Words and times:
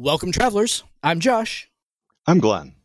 Welcome, 0.00 0.30
travelers. 0.30 0.84
I'm 1.02 1.18
Josh. 1.18 1.68
I'm 2.24 2.38
Glenn. 2.38 2.76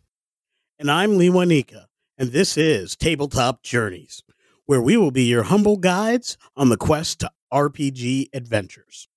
And 0.79 0.89
I'm 0.89 1.19
Lee 1.19 1.29
Wanika. 1.29 1.85
And 2.17 2.31
this 2.31 2.57
is 2.57 2.95
Tabletop 2.95 3.61
Journeys, 3.61 4.23
where 4.65 4.81
we 4.81 4.97
will 4.97 5.11
be 5.11 5.25
your 5.25 5.43
humble 5.43 5.77
guides 5.77 6.39
on 6.57 6.69
the 6.69 6.75
quest 6.75 7.19
to 7.19 7.29
RPG 7.53 8.29
adventures. 8.33 9.07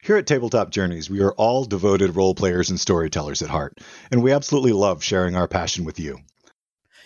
Here 0.00 0.16
at 0.16 0.28
Tabletop 0.28 0.70
Journeys, 0.70 1.10
we 1.10 1.20
are 1.20 1.32
all 1.32 1.64
devoted 1.64 2.14
role 2.14 2.36
players 2.36 2.70
and 2.70 2.78
storytellers 2.78 3.42
at 3.42 3.50
heart, 3.50 3.78
and 4.12 4.22
we 4.22 4.30
absolutely 4.30 4.70
love 4.70 5.02
sharing 5.02 5.34
our 5.34 5.48
passion 5.48 5.84
with 5.84 5.98
you. 5.98 6.20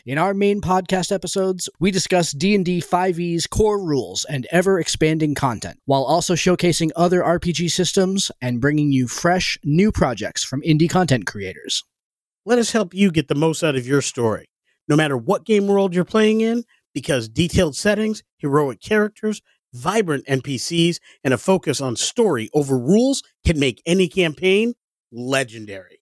In 0.05 0.19
our 0.19 0.35
main 0.35 0.61
podcast 0.61 1.13
episodes, 1.13 1.69
we 1.79 1.93
discuss 1.93 2.33
D&D 2.33 2.81
5e's 2.81 3.47
core 3.47 3.81
rules 3.81 4.27
and 4.29 4.49
ever-expanding 4.51 5.37
content, 5.37 5.79
while 5.85 6.03
also 6.03 6.35
showcasing 6.35 6.91
other 6.97 7.23
RPG 7.23 7.71
systems 7.71 8.33
and 8.41 8.61
bringing 8.61 8.91
you 8.91 9.07
fresh, 9.07 9.57
new 9.63 9.93
projects 9.93 10.43
from 10.43 10.61
indie 10.63 10.91
content 10.91 11.27
creators. 11.27 11.85
Let 12.45 12.59
us 12.59 12.73
help 12.73 12.93
you 12.93 13.13
get 13.13 13.29
the 13.29 13.37
most 13.37 13.63
out 13.63 13.77
of 13.77 13.87
your 13.87 14.03
story, 14.03 14.47
no 14.89 14.97
matter 14.97 15.17
what 15.17 15.45
game 15.45 15.69
world 15.69 15.95
you're 15.95 16.05
playing 16.05 16.41
in, 16.41 16.65
because 16.93 17.29
detailed 17.29 17.77
settings, 17.77 18.25
heroic 18.39 18.81
characters, 18.81 19.41
vibrant 19.73 20.27
NPCs, 20.27 20.99
and 21.23 21.33
a 21.33 21.39
focus 21.39 21.81
on 21.81 21.95
story 21.95 22.51
over 22.55 22.77
rules 22.77 23.23
can 23.47 23.57
make 23.57 23.81
any 23.87 24.09
campaign 24.09 24.75
legendary. 25.13 26.02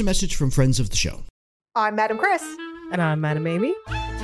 Here's 0.00 0.06
a 0.06 0.08
message 0.08 0.34
from 0.34 0.50
friends 0.50 0.80
of 0.80 0.88
the 0.88 0.96
show. 0.96 1.20
I'm 1.74 1.94
Madam 1.94 2.16
Chris, 2.16 2.42
And 2.90 3.02
I'm 3.02 3.20
Madam 3.20 3.46
Amy. 3.46 3.74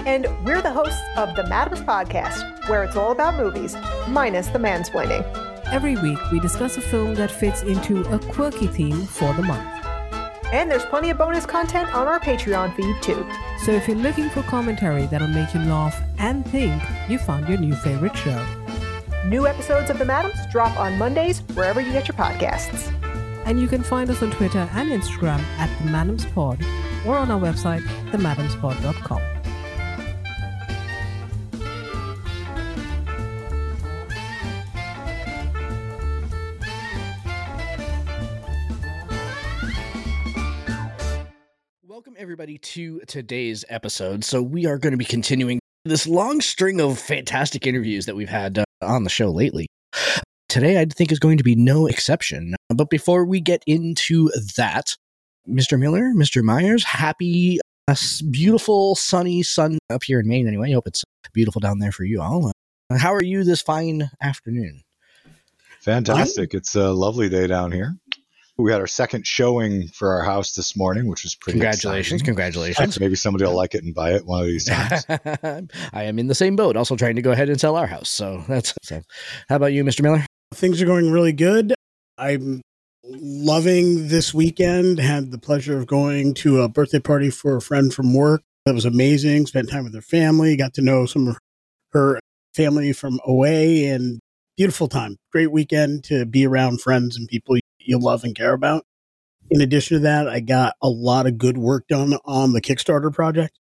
and 0.06 0.26
we're 0.42 0.62
the 0.62 0.72
hosts 0.72 1.02
of 1.18 1.36
the 1.36 1.46
Madams 1.48 1.80
Podcast, 1.80 2.66
where 2.70 2.82
it's 2.82 2.96
all 2.96 3.12
about 3.12 3.36
movies, 3.36 3.76
minus 4.08 4.46
the 4.46 4.58
mansplaining. 4.58 5.22
Every 5.66 5.94
week, 5.96 6.18
we 6.32 6.40
discuss 6.40 6.78
a 6.78 6.80
film 6.80 7.14
that 7.16 7.30
fits 7.30 7.62
into 7.62 8.00
a 8.10 8.18
quirky 8.32 8.68
theme 8.68 9.04
for 9.06 9.34
the 9.34 9.42
month. 9.42 9.68
And 10.50 10.70
there's 10.70 10.86
plenty 10.86 11.10
of 11.10 11.18
bonus 11.18 11.44
content 11.44 11.94
on 11.94 12.06
our 12.08 12.20
Patreon 12.20 12.74
feed, 12.74 12.96
too. 13.02 13.26
So 13.66 13.72
if 13.72 13.86
you're 13.86 13.98
looking 13.98 14.30
for 14.30 14.42
commentary 14.44 15.06
that'll 15.08 15.28
make 15.28 15.52
you 15.52 15.60
laugh 15.60 16.00
and 16.18 16.46
think, 16.46 16.82
you 17.10 17.18
found 17.18 17.50
your 17.50 17.58
new 17.58 17.74
favorite 17.74 18.16
show. 18.16 18.42
New 19.26 19.46
episodes 19.46 19.90
of 19.90 19.98
the 19.98 20.06
Madams 20.06 20.40
drop 20.50 20.74
on 20.78 20.96
Mondays 20.96 21.40
wherever 21.54 21.82
you 21.82 21.92
get 21.92 22.08
your 22.08 22.16
podcasts. 22.16 22.95
And 23.46 23.60
you 23.60 23.68
can 23.68 23.84
find 23.84 24.10
us 24.10 24.22
on 24.22 24.32
Twitter 24.32 24.68
and 24.72 24.90
Instagram 24.90 25.38
at 25.58 25.70
the 25.78 25.88
Madams 25.88 26.26
Pod 26.26 26.60
or 27.06 27.16
on 27.16 27.30
our 27.30 27.40
website, 27.40 27.80
themadamspod.com. 28.10 29.22
Welcome, 41.86 42.16
everybody, 42.18 42.58
to 42.58 43.00
today's 43.06 43.64
episode. 43.68 44.24
So, 44.24 44.42
we 44.42 44.66
are 44.66 44.76
going 44.76 44.90
to 44.90 44.98
be 44.98 45.04
continuing 45.04 45.60
this 45.84 46.08
long 46.08 46.40
string 46.40 46.80
of 46.80 46.98
fantastic 46.98 47.64
interviews 47.64 48.06
that 48.06 48.16
we've 48.16 48.28
had 48.28 48.58
uh, 48.58 48.64
on 48.82 49.04
the 49.04 49.10
show 49.10 49.30
lately. 49.30 49.68
Today, 50.48 50.80
I 50.80 50.84
think, 50.84 51.10
is 51.10 51.18
going 51.18 51.38
to 51.38 51.44
be 51.44 51.56
no 51.56 51.86
exception. 51.86 52.54
But 52.68 52.88
before 52.88 53.24
we 53.24 53.40
get 53.40 53.62
into 53.66 54.30
that, 54.56 54.96
Mr. 55.48 55.78
Miller, 55.78 56.12
Mr. 56.14 56.42
Myers, 56.42 56.84
happy, 56.84 57.58
uh, 57.88 57.96
beautiful, 58.30 58.94
sunny 58.94 59.42
sun 59.42 59.78
up 59.90 60.04
here 60.04 60.20
in 60.20 60.28
Maine, 60.28 60.46
anyway. 60.46 60.70
I 60.70 60.74
hope 60.74 60.86
it's 60.86 61.04
beautiful 61.32 61.60
down 61.60 61.78
there 61.80 61.92
for 61.92 62.04
you 62.04 62.20
all. 62.22 62.52
Uh, 62.90 62.98
how 62.98 63.12
are 63.14 63.22
you 63.22 63.42
this 63.44 63.60
fine 63.62 64.10
afternoon? 64.20 64.82
Fantastic. 65.80 66.54
It's 66.54 66.74
a 66.74 66.90
lovely 66.92 67.28
day 67.28 67.46
down 67.46 67.72
here. 67.72 67.96
We 68.58 68.72
had 68.72 68.80
our 68.80 68.86
second 68.86 69.26
showing 69.26 69.86
for 69.88 70.14
our 70.14 70.24
house 70.24 70.54
this 70.54 70.76
morning, 70.76 71.08
which 71.08 71.22
was 71.24 71.34
pretty 71.34 71.58
Congratulations, 71.58 72.22
exciting. 72.22 72.24
congratulations. 72.24 72.98
Maybe 72.98 73.14
somebody 73.14 73.44
will 73.44 73.54
like 73.54 73.74
it 73.74 73.84
and 73.84 73.94
buy 73.94 74.14
it 74.14 74.24
one 74.24 74.40
of 74.40 74.46
these 74.46 74.64
times. 74.64 75.04
I 75.92 76.04
am 76.04 76.18
in 76.18 76.26
the 76.26 76.34
same 76.34 76.56
boat, 76.56 76.74
also 76.76 76.96
trying 76.96 77.16
to 77.16 77.22
go 77.22 77.32
ahead 77.32 77.50
and 77.50 77.60
sell 77.60 77.76
our 77.76 77.86
house. 77.86 78.08
So 78.08 78.42
that's 78.48 78.72
so. 78.82 79.02
How 79.48 79.56
about 79.56 79.74
you, 79.74 79.84
Mr. 79.84 80.02
Miller? 80.02 80.25
Things 80.54 80.80
are 80.80 80.86
going 80.86 81.10
really 81.10 81.32
good. 81.32 81.74
I'm 82.18 82.62
loving 83.04 84.08
this 84.08 84.32
weekend. 84.32 84.98
Had 84.98 85.30
the 85.30 85.38
pleasure 85.38 85.76
of 85.76 85.86
going 85.86 86.34
to 86.34 86.62
a 86.62 86.68
birthday 86.68 87.00
party 87.00 87.30
for 87.30 87.56
a 87.56 87.60
friend 87.60 87.92
from 87.92 88.14
work. 88.14 88.42
That 88.64 88.74
was 88.74 88.84
amazing. 88.84 89.46
Spent 89.46 89.70
time 89.70 89.84
with 89.84 89.94
her 89.94 90.02
family. 90.02 90.56
Got 90.56 90.74
to 90.74 90.82
know 90.82 91.06
some 91.06 91.28
of 91.28 91.38
her 91.92 92.18
family 92.54 92.92
from 92.92 93.20
away 93.24 93.86
and 93.86 94.20
beautiful 94.56 94.88
time. 94.88 95.16
Great 95.30 95.52
weekend 95.52 96.04
to 96.04 96.24
be 96.24 96.46
around 96.46 96.80
friends 96.80 97.16
and 97.16 97.28
people 97.28 97.56
you 97.78 97.98
love 97.98 98.24
and 98.24 98.34
care 98.34 98.54
about. 98.54 98.84
In 99.50 99.60
addition 99.60 99.98
to 99.98 100.02
that, 100.04 100.28
I 100.28 100.40
got 100.40 100.74
a 100.82 100.88
lot 100.88 101.26
of 101.26 101.38
good 101.38 101.58
work 101.58 101.86
done 101.88 102.18
on 102.24 102.52
the 102.52 102.60
Kickstarter 102.60 103.12
project. 103.12 103.58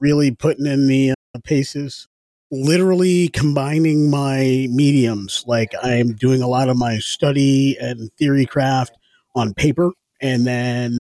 Really 0.00 0.30
putting 0.30 0.66
in 0.66 0.88
the 0.88 1.10
uh, 1.10 1.40
paces 1.44 2.08
literally 2.50 3.28
combining 3.28 4.10
my 4.10 4.66
mediums. 4.70 5.44
Like 5.46 5.72
I'm 5.82 6.14
doing 6.14 6.42
a 6.42 6.48
lot 6.48 6.68
of 6.68 6.76
my 6.76 6.98
study 6.98 7.76
and 7.78 8.10
theory 8.18 8.46
craft 8.46 8.96
on 9.34 9.54
paper 9.54 9.92
and 10.20 10.46
then 10.46 10.98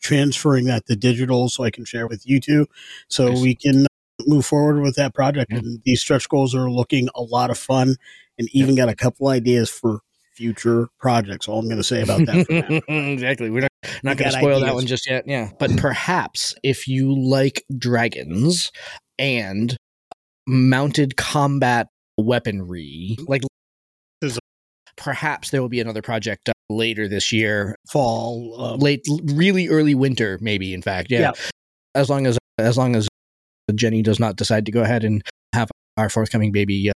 transferring 0.00 0.66
that 0.66 0.86
to 0.86 0.96
digital 0.96 1.48
so 1.48 1.64
I 1.64 1.70
can 1.70 1.84
share 1.84 2.06
with 2.06 2.26
you 2.28 2.38
two 2.40 2.66
so 3.08 3.28
Nice. 3.28 3.40
we 3.42 3.54
can 3.56 3.84
uh, 3.84 4.24
move 4.26 4.46
forward 4.46 4.80
with 4.80 4.94
that 4.96 5.14
project. 5.14 5.50
Yeah. 5.50 5.58
And 5.58 5.80
these 5.84 6.00
stretch 6.00 6.28
goals 6.28 6.54
are 6.54 6.70
looking 6.70 7.08
a 7.14 7.22
lot 7.22 7.50
of 7.50 7.58
fun 7.58 7.96
and 8.38 8.48
even 8.52 8.76
got 8.76 8.88
a 8.88 8.94
couple 8.94 9.28
ideas 9.28 9.68
for 9.68 10.00
future 10.34 10.88
projects. 11.00 11.48
All 11.48 11.58
I'm 11.58 11.64
going 11.66 11.78
to 11.78 11.84
say 11.84 12.02
about 12.02 12.20
that. 12.26 12.82
Exactly. 12.88 13.50
We're 13.50 13.62
not, 13.62 13.72
not 14.02 14.16
going 14.16 14.30
to 14.30 14.38
spoil 14.38 14.60
that 14.60 14.74
one 14.74 14.86
just 14.86 15.08
yet. 15.08 15.24
Yeah. 15.26 15.50
But 15.58 15.76
perhaps 15.78 16.54
if 16.62 16.86
you 16.86 17.18
like 17.18 17.64
dragons 17.76 18.70
and 19.18 19.76
mounted 20.46 21.16
combat 21.16 21.88
weaponry, 22.18 23.16
like 23.26 23.42
Is- 24.22 24.38
perhaps 24.96 25.50
there 25.50 25.60
will 25.62 25.68
be 25.68 25.80
another 25.80 26.02
project 26.02 26.50
later 26.70 27.08
this 27.08 27.32
year, 27.32 27.76
Fall. 27.88 28.54
Uh, 28.58 28.76
late, 28.76 29.06
really 29.24 29.68
early 29.68 29.94
winter, 29.94 30.38
maybe. 30.40 30.72
In 30.74 30.82
fact, 30.82 31.10
yeah. 31.10 31.20
Yeah. 31.20 31.32
As 31.94 32.10
long 32.10 32.26
as 32.26 32.38
as 32.58 32.76
long 32.76 32.96
as 32.96 33.08
Jenny 33.74 34.02
does 34.02 34.18
not 34.20 34.36
decide 34.36 34.66
to 34.66 34.72
go 34.72 34.82
ahead 34.82 35.04
and 35.04 35.22
have 35.52 35.70
our 35.96 36.08
forthcoming 36.08 36.52
baby 36.52 36.90
uh, 36.90 36.92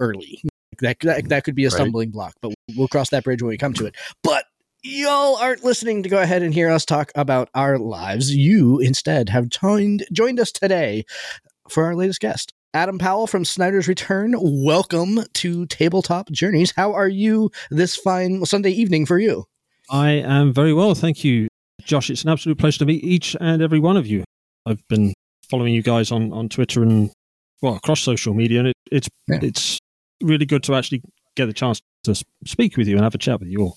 early, 0.00 0.42
that, 0.80 0.98
that 1.00 1.28
that 1.28 1.44
could 1.44 1.54
be 1.54 1.64
a 1.64 1.68
Right. 1.68 1.74
stumbling 1.74 2.10
block. 2.10 2.34
But 2.42 2.54
we'll 2.76 2.88
cross 2.88 3.10
that 3.10 3.24
bridge 3.24 3.42
when 3.42 3.50
we 3.50 3.58
come 3.58 3.74
to 3.74 3.86
it. 3.86 3.94
But 4.22 4.44
y'all 4.82 5.36
aren't 5.36 5.64
listening 5.64 6.02
to 6.04 6.08
go 6.08 6.20
ahead 6.20 6.42
and 6.42 6.52
hear 6.54 6.70
us 6.70 6.84
talk 6.84 7.10
about 7.14 7.48
our 7.54 7.78
lives. 7.78 8.34
You 8.34 8.78
instead 8.80 9.28
have 9.30 9.48
joined 9.48 10.04
joined 10.12 10.38
us 10.40 10.52
today 10.52 11.04
for 11.68 11.84
our 11.84 11.94
latest 11.96 12.20
guest. 12.20 12.52
Adam 12.74 12.98
Powell 12.98 13.28
from 13.28 13.44
Snyder's 13.44 13.86
Return. 13.86 14.34
Welcome 14.36 15.20
to 15.34 15.64
Tabletop 15.66 16.28
Journeys. 16.32 16.72
How 16.76 16.92
are 16.92 17.08
you 17.08 17.52
this 17.70 17.96
fine 17.96 18.44
Sunday 18.44 18.70
evening 18.72 19.06
for 19.06 19.16
you? 19.18 19.44
I 19.90 20.10
am 20.10 20.52
very 20.52 20.74
well, 20.74 20.94
thank 20.96 21.22
you, 21.22 21.46
Josh. 21.82 22.10
It's 22.10 22.24
an 22.24 22.30
absolute 22.30 22.58
pleasure 22.58 22.80
to 22.80 22.86
meet 22.86 23.04
each 23.04 23.36
and 23.40 23.62
every 23.62 23.78
one 23.78 23.96
of 23.96 24.08
you. 24.08 24.24
I've 24.66 24.82
been 24.88 25.14
following 25.48 25.72
you 25.72 25.82
guys 25.82 26.10
on, 26.10 26.32
on 26.32 26.48
Twitter 26.48 26.82
and 26.82 27.12
well 27.62 27.76
across 27.76 28.00
social 28.00 28.34
media, 28.34 28.58
and 28.58 28.68
it, 28.68 28.74
it's 28.90 29.08
Yeah. 29.28 29.38
it's 29.42 29.78
really 30.20 30.46
good 30.46 30.64
to 30.64 30.74
actually 30.74 31.02
get 31.36 31.46
the 31.46 31.52
chance 31.52 31.80
to 32.04 32.14
speak 32.44 32.76
with 32.76 32.88
you 32.88 32.96
and 32.96 33.04
have 33.04 33.14
a 33.14 33.18
chat 33.18 33.38
with 33.38 33.48
you 33.50 33.60
all. 33.60 33.76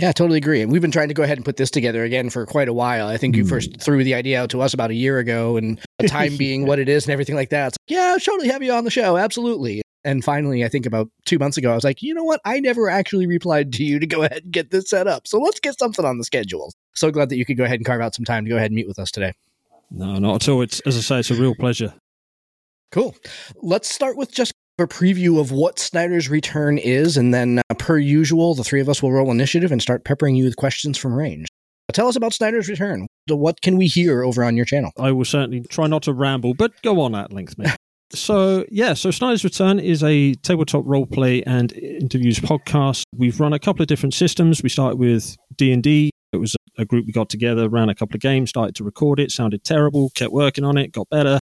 Yeah, 0.00 0.12
totally 0.12 0.38
agree. 0.38 0.62
And 0.62 0.70
we've 0.70 0.80
been 0.82 0.92
trying 0.92 1.08
to 1.08 1.14
go 1.14 1.24
ahead 1.24 1.38
and 1.38 1.44
put 1.44 1.56
this 1.56 1.70
together 1.72 2.04
again 2.04 2.30
for 2.30 2.46
quite 2.46 2.68
a 2.68 2.72
while. 2.72 3.08
I 3.08 3.16
think 3.16 3.34
you 3.34 3.42
Hmm. 3.42 3.48
first 3.48 3.80
threw 3.80 4.04
the 4.04 4.14
idea 4.14 4.40
out 4.40 4.48
to 4.50 4.60
us 4.62 4.72
about 4.72 4.90
a 4.90 4.94
year 4.94 5.18
ago, 5.18 5.56
and 5.56 5.80
the 5.98 6.08
time 6.08 6.36
being 6.36 6.66
what 6.66 6.78
it 6.78 6.88
is 6.88 7.04
and 7.06 7.12
everything 7.12 7.34
like 7.34 7.50
that. 7.50 7.68
It's 7.68 7.76
like, 7.88 7.96
yeah, 7.98 8.12
I'll 8.12 8.20
totally 8.20 8.48
have 8.48 8.62
you 8.62 8.72
on 8.72 8.84
the 8.84 8.90
show. 8.90 9.16
Absolutely. 9.16 9.82
And 10.04 10.22
finally, 10.24 10.64
I 10.64 10.68
think 10.68 10.86
about 10.86 11.08
two 11.26 11.38
months 11.40 11.56
ago, 11.56 11.72
I 11.72 11.74
was 11.74 11.82
like, 11.82 12.00
you 12.00 12.14
know 12.14 12.22
what? 12.22 12.40
I 12.44 12.60
never 12.60 12.88
actually 12.88 13.26
replied 13.26 13.72
to 13.74 13.84
you 13.84 13.98
to 13.98 14.06
go 14.06 14.22
ahead 14.22 14.44
and 14.44 14.52
get 14.52 14.70
this 14.70 14.88
set 14.88 15.08
up. 15.08 15.26
So 15.26 15.38
let's 15.40 15.58
get 15.58 15.76
something 15.78 16.04
on 16.04 16.18
the 16.18 16.24
schedule. 16.24 16.72
So 16.94 17.10
glad 17.10 17.28
that 17.30 17.36
you 17.36 17.44
could 17.44 17.56
go 17.56 17.64
ahead 17.64 17.80
and 17.80 17.84
carve 17.84 18.00
out 18.00 18.14
some 18.14 18.24
time 18.24 18.44
to 18.44 18.48
go 18.50 18.56
ahead 18.56 18.70
and 18.70 18.76
meet 18.76 18.86
with 18.86 19.00
us 19.00 19.10
today. 19.10 19.32
No, 19.90 20.18
not 20.18 20.42
at 20.42 20.48
all. 20.48 20.62
It's 20.62 20.78
as 20.80 20.96
I 20.96 21.00
say, 21.00 21.18
it's 21.18 21.30
a 21.32 21.34
real 21.34 21.54
pleasure. 21.56 21.92
Cool. 22.92 23.14
Let's 23.56 23.92
start 23.92 24.16
with 24.16 24.30
just 24.32 24.52
a 24.78 24.86
preview 24.86 25.40
of 25.40 25.50
what 25.50 25.78
Snyder's 25.78 26.28
Return 26.28 26.78
is, 26.78 27.16
and 27.16 27.34
then, 27.34 27.60
uh, 27.70 27.74
per 27.74 27.98
usual, 27.98 28.54
the 28.54 28.64
three 28.64 28.80
of 28.80 28.88
us 28.88 29.02
will 29.02 29.12
roll 29.12 29.30
initiative 29.30 29.72
and 29.72 29.82
start 29.82 30.04
peppering 30.04 30.36
you 30.36 30.44
with 30.44 30.56
questions 30.56 30.96
from 30.96 31.14
range. 31.14 31.48
Tell 31.92 32.06
us 32.06 32.16
about 32.16 32.34
Snyder's 32.34 32.68
Return. 32.68 33.06
What 33.28 33.60
can 33.60 33.76
we 33.76 33.86
hear 33.86 34.22
over 34.22 34.44
on 34.44 34.56
your 34.56 34.66
channel? 34.66 34.92
I 34.98 35.10
will 35.10 35.24
certainly 35.24 35.62
try 35.68 35.86
not 35.86 36.02
to 36.04 36.12
ramble, 36.12 36.54
but 36.54 36.80
go 36.82 37.00
on 37.00 37.14
at 37.14 37.32
length, 37.32 37.58
mate. 37.58 37.74
so 38.12 38.64
yeah, 38.70 38.94
so 38.94 39.10
Snyder's 39.10 39.42
Return 39.42 39.78
is 39.78 40.02
a 40.04 40.34
tabletop 40.34 40.84
roleplay 40.84 41.42
and 41.46 41.72
interviews 41.72 42.38
podcast. 42.38 43.02
We've 43.16 43.40
run 43.40 43.52
a 43.52 43.58
couple 43.58 43.82
of 43.82 43.88
different 43.88 44.14
systems. 44.14 44.62
We 44.62 44.68
started 44.68 44.98
with 44.98 45.34
D 45.56 45.72
and 45.72 45.82
D. 45.82 46.10
It 46.32 46.36
was 46.36 46.54
a 46.76 46.84
group 46.84 47.06
we 47.06 47.12
got 47.12 47.30
together, 47.30 47.68
ran 47.68 47.88
a 47.88 47.94
couple 47.94 48.14
of 48.14 48.20
games, 48.20 48.50
started 48.50 48.74
to 48.76 48.84
record 48.84 49.18
it, 49.18 49.32
sounded 49.32 49.64
terrible, 49.64 50.10
kept 50.14 50.30
working 50.30 50.64
on 50.64 50.76
it, 50.76 50.92
got 50.92 51.08
better, 51.08 51.38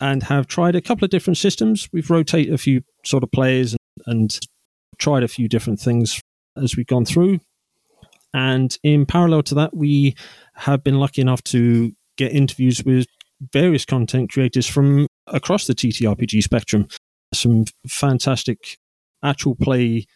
and 0.00 0.22
have 0.24 0.46
tried 0.46 0.74
a 0.74 0.80
couple 0.80 1.04
of 1.04 1.10
different 1.10 1.36
systems. 1.36 1.88
We've 1.92 2.10
rotated 2.10 2.52
a 2.52 2.58
few 2.58 2.82
sort 3.04 3.22
of 3.22 3.32
players 3.32 3.76
and, 4.06 4.38
tried 4.98 5.22
a 5.22 5.28
few 5.28 5.48
different 5.48 5.80
things 5.80 6.20
as 6.56 6.76
we've 6.76 6.86
gone 6.86 7.04
through. 7.04 7.40
And 8.32 8.76
in 8.82 9.06
parallel 9.06 9.42
to 9.44 9.54
that, 9.56 9.76
we 9.76 10.14
have 10.54 10.82
been 10.82 10.98
lucky 10.98 11.20
enough 11.20 11.42
to 11.44 11.92
get 12.16 12.32
interviews 12.32 12.84
with 12.84 13.06
various 13.52 13.84
content 13.84 14.30
creators 14.30 14.66
from 14.66 15.06
across 15.26 15.66
the 15.66 15.74
TTRPG 15.74 16.42
spectrum. 16.42 16.88
Some 17.32 17.64
fantastic 17.88 18.78
actual 19.22 19.54
play 19.54 20.06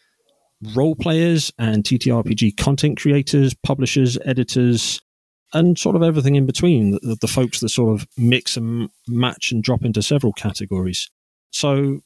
role 0.75 0.97
players 0.97 1.53
and 1.59 1.85
TTRPG 1.85 2.57
content 2.57 3.01
creators, 3.01 3.55
publishers, 3.63 4.19
editors, 4.25 5.01
and 5.53 5.79
sort 5.79 5.97
of 5.97 6.03
everything 6.03 6.37
in 6.37 6.47
between. 6.47 6.93
The, 6.93 7.17
the 7.21 7.29
folks 7.29 7.61
that 7.61 7.69
sort 7.71 7.95
of 7.95 8.07
mix 8.17 8.57
and 8.57 8.91
match 9.07 9.53
and 9.53 9.63
drop 9.63 9.85
into 9.85 10.03
several 10.03 10.33
categories. 10.33 11.11
So, 11.51 12.01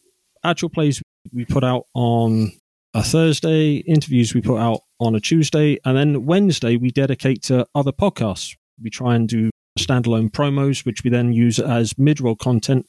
actual 0.44 0.69
plays 0.69 1.03
we 1.33 1.44
put 1.44 1.65
out 1.65 1.87
on 1.94 2.53
a 2.94 3.03
Thursday, 3.03 3.77
interviews 3.77 4.35
we 4.35 4.43
put 4.43 4.59
out 4.59 4.81
on 5.00 5.15
a 5.15 5.21
Tuesday, 5.21 5.79
and 5.85 5.97
then 5.97 6.27
Wednesday 6.27 6.77
we 6.77 6.91
dedicate 6.91 7.43
to 7.44 7.67
other 7.75 7.93
podcasts. 7.93 8.56
We 8.83 8.91
try 8.91 9.15
and 9.15 9.29
do 9.29 9.50
standalone 9.79 10.31
promos, 10.31 10.85
which 10.85 11.03
we 11.03 11.11
then 11.11 11.33
use 11.33 11.59
as 11.59 11.99
mid 11.99 12.21
roll 12.21 12.37
content 12.37 12.87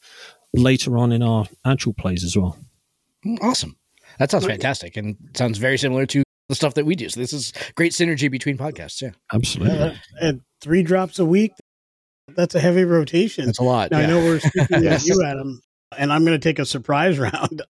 later 0.54 0.98
on 0.98 1.12
in 1.12 1.24
our 1.24 1.48
actual 1.66 1.94
plays 1.94 2.24
as 2.24 2.38
well. 2.38 2.58
Mm, 3.26 3.42
awesome. 3.42 3.78
That 4.20 4.30
sounds 4.30 4.46
fantastic 4.46 4.98
and 4.98 5.18
sounds 5.34 5.58
very 5.58 5.78
similar 5.78 6.06
to 6.08 6.24
the 6.50 6.56
stuff 6.56 6.74
that 6.76 6.86
we 6.86 6.96
do. 6.96 7.10
So 7.10 7.20
this 7.20 7.34
is 7.34 7.54
great 7.76 7.92
synergy 7.94 8.30
between 8.30 8.58
podcasts. 8.58 9.02
Yeah, 9.02 9.12
absolutely. 9.34 9.78
Uh, 9.78 9.96
and 10.22 10.42
three 10.62 10.84
drops 10.84 11.20
a 11.20 11.26
week. 11.26 11.54
That's 12.36 12.56
a 12.56 12.60
heavy 12.60 12.84
rotation. 12.84 13.46
That's 13.46 13.60
a 13.60 13.64
lot. 13.64 13.92
Now, 13.92 14.00
yeah. 14.00 14.06
I 14.06 14.08
know 14.08 14.18
we're 14.20 14.40
speaking 14.40 14.84
yes. 14.84 15.04
with 15.08 15.18
you, 15.18 15.24
Adam, 15.26 15.62
and 15.98 16.12
I'm 16.12 16.26
going 16.26 16.40
to 16.40 16.44
take 16.44 16.60
a 16.60 16.66
surprise 16.66 17.20
round. 17.20 17.62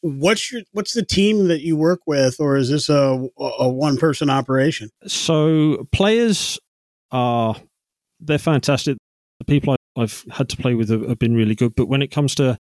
What's 0.00 0.50
your 0.50 0.62
what's 0.72 0.94
the 0.94 1.04
team 1.04 1.48
that 1.48 1.60
you 1.60 1.76
work 1.76 2.00
with, 2.06 2.40
or 2.40 2.56
is 2.56 2.68
this 2.68 2.88
a 2.88 3.28
a 3.38 3.68
one 3.68 3.96
person 3.96 4.30
operation? 4.30 4.90
So 5.06 5.86
players 5.92 6.58
are 7.12 7.54
they're 8.18 8.38
fantastic. 8.38 8.98
The 9.38 9.44
people 9.44 9.76
I've 9.96 10.24
had 10.32 10.48
to 10.48 10.56
play 10.56 10.74
with 10.74 10.88
have, 10.88 11.08
have 11.08 11.18
been 11.20 11.34
really 11.34 11.54
good. 11.54 11.74
But 11.76 11.86
when 11.86 12.02
it 12.02 12.08
comes 12.08 12.34
to 12.36 12.58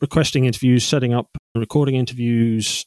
requesting 0.00 0.44
interviews, 0.44 0.84
setting 0.84 1.12
up 1.12 1.26
recording 1.56 1.96
interviews, 1.96 2.84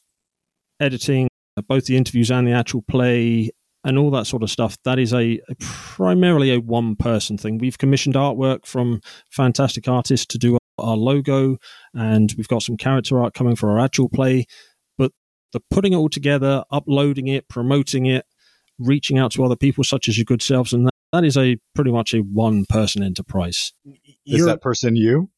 editing 0.80 1.28
both 1.60 1.84
the 1.84 1.96
interviews 1.96 2.30
and 2.30 2.46
the 2.46 2.52
actual 2.52 2.82
play, 2.82 3.50
and 3.84 3.98
all 3.98 4.10
that 4.12 4.26
sort 4.26 4.42
of 4.42 4.50
stuff, 4.50 4.76
that 4.84 4.98
is 4.98 5.12
a, 5.12 5.40
a 5.48 5.54
primarily 5.60 6.54
a 6.54 6.60
one 6.60 6.94
person 6.96 7.36
thing. 7.36 7.58
We've 7.58 7.78
commissioned 7.78 8.14
artwork 8.14 8.64
from 8.64 9.00
fantastic 9.30 9.88
artists 9.88 10.26
to 10.26 10.38
do 10.38 10.56
our 10.78 10.96
logo, 10.96 11.58
and 11.92 12.32
we've 12.36 12.48
got 12.48 12.62
some 12.62 12.76
character 12.76 13.20
art 13.20 13.34
coming 13.34 13.56
for 13.56 13.70
our 13.70 13.80
actual 13.80 14.08
play. 14.08 14.46
But 14.96 15.12
the 15.52 15.60
putting 15.70 15.92
it 15.92 15.96
all 15.96 16.08
together, 16.08 16.64
uploading 16.70 17.26
it, 17.26 17.48
promoting 17.48 18.06
it, 18.06 18.24
reaching 18.78 19.18
out 19.18 19.32
to 19.32 19.44
other 19.44 19.56
people 19.56 19.84
such 19.84 20.08
as 20.08 20.16
your 20.16 20.24
good 20.24 20.42
selves, 20.42 20.72
and 20.72 20.86
that, 20.86 20.94
that 21.12 21.24
is 21.24 21.36
a 21.36 21.58
pretty 21.74 21.90
much 21.90 22.14
a 22.14 22.18
one 22.18 22.64
person 22.68 23.02
enterprise. 23.02 23.72
Is 23.84 24.14
You're, 24.24 24.46
that 24.46 24.62
person 24.62 24.94
you? 24.96 25.30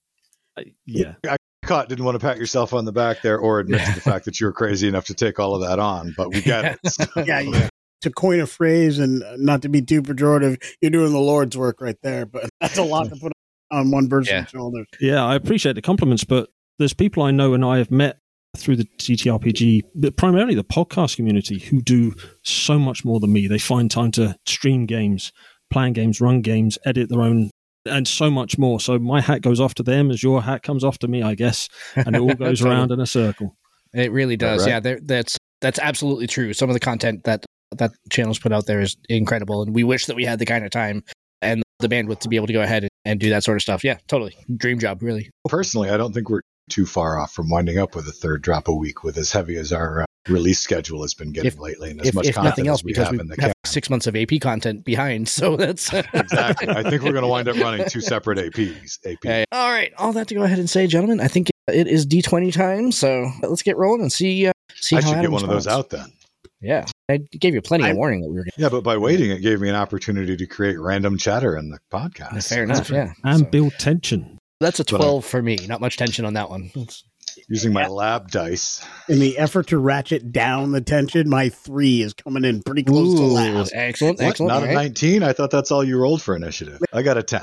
Uh, 0.57 0.63
yeah. 0.85 1.15
I 1.29 1.37
caught 1.65 1.89
didn't 1.89 2.05
want 2.05 2.15
to 2.15 2.25
pat 2.25 2.39
yourself 2.39 2.73
on 2.73 2.85
the 2.85 2.93
back 2.93 3.23
there 3.23 3.39
or 3.39 3.61
admit 3.61 3.81
to 3.81 3.95
the 3.95 4.01
fact 4.01 4.25
that 4.27 4.41
you 4.41 4.47
were 4.47 4.53
crazy 4.53 4.89
enough 4.89 5.07
to 5.07 5.15
take 5.15 5.39
all 5.39 5.55
of 5.55 5.63
that 5.63 5.79
on, 5.79 6.15
but 6.17 6.31
we 6.31 6.41
get 6.41 6.65
it. 6.65 6.81
So. 6.91 7.05
yeah, 7.25 7.41
yeah. 7.41 7.69
To 8.03 8.11
coin 8.11 8.41
a 8.41 8.47
phrase 8.47 8.99
and 8.99 9.23
uh, 9.23 9.37
not 9.39 9.63
to 9.63 9.69
be 9.69 9.81
too 9.81 10.03
pejorative, 10.03 10.63
you're 10.81 10.91
doing 10.91 11.13
the 11.13 11.19
Lord's 11.19 11.57
work 11.57 11.81
right 11.81 11.97
there, 12.03 12.27
but 12.27 12.49
that's 12.61 12.79
a 12.79 12.83
lot 12.83 13.09
to 13.09 13.17
put 13.17 13.33
on 13.71 13.91
one 13.91 14.09
person's 14.09 14.31
yeah. 14.31 14.45
shoulders. 14.45 14.87
Yeah, 15.01 15.25
I 15.25 15.35
appreciate 15.35 15.75
the 15.75 15.83
compliments, 15.83 16.25
but 16.25 16.51
there's 16.79 16.95
people 16.95 17.23
I 17.23 17.31
know 17.31 17.55
and 17.55 17.65
I 17.65 17.79
have 17.79 17.91
met 17.91 18.19
through 18.57 18.77
the 18.77 18.85
TTRPG, 18.99 19.83
but 19.95 20.17
primarily 20.17 20.55
the 20.55 20.65
podcast 20.65 21.17
community 21.17 21.59
who 21.59 21.81
do 21.81 22.15
so 22.43 22.79
much 22.79 23.05
more 23.05 23.19
than 23.21 23.33
me. 23.33 23.49
They 23.49 23.59
find 23.59 23.91
time 23.91 24.13
to 24.13 24.37
stream 24.47 24.87
games, 24.87 25.33
plan 25.71 25.93
games, 25.93 26.21
run 26.21 26.43
games, 26.43 26.79
edit 26.85 27.09
their 27.09 27.23
own 27.23 27.51
and 27.87 28.07
so 28.07 28.31
much 28.31 28.59
more. 28.59 28.81
So 28.81 28.99
my 28.99 29.21
hat 29.21 29.43
goes 29.43 29.61
off 29.61 29.75
to 29.75 29.83
them 29.83 30.11
as 30.11 30.23
your 30.23 30.43
hat 30.43 30.63
comes 30.63 30.85
off 30.85 30.99
to 30.99 31.09
me, 31.09 31.23
I 31.23 31.35
guess, 31.35 31.69
and 31.97 32.17
it 32.17 32.21
all 32.21 32.35
goes 32.35 32.63
around 32.63 32.93
in 32.93 33.01
a 33.01 33.07
circle. 33.07 33.57
It 33.93 34.13
really 34.13 34.37
does. 34.37 34.67
Right. 34.67 34.85
Yeah, 34.85 34.97
that's 35.03 35.39
that's 35.61 35.79
absolutely 35.79 36.27
true. 36.27 36.53
Some 36.53 36.69
of 36.69 36.75
the 36.75 36.81
content 36.81 37.25
that 37.25 37.45
that 37.77 37.93
channels 38.11 38.39
put 38.39 38.53
out 38.53 38.67
there 38.67 38.81
is 38.81 38.97
incredible, 39.09 39.63
and 39.63 39.75
we 39.75 39.85
wish 39.85 40.07
that 40.07 40.17
we 40.17 40.25
had 40.25 40.39
the 40.39 40.47
kind 40.47 40.65
of 40.65 40.71
time 40.71 41.03
and 41.43 41.63
the 41.81 41.89
bandwidth 41.89 42.21
to 42.21 42.29
be 42.29 42.37
able 42.37 42.47
to 42.47 42.53
go 42.53 42.63
ahead 42.63 42.85
and, 42.85 42.91
and 43.05 43.21
do 43.21 43.31
that 43.31 43.45
sort 43.45 43.57
of 43.57 43.63
stuff. 43.63 43.85
Yeah, 43.85 43.99
totally. 44.09 44.37
Dream 44.57 44.79
job, 44.79 45.03
really. 45.03 45.31
Personally, 45.49 45.91
I 45.91 45.97
don't 45.97 46.13
think 46.13 46.29
we're 46.29 46.43
too 46.71 46.87
far 46.87 47.19
off 47.19 47.33
from 47.33 47.51
winding 47.51 47.79
up 47.79 47.95
with 47.95 48.09
a 48.09 48.13
third 48.13 48.43
drop 48.43 48.69
a 48.69 48.75
week 48.75 49.05
with 49.05 49.19
as 49.19 49.33
heavy 49.33 49.57
as 49.57 49.73
our 49.73 50.03
uh, 50.03 50.07
release 50.29 50.61
schedule 50.61 51.03
has 51.03 51.15
been 51.15 51.33
getting 51.33 51.49
if, 51.49 51.59
lately 51.59 51.91
and 51.91 52.01
as 52.01 52.09
if, 52.09 52.15
much 52.15 52.27
if 52.27 52.35
content 52.35 52.51
nothing 52.51 52.69
else 52.69 52.81
as 52.81 52.85
we 52.85 52.93
because 52.93 53.05
have 53.07 53.13
we 53.13 53.21
in 53.21 53.29
the 53.29 53.41
have 53.41 53.53
six 53.67 53.91
months 53.91 54.07
of 54.07 54.17
AP 54.17 54.41
content 54.41 54.85
behind. 54.85 55.29
So 55.29 55.57
that's 55.57 55.93
exactly. 55.93 56.69
I 56.69 56.83
think 56.89 57.03
we're 57.03 57.13
going 57.13 57.23
to 57.23 57.29
wind 57.29 57.49
up 57.49 57.57
running 57.57 57.87
two 57.89 58.01
separate 58.03 58.39
APs. 58.39 58.99
AP. 59.07 59.19
Hey, 59.23 59.45
all 59.53 59.71
right. 59.71 59.93
All 59.99 60.13
that 60.13 60.29
to 60.29 60.35
go 60.35 60.43
ahead 60.43 60.59
and 60.59 60.69
say, 60.71 60.87
gentlemen, 60.87 61.21
I 61.21 61.29
think 61.29 61.51
it 61.69 61.87
is 61.89 62.07
D20 62.07 62.53
time. 62.53 62.93
So 62.93 63.31
let's 63.43 63.63
get 63.63 63.77
rolling 63.77 64.03
and 64.03 64.13
see. 64.13 64.47
Uh, 64.47 64.53
see 64.75 64.97
how 64.97 65.01
I 65.01 65.03
how 65.03 65.09
should 65.09 65.19
Adam 65.19 65.23
get 65.23 65.33
one 65.33 65.43
responds. 65.43 65.67
of 65.67 65.73
those 65.73 65.79
out 65.79 65.91
then. 65.91 66.13
Yeah, 66.61 66.87
I 67.11 67.19
gave 67.19 67.53
you 67.53 67.61
plenty 67.61 67.85
I- 67.85 67.89
of 67.91 67.97
warning 67.99 68.23
that 68.23 68.29
we 68.29 68.37
were. 68.37 68.45
Gonna- 68.45 68.53
Yeah, 68.57 68.69
but 68.71 68.83
by 68.83 68.97
waiting, 68.97 69.31
it 69.31 69.41
gave 69.43 69.61
me 69.61 69.69
an 69.69 69.75
opportunity 69.75 70.35
to 70.37 70.47
create 70.47 70.79
random 70.81 71.19
chatter 71.19 71.57
in 71.59 71.69
the 71.69 71.79
podcast. 71.93 72.49
Fair 72.49 72.63
enough. 72.65 72.89
Yeah, 72.89 73.13
And 73.23 73.41
So 73.41 73.45
build 73.45 73.73
tension. 73.79 74.39
that's 74.61 74.81
a 74.81 74.85
But 74.85 74.95
I- 74.95 74.97
twelve 74.99 75.25
for 75.27 75.43
me. 75.43 75.59
Not 75.69 75.83
much 75.83 75.99
tension 75.99 76.25
on 76.25 76.33
that 76.35 76.49
one. 76.49 76.71
That's- 76.75 77.05
Using 77.49 77.73
my 77.73 77.87
lab 77.89 78.31
dice. 78.31 78.85
In 79.09 79.19
the 79.21 79.39
effort 79.39 79.69
to 79.69 79.79
ratchet 79.79 80.33
down 80.33 80.73
the 80.73 80.81
tension, 80.81 81.29
my 81.29 81.49
three 81.49 82.03
is 82.03 82.13
coming 82.15 82.45
in 82.45 82.63
pretty 82.63 82.83
close 82.83 83.15
to 83.19 83.23
Ooh, 83.23 83.27
last. 83.29 83.73
excellent, 83.75 84.19
What? 84.19 84.27
excellent. 84.29 84.49
Not 84.53 84.63
all 84.63 84.69
a 84.69 84.75
19? 84.75 85.23
I 85.23 85.33
thought 85.33 85.51
that's 85.51 85.71
all 85.71 85.85
you 85.85 85.99
rolled 85.99 86.23
for 86.23 86.35
initiative. 86.37 86.81
I 86.93 87.03
got 87.03 87.17
a 87.19 87.23
10. 87.23 87.43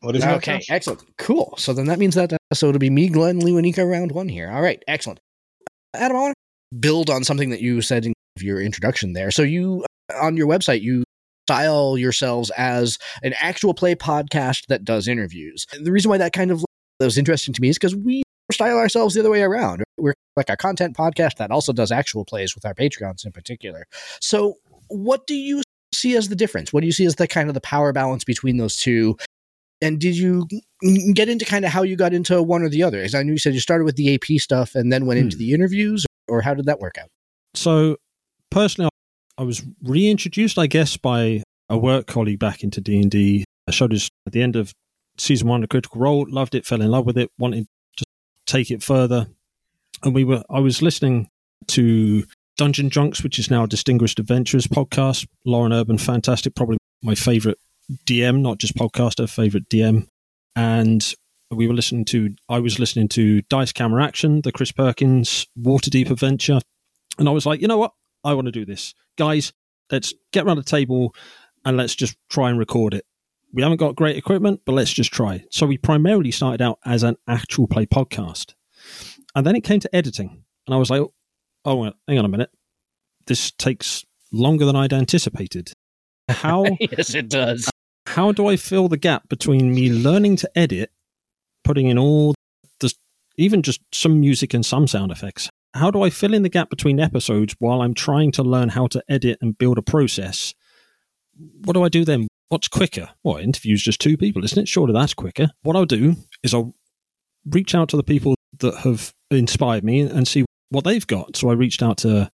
What 0.00 0.16
is? 0.16 0.24
Okay, 0.24 0.54
Josh? 0.58 0.66
excellent. 0.70 1.02
Cool. 1.18 1.54
So 1.58 1.72
then 1.72 1.86
that 1.86 1.98
means 1.98 2.16
that 2.16 2.32
uh, 2.32 2.36
so 2.52 2.68
it'll 2.68 2.78
be 2.80 2.90
me, 2.90 3.08
Glenn, 3.08 3.38
Lou, 3.38 3.56
and 3.56 3.62
Nika 3.64 3.86
round 3.86 4.10
one 4.12 4.28
here. 4.28 4.50
All 4.50 4.60
right, 4.60 4.82
excellent. 4.88 5.20
Adam, 5.94 6.16
I 6.16 6.20
want 6.20 6.34
to 6.72 6.78
build 6.78 7.08
on 7.10 7.22
something 7.22 7.50
that 7.50 7.60
you 7.60 7.82
said 7.82 8.06
in 8.06 8.12
your 8.40 8.60
introduction 8.60 9.12
there. 9.12 9.30
So 9.30 9.42
you 9.42 9.84
uh, 10.12 10.24
on 10.26 10.36
your 10.36 10.48
website 10.48 10.80
you 10.80 11.04
style 11.46 11.96
yourselves 11.98 12.50
as 12.56 12.98
an 13.22 13.34
actual 13.40 13.74
play 13.74 13.94
podcast 13.94 14.66
that 14.68 14.84
does 14.84 15.06
interviews. 15.06 15.66
And 15.72 15.86
the 15.86 15.92
reason 15.92 16.08
why 16.10 16.18
that 16.18 16.32
kind 16.32 16.50
of 16.50 16.64
that 16.98 17.04
was 17.04 17.18
interesting 17.18 17.52
to 17.54 17.60
me 17.60 17.68
is 17.68 17.78
because 17.78 17.94
we 17.94 18.22
style 18.50 18.76
ourselves 18.78 19.14
the 19.14 19.20
other 19.20 19.30
way 19.30 19.42
around. 19.42 19.82
We're 19.98 20.14
like 20.36 20.50
a 20.50 20.56
content 20.56 20.96
podcast 20.96 21.36
that 21.36 21.50
also 21.50 21.72
does 21.72 21.92
actual 21.92 22.24
plays 22.24 22.54
with 22.54 22.64
our 22.64 22.74
Patreons 22.74 23.24
in 23.24 23.32
particular. 23.32 23.86
So 24.20 24.54
what 24.88 25.26
do 25.26 25.34
you 25.34 25.62
see 25.94 26.16
as 26.16 26.28
the 26.28 26.36
difference? 26.36 26.72
What 26.72 26.80
do 26.80 26.86
you 26.86 26.92
see 26.92 27.04
as 27.06 27.16
the 27.16 27.28
kind 27.28 27.48
of 27.48 27.54
the 27.54 27.60
power 27.60 27.92
balance 27.92 28.24
between 28.24 28.56
those 28.56 28.76
two? 28.76 29.16
And 29.80 30.00
did 30.00 30.16
you 30.16 30.46
get 31.14 31.28
into 31.28 31.44
kind 31.44 31.64
of 31.64 31.70
how 31.72 31.82
you 31.82 31.96
got 31.96 32.12
into 32.14 32.42
one 32.42 32.62
or 32.62 32.68
the 32.68 32.82
other? 32.82 33.00
As 33.02 33.14
I 33.14 33.22
know 33.22 33.32
you 33.32 33.38
said 33.38 33.54
you 33.54 33.60
started 33.60 33.84
with 33.84 33.96
the 33.96 34.14
AP 34.14 34.38
stuff 34.40 34.74
and 34.74 34.92
then 34.92 35.06
went 35.06 35.18
into 35.20 35.36
Hmm. 35.36 35.40
the 35.40 35.52
interviews, 35.54 36.06
or 36.28 36.40
how 36.40 36.54
did 36.54 36.66
that 36.66 36.78
work 36.80 36.98
out? 36.98 37.08
So 37.54 37.96
personally, 38.50 38.90
I 39.38 39.42
was 39.42 39.62
reintroduced, 39.82 40.58
I 40.58 40.66
guess, 40.66 40.96
by 40.96 41.42
a 41.68 41.76
work 41.78 42.06
colleague 42.06 42.38
back 42.38 42.62
into 42.62 42.80
D 42.80 43.00
and 43.00 43.10
D. 43.10 43.44
I 43.66 43.72
showed 43.72 43.92
us 43.92 44.08
at 44.26 44.32
the 44.32 44.42
end 44.42 44.56
of 44.56 44.72
season 45.18 45.48
one 45.48 45.62
of 45.62 45.68
Critical 45.68 46.00
Role, 46.00 46.26
loved 46.28 46.54
it, 46.54 46.64
fell 46.64 46.80
in 46.80 46.90
love 46.90 47.06
with 47.06 47.18
it, 47.18 47.30
wanted 47.38 47.66
take 48.46 48.70
it 48.70 48.82
further, 48.82 49.26
and 50.02 50.14
we 50.14 50.24
were. 50.24 50.42
I 50.50 50.60
was 50.60 50.82
listening 50.82 51.28
to 51.68 52.24
Dungeon 52.56 52.88
Drunks, 52.88 53.22
which 53.22 53.38
is 53.38 53.50
now 53.50 53.64
a 53.64 53.68
Distinguished 53.68 54.18
Adventurers 54.18 54.66
podcast. 54.66 55.26
Lauren 55.44 55.72
Urban, 55.72 55.98
fantastic, 55.98 56.54
probably 56.54 56.78
my 57.02 57.14
favorite 57.14 57.58
DM, 58.06 58.40
not 58.40 58.58
just 58.58 58.76
podcaster, 58.76 59.28
favorite 59.28 59.68
DM. 59.68 60.06
And 60.54 61.14
We 61.52 61.66
were 61.66 61.74
listening 61.74 62.06
to, 62.06 62.34
I 62.48 62.60
was 62.60 62.78
listening 62.78 63.08
to 63.08 63.42
Dice 63.42 63.72
Camera 63.72 64.02
Action, 64.02 64.40
the 64.40 64.52
Chris 64.52 64.72
Perkins 64.72 65.46
Waterdeep 65.60 66.10
adventure. 66.10 66.60
And 67.18 67.28
I 67.28 67.32
was 67.32 67.44
like, 67.44 67.60
you 67.60 67.68
know 67.68 67.76
what? 67.76 67.92
I 68.24 68.32
want 68.32 68.46
to 68.46 68.52
do 68.52 68.64
this. 68.64 68.94
Guys, 69.18 69.52
let's 69.90 70.14
get 70.32 70.46
around 70.46 70.56
the 70.56 70.62
table 70.62 71.14
and 71.64 71.76
let's 71.76 71.94
just 71.94 72.16
try 72.30 72.48
and 72.48 72.58
record 72.58 72.94
it. 72.94 73.04
We 73.52 73.62
haven't 73.62 73.78
got 73.78 73.96
great 73.96 74.16
equipment, 74.16 74.62
but 74.64 74.72
let's 74.72 74.92
just 74.92 75.12
try. 75.12 75.44
So 75.50 75.66
we 75.66 75.76
primarily 75.76 76.30
started 76.30 76.62
out 76.62 76.78
as 76.84 77.02
an 77.02 77.16
actual 77.28 77.66
play 77.66 77.86
podcast. 77.86 78.54
And 79.34 79.46
then 79.46 79.56
it 79.56 79.62
came 79.62 79.80
to 79.80 79.94
editing. 79.94 80.42
And 80.66 80.74
I 80.74 80.78
was 80.78 80.90
like, 80.90 81.02
oh, 81.64 81.92
hang 82.08 82.18
on 82.18 82.24
a 82.24 82.28
minute. 82.28 82.50
This 83.26 83.50
takes 83.52 84.04
longer 84.32 84.64
than 84.64 84.76
I'd 84.76 84.92
anticipated. 84.92 85.72
How 86.28 86.64
yes, 86.80 87.14
it 87.14 87.28
does. 87.28 87.70
how 88.06 88.32
do 88.32 88.46
I 88.46 88.56
fill 88.56 88.88
the 88.88 88.96
gap 88.96 89.28
between 89.28 89.74
me 89.74 89.90
learning 89.90 90.36
to 90.36 90.50
edit, 90.58 90.90
putting 91.62 91.88
in 91.88 91.98
all 91.98 92.34
the 92.80 92.92
even 93.36 93.62
just 93.62 93.80
some 93.92 94.20
music 94.20 94.54
and 94.54 94.64
some 94.64 94.86
sound 94.86 95.12
effects? 95.12 95.50
How 95.74 95.90
do 95.90 96.02
I 96.02 96.10
fill 96.10 96.34
in 96.34 96.42
the 96.42 96.48
gap 96.48 96.70
between 96.70 97.00
episodes 97.00 97.54
while 97.58 97.82
I'm 97.82 97.94
trying 97.94 98.32
to 98.32 98.42
learn 98.42 98.70
how 98.70 98.86
to 98.88 99.02
edit 99.08 99.38
and 99.40 99.56
build 99.56 99.78
a 99.78 99.82
process? 99.82 100.54
What 101.64 101.74
do 101.74 101.82
I 101.82 101.88
do 101.88 102.04
then? 102.04 102.28
What's 102.52 102.68
quicker? 102.68 103.08
Well, 103.24 103.38
interviews 103.38 103.82
just 103.82 103.98
two 103.98 104.18
people, 104.18 104.44
isn't 104.44 104.58
it? 104.58 104.68
Surely 104.68 104.92
that's 104.92 105.14
quicker. 105.14 105.48
What 105.62 105.74
I'll 105.74 105.86
do 105.86 106.16
is 106.42 106.52
I'll 106.52 106.74
reach 107.46 107.74
out 107.74 107.88
to 107.88 107.96
the 107.96 108.02
people 108.02 108.34
that 108.58 108.76
have 108.80 109.10
inspired 109.30 109.82
me 109.84 110.00
and 110.00 110.28
see 110.28 110.44
what 110.68 110.84
they've 110.84 111.06
got. 111.06 111.34
So 111.34 111.48
I 111.48 111.54
reached 111.54 111.82
out 111.82 111.96
to 111.98 112.28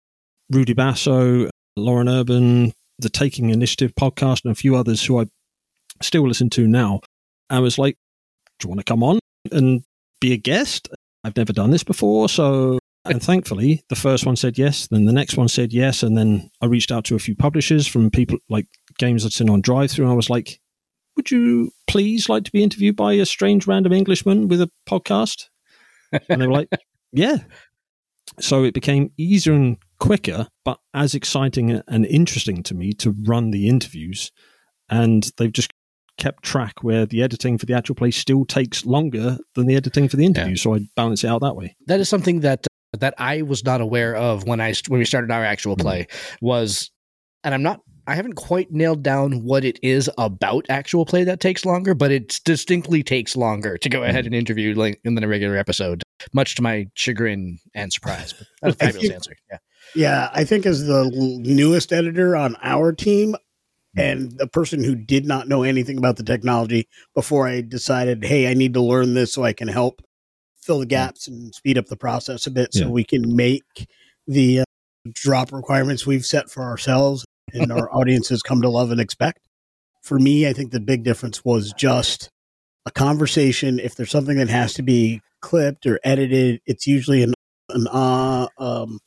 Rudy 0.52 0.74
Basso, 0.74 1.52
Lauren 1.76 2.10
Urban, 2.10 2.74
the 2.98 3.12
Taking 3.12 3.52
Initiative 3.52 3.94
podcast, 3.94 4.44
and 4.44 4.52
a 4.52 4.56
few 4.56 4.76
others 4.76 5.06
who 5.06 5.22
I 5.22 5.28
still 6.02 6.28
listen 6.28 6.50
to 6.50 6.68
now. 6.68 7.02
I 7.52 7.60
was 7.60 7.78
like, 7.78 7.96
Do 8.58 8.66
you 8.66 8.70
want 8.70 8.80
to 8.80 8.92
come 8.92 9.04
on 9.04 9.20
and 9.52 9.84
be 10.20 10.34
a 10.34 10.38
guest? 10.38 10.90
I've 11.24 11.38
never 11.38 11.54
done 11.54 11.70
this 11.70 11.84
before. 11.84 12.28
So, 12.28 12.80
and 13.06 13.22
thankfully, 13.22 13.84
the 13.90 13.96
first 13.96 14.26
one 14.26 14.36
said 14.36 14.58
yes. 14.58 14.88
Then 14.88 15.06
the 15.06 15.14
next 15.14 15.38
one 15.38 15.48
said 15.48 15.74
yes. 15.74 16.02
And 16.02 16.18
then 16.18 16.50
I 16.60 16.66
reached 16.66 16.92
out 16.92 17.06
to 17.06 17.16
a 17.16 17.20
few 17.20 17.36
publishers 17.36 17.86
from 17.86 18.10
people 18.10 18.40
like 18.50 18.66
games 18.98 19.24
that's 19.24 19.42
in 19.42 19.50
on 19.50 19.62
DriveThru. 19.62 20.00
And 20.00 20.10
I 20.10 20.14
was 20.16 20.30
like, 20.30 20.60
Would 21.16 21.32
you 21.32 21.72
please 21.88 22.30
like 22.30 22.44
to 22.46 22.52
be 22.52 22.64
interviewed 22.64 22.96
by 22.96 23.14
a 23.14 23.26
strange 23.26 23.68
random 23.68 23.94
Englishman 23.94 24.48
with 24.48 24.62
a 24.62 24.70
podcast? 24.88 25.46
And 26.30 26.42
they 26.42 26.48
were 26.48 26.54
like, 26.54 26.70
Yeah. 27.12 27.38
So 28.40 28.64
it 28.64 28.74
became 28.74 29.12
easier 29.18 29.54
and 29.54 29.78
quicker, 30.00 30.48
but 30.66 30.80
as 30.94 31.16
exciting 31.16 31.82
and 31.88 32.06
interesting 32.06 32.62
to 32.64 32.76
me 32.76 32.94
to 32.94 33.16
run 33.26 33.52
the 33.52 33.68
interviews. 33.70 34.32
And 34.90 35.30
they've 35.38 35.52
just 35.52 35.72
kept 36.18 36.44
track 36.44 36.84
where 36.84 37.06
the 37.06 37.22
editing 37.24 37.58
for 37.58 37.66
the 37.66 37.74
actual 37.74 37.96
play 37.96 38.12
still 38.12 38.44
takes 38.44 38.86
longer 38.86 39.38
than 39.56 39.68
the 39.68 39.76
editing 39.76 40.08
for 40.10 40.18
the 40.18 40.26
interview. 40.26 40.56
So 40.56 40.76
I 40.76 40.80
balance 40.96 41.24
it 41.24 41.28
out 41.28 41.42
that 41.42 41.56
way. 41.56 41.76
That 41.88 42.00
is 42.00 42.10
something 42.10 42.42
that 42.42 42.66
uh, 42.94 42.98
that 43.00 43.14
I 43.18 43.44
was 43.44 43.64
not 43.64 43.82
aware 43.82 44.16
of 44.16 44.46
when 44.46 44.60
I 44.60 44.74
when 44.88 45.00
we 45.00 45.06
started 45.06 45.32
our 45.32 45.44
actual 45.46 45.76
Mm-hmm. 45.76 45.82
play 45.88 46.08
was, 46.42 46.92
and 47.44 47.54
I'm 47.54 47.64
not. 47.64 47.82
I 48.08 48.16
haven't 48.16 48.34
quite 48.36 48.72
nailed 48.72 49.04
down 49.04 49.44
what 49.44 49.66
it 49.66 49.78
is 49.84 50.10
about 50.18 50.66
actual 50.70 51.06
play 51.06 51.24
that 51.26 51.40
takes 51.42 51.66
longer, 51.66 51.94
but 51.94 52.10
it 52.10 52.40
distinctly 52.46 53.04
takes 53.04 53.36
longer 53.36 53.78
to 53.78 53.90
go 53.90 54.04
ahead 54.04 54.24
Mm-hmm. 54.24 54.26
and 54.28 54.36
interview 54.36 54.74
like 54.76 55.02
than 55.04 55.22
a 55.24 55.28
regular 55.28 55.58
episode, 55.58 56.04
much 56.34 56.56
to 56.56 56.62
my 56.62 56.88
chagrin 56.96 57.60
and 57.76 57.92
surprise. 57.92 58.34
But 58.34 58.48
that's 58.62 58.76
a 58.76 58.78
fabulous 58.86 59.02
think- 59.04 59.14
answer. 59.14 59.36
Yeah. 59.52 59.58
Yeah, 59.96 60.30
I 60.34 60.44
think 60.44 60.66
as 60.66 60.86
the 60.86 61.10
newest 61.44 61.94
editor 61.94 62.36
on 62.36 62.56
our 62.62 62.92
team 62.92 63.36
and 63.96 64.32
the 64.38 64.48
person 64.48 64.84
who 64.84 64.96
did 64.96 65.26
not 65.26 65.48
know 65.48 65.64
anything 65.64 65.98
about 65.98 66.18
the 66.18 66.24
technology 66.24 66.88
before 67.16 67.48
I 67.48 67.62
decided, 67.62 68.24
hey, 68.26 68.50
I 68.50 68.54
need 68.54 68.74
to 68.74 68.82
learn 68.82 69.14
this 69.14 69.34
so 69.34 69.44
I 69.44 69.54
can 69.54 69.68
help 69.70 70.02
fill 70.62 70.80
the 70.80 70.86
gaps 70.86 71.28
and 71.28 71.56
speed 71.56 71.78
up 71.78 71.86
the 71.86 71.96
process 71.96 72.46
a 72.48 72.52
bit 72.52 72.74
so 72.74 72.82
Yeah. 72.86 72.90
we 72.90 73.06
can 73.06 73.34
make 73.36 73.64
the 74.28 74.60
uh, 74.60 74.64
drop 75.14 75.54
requirements 75.54 76.06
we've 76.06 76.26
set 76.26 76.50
for 76.50 76.64
ourselves 76.64 77.26
and 77.54 77.72
our 77.72 77.94
audiences 77.96 78.42
come 78.44 78.62
to 78.62 78.70
love 78.70 78.92
and 78.92 79.00
expect. 79.00 79.48
For 80.02 80.20
me, 80.20 80.48
I 80.48 80.54
think 80.54 80.72
the 80.72 80.80
big 80.80 81.04
difference 81.04 81.44
was 81.44 81.74
just 81.74 82.30
a 82.86 82.92
conversation. 82.92 83.80
If 83.80 83.96
there's 83.96 84.12
something 84.12 84.38
that 84.38 84.50
has 84.50 84.74
to 84.76 84.82
be 84.82 85.22
clipped 85.42 85.86
or 85.86 86.00
edited, 86.04 86.62
it's 86.66 86.88
usually 86.88 87.24
an, 87.24 87.34
an 87.70 87.88
uh, 87.88 88.48
um, 88.58 89.00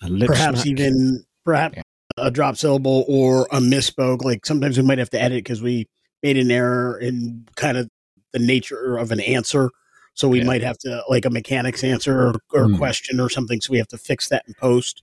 perhaps 0.00 0.62
smack. 0.62 0.66
even 0.66 1.24
perhaps 1.44 1.76
Yeah. 1.76 1.82
a 2.18 2.30
drop 2.30 2.56
syllable 2.56 3.04
or 3.08 3.46
a 3.52 3.60
misspoke. 3.60 4.22
Like 4.24 4.44
sometimes 4.44 4.76
we 4.76 4.82
might 4.84 4.98
have 4.98 5.10
to 5.10 5.22
edit 5.22 5.44
because 5.44 5.62
we 5.62 5.86
made 6.22 6.36
an 6.36 6.50
error 6.50 6.98
in 6.98 7.46
kind 7.54 7.78
of 7.78 7.88
the 8.32 8.38
nature 8.40 8.96
of 8.96 9.12
an 9.12 9.20
answer. 9.20 9.70
So 10.14 10.28
we 10.28 10.38
Yeah. 10.40 10.44
might 10.46 10.62
have 10.62 10.78
to 10.78 11.02
like 11.08 11.24
a 11.24 11.30
mechanic's 11.30 11.84
answer 11.84 12.18
or, 12.18 12.34
or 12.52 12.68
Hmm. 12.68 12.76
question 12.76 13.20
or 13.20 13.30
something. 13.30 13.60
So 13.60 13.70
we 13.70 13.78
have 13.78 13.88
to 13.88 13.98
fix 13.98 14.28
that 14.30 14.42
in 14.48 14.54
post. 14.54 15.02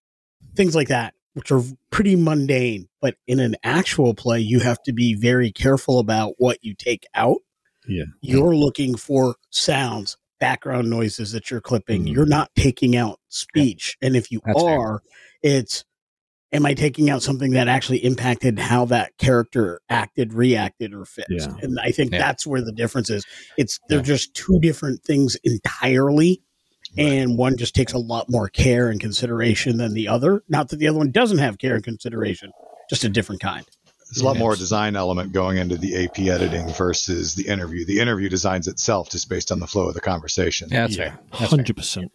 Things 0.55 0.75
like 0.75 0.89
that, 0.89 1.13
which 1.35 1.51
are 1.51 1.61
pretty 1.91 2.15
mundane. 2.15 2.87
But 3.01 3.15
in 3.27 3.39
an 3.39 3.55
actual 3.63 4.13
play, 4.15 4.39
you 4.39 4.61
have 4.61 4.81
to 4.83 4.93
be 4.93 5.13
very 5.13 5.51
careful 5.51 5.99
about 5.99 6.33
what 6.37 6.57
you 6.63 6.73
take 6.73 7.05
out. 7.13 7.37
Yeah. 7.87 8.05
You're 8.21 8.55
looking 8.55 8.95
for 8.95 9.35
sounds, 9.51 10.17
background 10.39 10.89
noises 10.89 11.31
that 11.33 11.51
you're 11.51 11.61
clipping. 11.61 12.05
Mhm. 12.05 12.13
You're 12.13 12.25
not 12.25 12.49
taking 12.55 12.95
out 12.95 13.19
speech. 13.29 13.95
And 14.01 14.15
if 14.15 14.31
you 14.31 14.41
That's 14.45 14.61
fair. 14.61 14.79
are, 14.79 15.03
it's 15.43 15.85
am 16.51 16.65
I 16.65 16.73
taking 16.73 17.09
out 17.09 17.21
something 17.21 17.51
that 17.51 17.67
actually 17.67 17.97
impacted 18.03 18.57
how 18.59 18.85
that 18.85 19.11
character 19.17 19.81
acted, 19.89 20.33
reacted, 20.33 20.93
or 20.93 21.03
fits? 21.05 21.27
Yeah. 21.29 21.53
And 21.61 21.77
I 21.81 21.91
think 21.91 22.11
Yeah. 22.13 22.19
that's 22.19 22.47
where 22.47 22.61
the 22.61 22.71
difference 22.71 23.09
is. 23.09 23.25
It's 23.57 23.77
they're 23.89 23.99
Yeah. 23.99 24.03
just 24.03 24.33
two 24.33 24.59
different 24.61 25.03
things 25.03 25.35
entirely. 25.43 26.41
And 26.97 27.37
one 27.37 27.57
just 27.57 27.75
takes 27.75 27.93
a 27.93 27.97
lot 27.97 28.29
more 28.29 28.47
care 28.49 28.89
and 28.89 28.99
consideration 28.99 29.77
than 29.77 29.93
the 29.93 30.07
other. 30.07 30.43
Not 30.49 30.69
that 30.69 30.77
the 30.77 30.87
other 30.87 30.97
one 30.97 31.11
doesn't 31.11 31.39
have 31.39 31.57
care 31.57 31.75
and 31.75 31.83
consideration, 31.83 32.51
just 32.89 33.03
a 33.03 33.09
different 33.09 33.41
kind. 33.41 33.65
There's 34.11 34.21
a 34.21 34.25
lot 34.25 34.35
Yes. 34.35 34.39
more 34.39 34.55
design 34.55 34.95
element 34.95 35.33
going 35.33 35.57
into 35.57 35.77
the 35.77 36.05
AP 36.05 36.19
editing 36.29 36.67
versus 36.69 37.35
the 37.35 37.47
interview. 37.47 37.85
The 37.85 37.99
interview 37.99 38.29
designs 38.29 38.67
itself 38.67 39.09
just 39.09 39.29
based 39.29 39.51
on 39.51 39.59
the 39.59 39.67
flow 39.67 39.87
of 39.87 39.93
the 39.95 39.99
conversation. 40.01 40.69
Yeah, 40.71 40.81
that's 40.81 40.95
yeah, 40.97 41.15
fair. 41.31 41.47
Hundred 41.47 41.75
percent. 41.75 42.11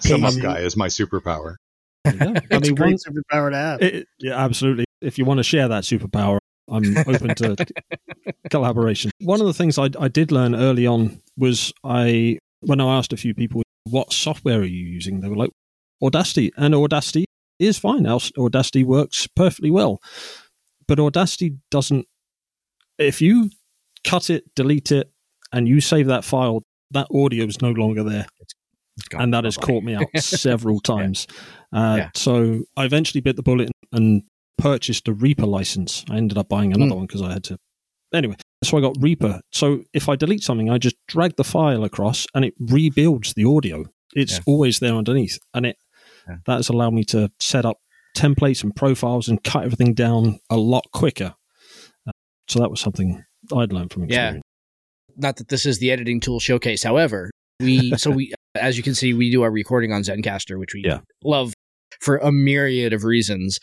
Sum 0.00 0.24
up 0.24 0.34
guy 0.42 0.58
is 0.58 0.76
my 0.76 0.88
superpower. 0.88 1.54
I 2.04 2.10
It's 2.50 2.52
a 2.52 2.60
mean, 2.60 2.74
great 2.74 2.96
one, 2.96 2.96
superpower 2.96 3.50
to 3.50 3.56
have. 3.56 3.80
it, 3.82 4.06
yeah, 4.18 4.36
absolutely. 4.36 4.84
If 5.00 5.16
you 5.16 5.24
want 5.24 5.38
to 5.38 5.44
share 5.44 5.68
that 5.68 5.84
superpower, 5.84 6.38
I'm 6.68 6.98
open 6.98 7.34
to 7.36 7.56
collaboration. 8.50 9.10
One 9.20 9.40
of 9.40 9.46
the 9.46 9.54
things 9.54 9.78
I, 9.78 9.88
I 9.98 10.08
did 10.08 10.32
learn 10.32 10.54
early 10.54 10.86
on 10.86 11.20
was 11.36 11.72
I 11.84 12.38
when 12.60 12.80
I 12.80 12.98
asked 12.98 13.12
a 13.12 13.16
few 13.16 13.34
people 13.34 13.62
what 13.84 14.12
software 14.12 14.60
are 14.60 14.64
you 14.64 14.86
using, 14.86 15.20
they 15.20 15.28
were 15.28 15.36
like 15.36 15.50
Audacity, 16.02 16.52
and 16.56 16.74
Audacity 16.74 17.24
is 17.58 17.78
fine. 17.78 18.06
Audacity 18.06 18.84
works 18.84 19.26
perfectly 19.34 19.70
well, 19.70 19.98
but 20.86 21.00
Audacity 21.00 21.56
doesn't. 21.70 22.06
If 22.98 23.20
you 23.20 23.50
cut 24.04 24.30
it, 24.30 24.44
delete 24.54 24.92
it, 24.92 25.10
and 25.52 25.66
you 25.68 25.80
save 25.80 26.06
that 26.06 26.24
file, 26.24 26.62
that 26.90 27.08
audio 27.12 27.44
is 27.46 27.60
no 27.60 27.70
longer 27.72 28.02
there 28.02 28.26
and 29.12 29.32
that 29.32 29.44
has 29.44 29.56
caught 29.56 29.82
me 29.84 29.94
out 29.94 30.06
several 30.16 30.80
times. 30.80 31.26
Uh, 31.72 31.94
Yeah. 31.98 32.10
So 32.14 32.64
I 32.76 32.84
eventually 32.84 33.20
bit 33.20 33.36
the 33.36 33.42
bullet 33.42 33.70
and 33.92 34.22
purchased 34.56 35.06
a 35.08 35.12
Reaper 35.12 35.46
license. 35.46 36.04
I 36.10 36.16
ended 36.16 36.36
up 36.38 36.48
buying 36.48 36.72
another 36.72 36.90
Hmm. 36.90 36.98
one 36.98 37.06
because 37.06 37.22
I 37.22 37.32
had 37.32 37.44
to. 37.44 37.58
Anyway, 38.12 38.36
so 38.64 38.76
I 38.78 38.80
got 38.80 38.96
Reaper. 39.00 39.40
So 39.52 39.84
if 39.92 40.08
I 40.08 40.16
delete 40.16 40.42
something, 40.42 40.68
I 40.70 40.78
just 40.78 40.96
drag 41.06 41.36
the 41.36 41.44
file 41.44 41.84
across 41.84 42.26
and 42.34 42.44
it 42.44 42.54
rebuilds 42.58 43.34
the 43.34 43.44
audio. 43.44 43.84
It's 44.14 44.34
Yeah. 44.34 44.38
always 44.46 44.78
there 44.80 44.94
underneath, 44.94 45.38
and 45.54 45.66
it 45.66 45.76
Yeah. 46.28 46.36
that 46.46 46.56
has 46.56 46.68
allowed 46.68 46.94
me 46.94 47.04
to 47.04 47.30
set 47.40 47.64
up 47.64 47.78
templates 48.16 48.62
and 48.64 48.74
profiles 48.74 49.28
and 49.28 49.42
cut 49.44 49.64
everything 49.64 49.94
down 49.94 50.40
a 50.50 50.56
lot 50.56 50.84
quicker. 50.92 51.34
Uh, 52.06 52.10
so 52.48 52.58
that 52.58 52.70
was 52.70 52.80
something 52.80 53.22
I'd 53.54 53.72
learned 53.72 53.92
from 53.92 54.04
Yeah. 54.04 54.06
experience. 54.30 54.44
not 55.20 55.36
that 55.36 55.48
this 55.48 55.66
is 55.66 55.78
the 55.80 55.90
editing 55.90 56.20
tool 56.20 56.38
showcase. 56.38 56.84
However, 56.84 57.30
we 57.60 57.90
so 57.98 58.10
we 58.10 58.32
as 58.54 58.76
you 58.76 58.82
can 58.82 58.94
see, 58.94 59.12
we 59.14 59.30
do 59.30 59.42
our 59.42 59.50
recording 59.50 59.92
on 59.92 60.02
Zencastr, 60.02 60.58
which 60.58 60.74
we 60.74 60.82
Yeah. 60.84 61.00
love 61.24 61.54
for 62.00 62.16
a 62.18 62.30
myriad 62.32 62.92
of 62.92 63.02
reasons. 63.04 63.58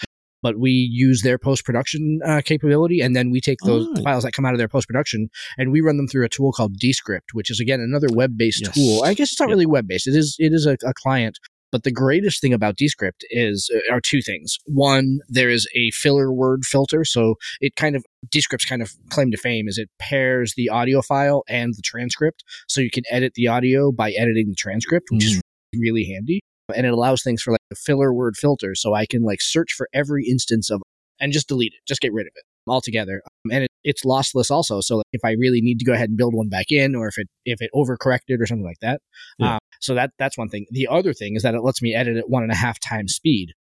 But 0.46 0.60
we 0.60 0.70
use 0.70 1.24
their 1.24 1.40
post 1.40 1.66
production 1.66 2.20
uh, 2.24 2.40
capability, 2.46 3.02
and 3.02 3.16
then 3.16 3.32
we 3.32 3.42
take 3.42 3.58
those 3.66 3.88
Alright. 3.88 4.04
files 4.04 4.24
that 4.25 4.34
come 4.34 4.46
out 4.46 4.54
of 4.54 4.60
their 4.60 4.68
post 4.68 4.88
production 4.88 5.28
and 5.58 5.72
we 5.72 5.82
run 5.82 5.98
them 5.98 6.08
through 6.08 6.24
a 6.24 6.30
tool 6.30 6.52
called 6.52 6.78
Descript, 6.78 7.34
which 7.34 7.50
is 7.50 7.60
again 7.60 7.80
another 7.80 8.10
web 8.14 8.38
based 8.38 8.62
Yes. 8.64 8.75
tool. 8.75 9.02
I 9.04 9.16
guess 9.16 9.32
it's 9.32 9.40
not 9.40 9.50
Yeah. 9.50 9.54
really 9.56 9.66
web 9.66 9.88
based; 9.88 10.06
it 10.08 10.16
is 10.16 10.36
it 10.38 10.54
is 10.54 10.68
a, 10.68 10.78
a 10.86 10.94
client. 10.94 11.40
But 11.72 11.82
the 11.82 11.92
greatest 11.92 12.42
thing 12.42 12.54
about 12.54 12.75
Descript 12.78 13.25
is 13.32 13.72
uh, 13.75 13.92
are 13.92 14.00
two 14.00 14.22
things. 14.22 14.60
One, 14.68 15.18
there 15.28 15.50
is 15.50 15.68
a 15.75 15.90
filler 15.90 16.32
word 16.32 16.64
filter, 16.64 17.04
so 17.06 17.36
it 17.60 17.75
kind 17.75 17.96
of 17.96 18.06
Descript's 18.30 18.66
kind 18.66 18.84
of 18.84 18.92
claim 19.10 19.32
to 19.32 19.38
fame 19.38 19.68
is 19.68 19.80
it 19.80 19.90
pairs 19.98 20.54
the 20.56 20.70
audio 20.70 21.02
file 21.02 21.44
and 21.50 21.74
the 21.74 21.82
transcript, 21.82 22.44
so 22.68 22.82
you 22.82 22.92
can 22.92 23.04
edit 23.10 23.34
the 23.34 23.48
audio 23.48 23.92
by 23.92 24.12
editing 24.12 24.50
the 24.50 24.56
transcript, 24.56 25.08
which 25.10 25.25
is 25.25 25.42
really 25.74 26.06
handy. 26.06 26.42
And 26.74 26.86
it 26.88 26.93
allows 26.93 27.22
things 27.24 27.41
for 27.41 27.51
like 27.51 27.60
a 27.72 27.75
filler 27.75 28.13
word 28.13 28.36
filter, 28.38 28.74
so 28.75 28.93
I 28.93 29.05
can 29.05 29.24
like 29.24 29.41
search 29.41 29.74
for 29.74 29.88
every 29.93 30.25
instance 30.27 30.69
of 30.72 30.81
and 31.19 31.31
just 31.31 31.48
delete 31.48 31.74
it, 31.74 31.79
just 31.88 32.01
get 32.01 32.12
rid 32.13 32.25
of 32.27 32.31
it. 32.36 32.43
altogether. 32.67 33.22
Um, 33.45 33.51
and 33.51 33.63
it, 33.65 33.69
it's 33.84 34.03
lossless 34.03 34.50
also. 34.50 34.81
So 34.81 35.03
if 35.13 35.22
I 35.24 35.31
really 35.34 35.62
need 35.62 35.77
to 35.79 35.86
go 35.86 35.93
ahead 35.93 36.10
and 36.10 36.17
build 36.17 36.34
one 36.34 36.50
back 36.50 36.72
in, 36.72 36.95
or 36.95 37.07
if 37.07 37.17
it 37.19 37.27
if 37.45 37.62
it 37.62 37.69
overcorrected 37.75 38.39
or 38.39 38.45
something 38.48 38.65
like 38.65 38.79
that, 38.81 39.01
Yeah. 39.38 39.53
um, 39.55 39.60
so 39.79 39.93
that 39.93 40.12
that's 40.17 40.38
one 40.38 40.50
thing. 40.50 40.65
The 40.72 40.88
other 40.88 41.13
thing 41.13 41.36
is 41.36 41.43
that 41.43 41.53
it 41.53 41.62
lets 41.62 41.81
me 41.81 41.93
edit 41.93 42.17
at 42.17 42.29
one 42.29 42.41
and 42.43 42.51
a 42.51 42.55
half 42.55 42.79
times 42.79 43.13
speed. 43.13 43.53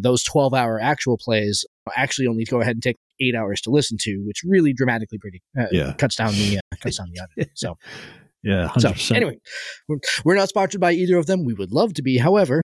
Those 0.00 0.22
twelve 0.22 0.52
hour 0.54 0.78
actual 0.80 1.16
plays 1.18 1.64
actually 1.96 2.26
only 2.26 2.44
go 2.44 2.60
ahead 2.60 2.76
and 2.76 2.82
take 2.82 2.96
eight 3.20 3.34
hours 3.34 3.60
to 3.62 3.70
listen 3.70 3.96
to, 4.02 4.22
which 4.26 4.42
really 4.44 4.72
dramatically 4.72 5.18
pretty 5.18 5.40
uh, 5.58 5.66
Yeah. 5.72 5.92
cuts 5.94 6.16
down 6.16 6.32
the 6.34 6.58
uh, 6.58 6.76
cuts 6.80 6.98
down 6.98 7.10
the 7.12 7.22
editing. 7.22 7.50
So 7.54 7.76
Yeah, 8.42 8.68
100%. 8.74 9.14
anyway, 9.14 9.38
we're, 9.88 9.98
we're 10.24 10.34
not 10.34 10.48
sponsored 10.48 10.80
by 10.80 10.92
either 10.92 11.16
of 11.16 11.26
them. 11.26 11.44
We 11.44 11.54
would 11.54 11.72
love 11.72 11.94
to 11.94 12.02
be. 12.02 12.18
However, 12.18 12.62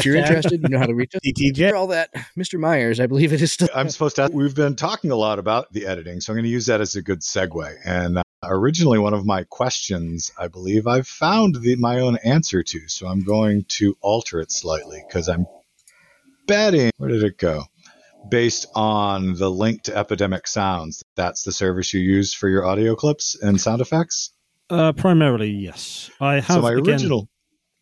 if 0.00 0.06
you're 0.06 0.16
interested, 0.16 0.62
you 0.62 0.68
know 0.68 0.78
how 0.78 0.86
to 0.86 0.94
reach 0.94 1.14
us. 1.14 1.20
DTJ. 1.26 1.70
For 1.70 1.76
all 1.76 1.88
that, 1.88 2.10
Mr. 2.36 2.58
Myers, 2.58 3.00
I 3.00 3.06
believe 3.06 3.32
it 3.32 3.42
is 3.42 3.52
still. 3.52 3.68
I'm 3.74 3.88
supposed 3.90 4.16
to. 4.16 4.30
We've 4.32 4.54
been 4.54 4.74
talking 4.74 5.10
a 5.10 5.16
lot 5.16 5.38
about 5.38 5.72
the 5.72 5.86
editing, 5.86 6.20
so 6.20 6.32
I'm 6.32 6.36
going 6.36 6.44
to 6.44 6.50
use 6.50 6.66
that 6.66 6.80
as 6.80 6.96
a 6.96 7.02
good 7.02 7.20
segue. 7.20 7.74
And 7.84 8.18
uh, 8.18 8.22
originally, 8.42 8.98
one 8.98 9.14
of 9.14 9.26
my 9.26 9.44
questions, 9.44 10.32
I 10.38 10.48
believe 10.48 10.86
I've 10.86 11.06
found 11.06 11.56
the, 11.56 11.76
my 11.76 12.00
own 12.00 12.16
answer 12.24 12.62
to, 12.62 12.88
so 12.88 13.06
I'm 13.06 13.22
going 13.22 13.64
to 13.78 13.96
alter 14.00 14.40
it 14.40 14.50
slightly 14.50 15.02
because 15.06 15.28
I'm 15.28 15.46
betting. 16.46 16.90
Where 16.96 17.10
did 17.10 17.22
it 17.22 17.38
go? 17.38 17.64
Based 18.30 18.66
on 18.74 19.34
the 19.34 19.50
link 19.50 19.82
to 19.84 19.96
Epidemic 19.96 20.46
Sounds, 20.46 21.02
that's 21.16 21.42
the 21.42 21.52
service 21.52 21.92
you 21.94 22.00
use 22.00 22.34
for 22.34 22.48
your 22.48 22.66
audio 22.66 22.94
clips 22.94 23.40
and 23.40 23.60
sound 23.60 23.80
effects. 23.80 24.32
Uh, 24.70 24.92
primarily, 24.92 25.50
yes. 25.50 26.10
I 26.20 26.34
have 26.34 26.44
so 26.44 26.62
my 26.62 26.72
again, 26.72 26.94
original. 26.94 27.28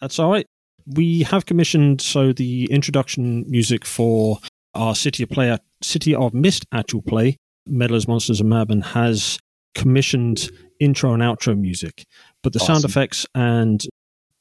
That's 0.00 0.18
all 0.18 0.30
right. 0.30 0.46
We 0.86 1.22
have 1.24 1.44
commissioned 1.44 2.00
so 2.00 2.32
the 2.32 2.64
introduction 2.70 3.44
music 3.48 3.84
for 3.84 4.38
our 4.74 4.94
City 4.94 5.22
of 5.22 5.30
Play, 5.30 5.56
City 5.82 6.14
of 6.14 6.32
Mist 6.32 6.64
actual 6.72 7.02
play, 7.02 7.36
Meddlers, 7.68 8.08
Monsters, 8.08 8.40
and 8.40 8.48
Madmen 8.48 8.80
has 8.80 9.38
commissioned 9.74 10.50
intro 10.80 11.12
and 11.12 11.22
outro 11.22 11.58
music, 11.58 12.04
but 12.42 12.52
the 12.52 12.60
sound 12.60 12.84
effects 12.84 13.26
and 13.34 13.84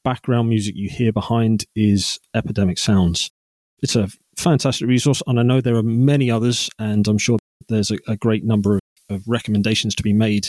background 0.04 0.48
music 0.48 0.74
you 0.76 0.88
hear 0.88 1.12
behind 1.12 1.64
is 1.76 2.18
Epidemic 2.34 2.78
Sounds. 2.78 3.30
It's 3.82 3.96
a 3.96 4.08
fantastic 4.36 4.88
resource, 4.88 5.22
and 5.26 5.38
I 5.38 5.42
know 5.42 5.60
there 5.60 5.76
are 5.76 5.82
many 5.82 6.30
others, 6.30 6.70
and 6.78 7.06
I'm 7.06 7.18
sure 7.18 7.38
there's 7.68 7.90
a, 7.90 7.98
a 8.06 8.16
great 8.16 8.44
number 8.44 8.76
of, 8.76 8.80
of 9.10 9.22
recommendations 9.26 9.94
to 9.96 10.02
be 10.02 10.12
made 10.12 10.48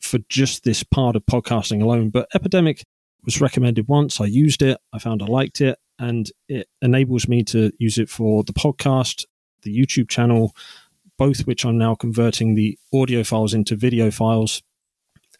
for 0.00 0.18
just 0.28 0.64
this 0.64 0.82
part 0.82 1.16
of 1.16 1.24
podcasting 1.26 1.82
alone. 1.82 2.10
But 2.10 2.28
Epidemic 2.34 2.84
was 3.24 3.40
recommended 3.40 3.88
once. 3.88 4.20
I 4.20 4.26
used 4.26 4.62
it. 4.62 4.78
I 4.92 4.98
found 4.98 5.22
I 5.22 5.26
liked 5.26 5.60
it, 5.60 5.78
and 5.98 6.30
it 6.48 6.68
enables 6.80 7.28
me 7.28 7.42
to 7.44 7.72
use 7.78 7.98
it 7.98 8.08
for 8.08 8.44
the 8.44 8.52
podcast, 8.52 9.24
the 9.62 9.76
YouTube 9.76 10.08
channel, 10.08 10.54
both 11.18 11.46
which 11.46 11.64
I'm 11.64 11.78
now 11.78 11.94
converting 11.94 12.54
the 12.54 12.78
audio 12.94 13.24
files 13.24 13.54
into 13.54 13.76
video 13.76 14.10
files. 14.10 14.62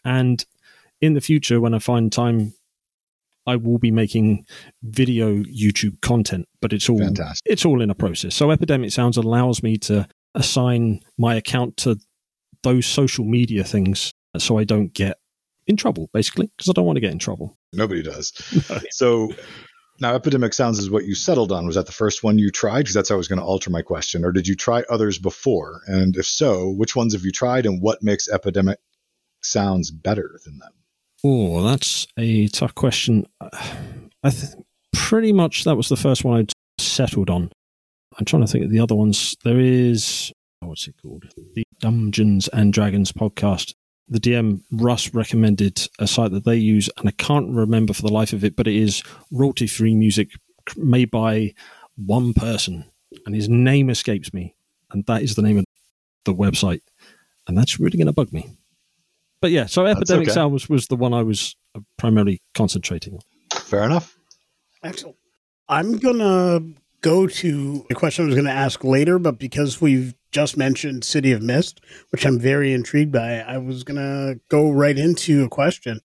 And 0.03 0.45
in 1.01 1.13
the 1.13 1.21
future, 1.21 1.61
when 1.61 1.73
I 1.73 1.79
find 1.79 2.11
time, 2.11 2.53
I 3.47 3.55
will 3.55 3.79
be 3.79 3.91
making 3.91 4.45
video 4.83 5.37
YouTube 5.43 6.01
content. 6.01 6.47
But 6.61 6.73
it's 6.73 6.89
all 6.89 6.99
Fantastic. 6.99 7.51
it's 7.51 7.65
all 7.65 7.81
in 7.81 7.89
a 7.89 7.95
process. 7.95 8.35
So 8.35 8.51
Epidemic 8.51 8.91
Sounds 8.91 9.17
allows 9.17 9.63
me 9.63 9.77
to 9.77 10.07
assign 10.35 11.01
my 11.17 11.35
account 11.35 11.77
to 11.77 11.97
those 12.63 12.85
social 12.85 13.25
media 13.25 13.63
things, 13.63 14.11
Uh, 14.33 14.39
so 14.39 14.57
I 14.57 14.63
don't 14.63 14.93
get 14.93 15.17
in 15.67 15.77
trouble, 15.77 16.09
basically, 16.13 16.47
because 16.57 16.69
I 16.69 16.73
don't 16.73 16.85
want 16.85 16.97
to 16.97 17.01
get 17.01 17.11
in 17.11 17.19
trouble. 17.19 17.57
Nobody 17.73 18.01
does. 18.01 18.33
So 18.91 19.33
now 20.01 20.15
Epidemic 20.15 20.53
Sounds 20.53 20.79
is 20.79 20.89
what 20.89 21.05
you 21.05 21.15
settled 21.15 21.51
on. 21.51 21.65
Was 21.65 21.75
that 21.75 21.85
the 21.85 21.91
first 21.91 22.23
one 22.23 22.37
you 22.37 22.51
tried? 22.51 22.79
Because 22.79 22.93
that's 22.93 23.09
how 23.09 23.15
I 23.15 23.17
was 23.17 23.27
going 23.27 23.39
to 23.39 23.45
alter 23.45 23.69
my 23.69 23.81
question. 23.81 24.23
Or 24.23 24.31
did 24.31 24.47
you 24.47 24.55
try 24.55 24.83
others 24.89 25.17
before? 25.19 25.81
And 25.87 26.15
if 26.15 26.25
so, 26.25 26.69
which 26.69 26.95
ones 26.95 27.13
have 27.13 27.23
you 27.23 27.31
tried 27.31 27.65
and 27.65 27.81
what 27.81 28.01
makes 28.01 28.29
Epidemic 28.29 28.79
Sounds 29.41 29.91
better 29.91 30.39
than 30.45 30.59
them? 30.59 30.71
Oh, 31.23 31.63
that's 31.63 32.07
a 32.17 32.47
tough 32.47 32.75
question. 32.75 33.25
I 33.41 34.29
th- 34.29 34.53
pretty 34.93 35.31
much 35.31 35.63
that 35.63 35.75
was 35.77 35.89
the 35.89 35.95
first 35.95 36.23
one 36.25 36.39
I'd 36.39 36.51
settled 36.77 37.29
on. 37.29 37.51
I'm 38.17 38.25
trying 38.25 38.45
to 38.45 38.51
think 38.51 38.65
of 38.65 38.71
the 38.71 38.79
other 38.81 38.95
ones. 38.95 39.35
There 39.43 39.59
is 39.59 40.31
what's 40.59 40.87
it 40.87 40.95
called? 41.01 41.25
The 41.55 41.63
Dungeons 41.79 42.47
and 42.49 42.73
Dragons 42.73 43.11
podcast. 43.11 43.73
The 44.09 44.19
DM 44.19 44.61
Russ 44.71 45.13
recommended 45.13 45.87
a 45.99 46.07
site 46.07 46.31
that 46.31 46.45
they 46.45 46.55
use, 46.55 46.89
and 46.97 47.07
I 47.07 47.11
can't 47.11 47.49
remember 47.49 47.93
for 47.93 48.01
the 48.01 48.13
life 48.13 48.33
of 48.33 48.43
it, 48.43 48.55
but 48.55 48.67
it 48.67 48.75
is 48.75 49.03
royalty-free 49.31 49.95
music 49.95 50.29
made 50.75 51.11
by 51.11 51.53
one 51.95 52.33
person, 52.33 52.85
and 53.25 53.35
his 53.35 53.47
name 53.47 53.89
escapes 53.89 54.33
me, 54.33 54.55
and 54.91 55.05
that 55.05 55.21
is 55.21 55.35
the 55.35 55.41
name 55.41 55.59
of 55.59 55.65
the 56.25 56.33
website, 56.33 56.81
and 57.47 57.57
that's 57.57 57.79
really 57.79 57.97
going 57.97 58.07
to 58.07 58.13
bug 58.13 58.33
me. 58.33 58.49
But 59.41 59.51
yeah, 59.51 59.67
so 59.67 59.85
Epidemic 59.85 60.27
okay. 60.27 60.33
Sound 60.33 60.53
was, 60.53 60.67
was 60.67 60.87
the 60.87 60.95
one 60.95 61.13
I 61.13 61.23
was 61.23 61.55
uh, 61.75 61.79
primarily 61.97 62.41
concentrating 62.53 63.13
on. 63.13 63.21
Fair 63.61 63.83
enough. 63.83 64.17
Excellent. 64.83 65.15
I'm 65.67 65.97
gonna 65.97 66.61
go 67.01 67.27
to 67.27 67.85
a 67.89 67.95
question 67.95 68.25
I 68.25 68.27
was 68.27 68.35
gonna 68.35 68.49
ask 68.49 68.83
later, 68.83 69.19
but 69.19 69.37
because 69.37 69.79
we've 69.79 70.13
just 70.31 70.57
mentioned 70.57 71.03
City 71.03 71.31
of 71.31 71.41
Mist, 71.41 71.81
which 72.11 72.25
I'm 72.25 72.39
very 72.39 72.73
intrigued 72.73 73.11
by, 73.11 73.39
I 73.39 73.57
was 73.57 73.83
gonna 73.83 74.35
go 74.49 74.69
right 74.71 74.97
into 74.97 75.43
a 75.43 75.49
question. 75.49 75.99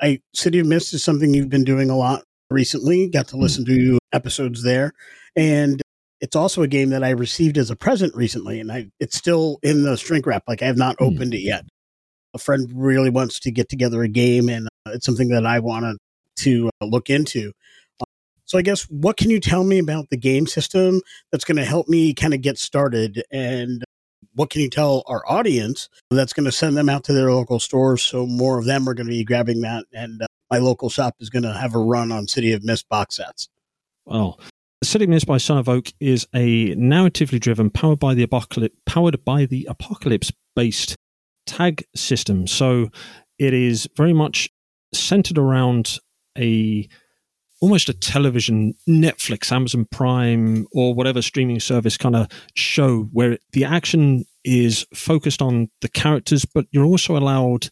I 0.00 0.20
City 0.34 0.58
of 0.58 0.66
Mist 0.66 0.94
is 0.94 1.04
something 1.04 1.32
you've 1.34 1.48
been 1.50 1.64
doing 1.64 1.90
a 1.90 1.96
lot 1.96 2.24
recently. 2.50 3.08
Got 3.08 3.28
to 3.28 3.36
listen 3.36 3.64
to 3.66 3.98
episodes 4.12 4.62
there, 4.62 4.92
and 5.36 5.80
it's 6.20 6.36
also 6.36 6.62
a 6.62 6.68
game 6.68 6.90
that 6.90 7.02
I 7.02 7.10
received 7.10 7.58
as 7.58 7.70
a 7.70 7.76
present 7.76 8.14
recently, 8.14 8.60
and 8.60 8.70
I 8.70 8.88
it's 9.00 9.16
still 9.16 9.58
in 9.62 9.82
the 9.84 9.96
shrink 9.96 10.26
wrap. 10.26 10.44
Like 10.46 10.62
I 10.62 10.66
have 10.66 10.76
not 10.78 10.96
Hmm. 10.98 11.04
opened 11.06 11.34
it 11.34 11.40
yet. 11.42 11.64
A 12.34 12.38
friend 12.38 12.70
really 12.74 13.10
wants 13.10 13.38
to 13.40 13.50
get 13.50 13.68
together 13.68 14.02
a 14.02 14.08
game, 14.08 14.48
and 14.48 14.66
uh, 14.86 14.92
it's 14.92 15.04
something 15.06 15.28
that 15.28 15.44
I 15.46 15.58
wanted 15.58 15.96
to 16.40 16.70
uh, 16.80 16.86
look 16.86 17.10
into. 17.10 17.52
So 18.52 18.58
I 18.58 18.62
guess 18.62 18.82
what 18.90 19.16
can 19.16 19.30
you 19.30 19.40
tell 19.40 19.64
me 19.64 19.78
about 19.78 20.10
the 20.10 20.16
game 20.18 20.46
system 20.46 21.00
that's 21.30 21.42
going 21.42 21.56
to 21.56 21.64
help 21.64 21.88
me 21.88 22.12
kind 22.12 22.34
of 22.34 22.42
get 22.42 22.58
started 22.58 23.24
and 23.32 23.82
what 24.34 24.50
can 24.50 24.60
you 24.60 24.68
tell 24.68 25.04
our 25.06 25.22
audience 25.26 25.88
that's 26.10 26.34
going 26.34 26.44
to 26.44 26.52
send 26.52 26.76
them 26.76 26.90
out 26.90 27.02
to 27.04 27.14
their 27.14 27.32
local 27.32 27.58
stores 27.58 28.02
so 28.02 28.26
more 28.26 28.58
of 28.58 28.66
them 28.66 28.86
are 28.86 28.92
going 28.92 29.06
to 29.06 29.10
be 29.10 29.24
grabbing 29.24 29.62
that 29.62 29.86
and 29.94 30.20
uh, 30.20 30.26
my 30.50 30.58
local 30.58 30.90
shop 30.90 31.14
is 31.18 31.30
going 31.30 31.44
to 31.44 31.54
have 31.54 31.74
a 31.74 31.78
run 31.78 32.12
on 32.12 32.28
City 32.28 32.52
of 32.52 32.62
Mist 32.62 32.86
box 32.90 33.16
sets. 33.16 33.48
Well, 34.04 34.38
City 34.84 35.04
of 35.04 35.08
Mist 35.08 35.26
by 35.26 35.38
Son 35.38 35.56
of 35.56 35.66
Oak 35.66 35.90
is 35.98 36.26
a 36.34 36.74
narratively 36.74 37.40
driven, 37.40 37.70
powered 37.70 38.00
by 38.00 38.12
the 38.12 38.22
apocalypse, 38.22 38.76
powered 38.84 39.24
by 39.24 39.46
the 39.46 39.66
apocalypse 39.70 40.30
based 40.54 40.94
tag 41.46 41.86
system. 41.96 42.46
So 42.46 42.90
it 43.38 43.54
is 43.54 43.88
very 43.96 44.12
much 44.12 44.50
centered 44.92 45.38
around 45.38 45.96
a 46.36 46.86
almost 47.62 47.88
a 47.88 47.94
television 47.94 48.74
Netflix, 48.88 49.52
Amazon 49.52 49.86
Prime, 49.90 50.66
or 50.72 50.92
whatever 50.92 51.22
streaming 51.22 51.60
service 51.60 51.96
kind 51.96 52.16
of 52.16 52.26
show 52.54 53.04
where 53.12 53.38
the 53.52 53.64
action 53.64 54.24
is 54.44 54.84
focused 54.92 55.40
on 55.40 55.70
the 55.80 55.88
characters, 55.88 56.44
but 56.44 56.66
you're 56.72 56.84
also 56.84 57.16
allowed 57.16 57.68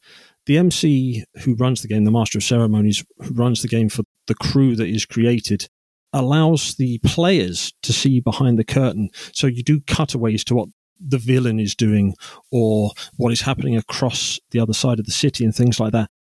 the 0.47 0.57
MC 0.57 1.25
who 1.43 1.57
runs 1.57 1.83
the 1.83 1.89
game, 1.89 2.05
the 2.05 2.13
Master 2.13 2.39
of 2.39 2.45
Ceremonies 2.45 3.05
who 3.19 3.35
runs 3.35 3.63
the 3.63 3.69
game 3.69 3.89
for 3.89 4.05
the 4.29 4.35
crew 4.37 4.77
that 4.77 4.87
is 4.87 5.05
created, 5.05 5.67
allows 6.13 6.77
the 6.77 6.99
players 7.05 7.73
to 7.83 7.93
see 7.93 8.21
behind 8.21 8.61
the 8.61 8.65
curtain. 8.65 9.11
So 9.33 9.49
you 9.49 9.65
do 9.65 9.81
cutaways 9.81 10.45
to 10.45 10.55
what 10.55 10.69
the 11.01 11.19
villain 11.19 11.59
is 11.59 11.75
doing 11.75 12.15
or 12.53 12.93
what 13.17 13.33
is 13.33 13.41
happening 13.41 13.77
across 13.77 14.39
the 14.53 14.61
other 14.61 14.73
side 14.73 15.01
of 15.01 15.07
the 15.07 15.13
city 15.13 15.45
and 15.45 15.55
things 15.55 15.81
like 15.81 15.93
that. 15.93 16.11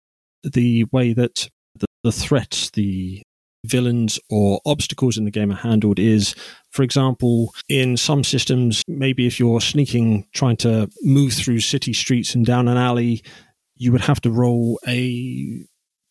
The 0.42 0.84
way 0.90 1.12
that 1.12 1.48
the, 2.02 2.12
threats, 2.12 2.70
the 2.70 3.22
villains 3.64 4.18
or 4.30 4.60
obstacles 4.66 5.18
in 5.18 5.24
the 5.24 5.30
game 5.30 5.50
are 5.50 5.56
handled 5.56 5.98
is, 5.98 6.34
for 6.70 6.82
example, 6.82 7.54
in 7.68 7.96
some 7.96 8.24
systems, 8.24 8.82
maybe 8.88 9.26
if 9.26 9.38
you're 9.38 9.60
sneaking, 9.60 10.26
trying 10.32 10.56
to 10.58 10.90
move 11.02 11.32
through 11.32 11.60
city 11.60 11.92
streets 11.92 12.34
and 12.34 12.46
down 12.46 12.68
an 12.68 12.76
alley, 12.76 13.22
you 13.76 13.92
would 13.92 14.02
have 14.02 14.20
to 14.20 14.30
roll 14.30 14.78
a 14.86 15.64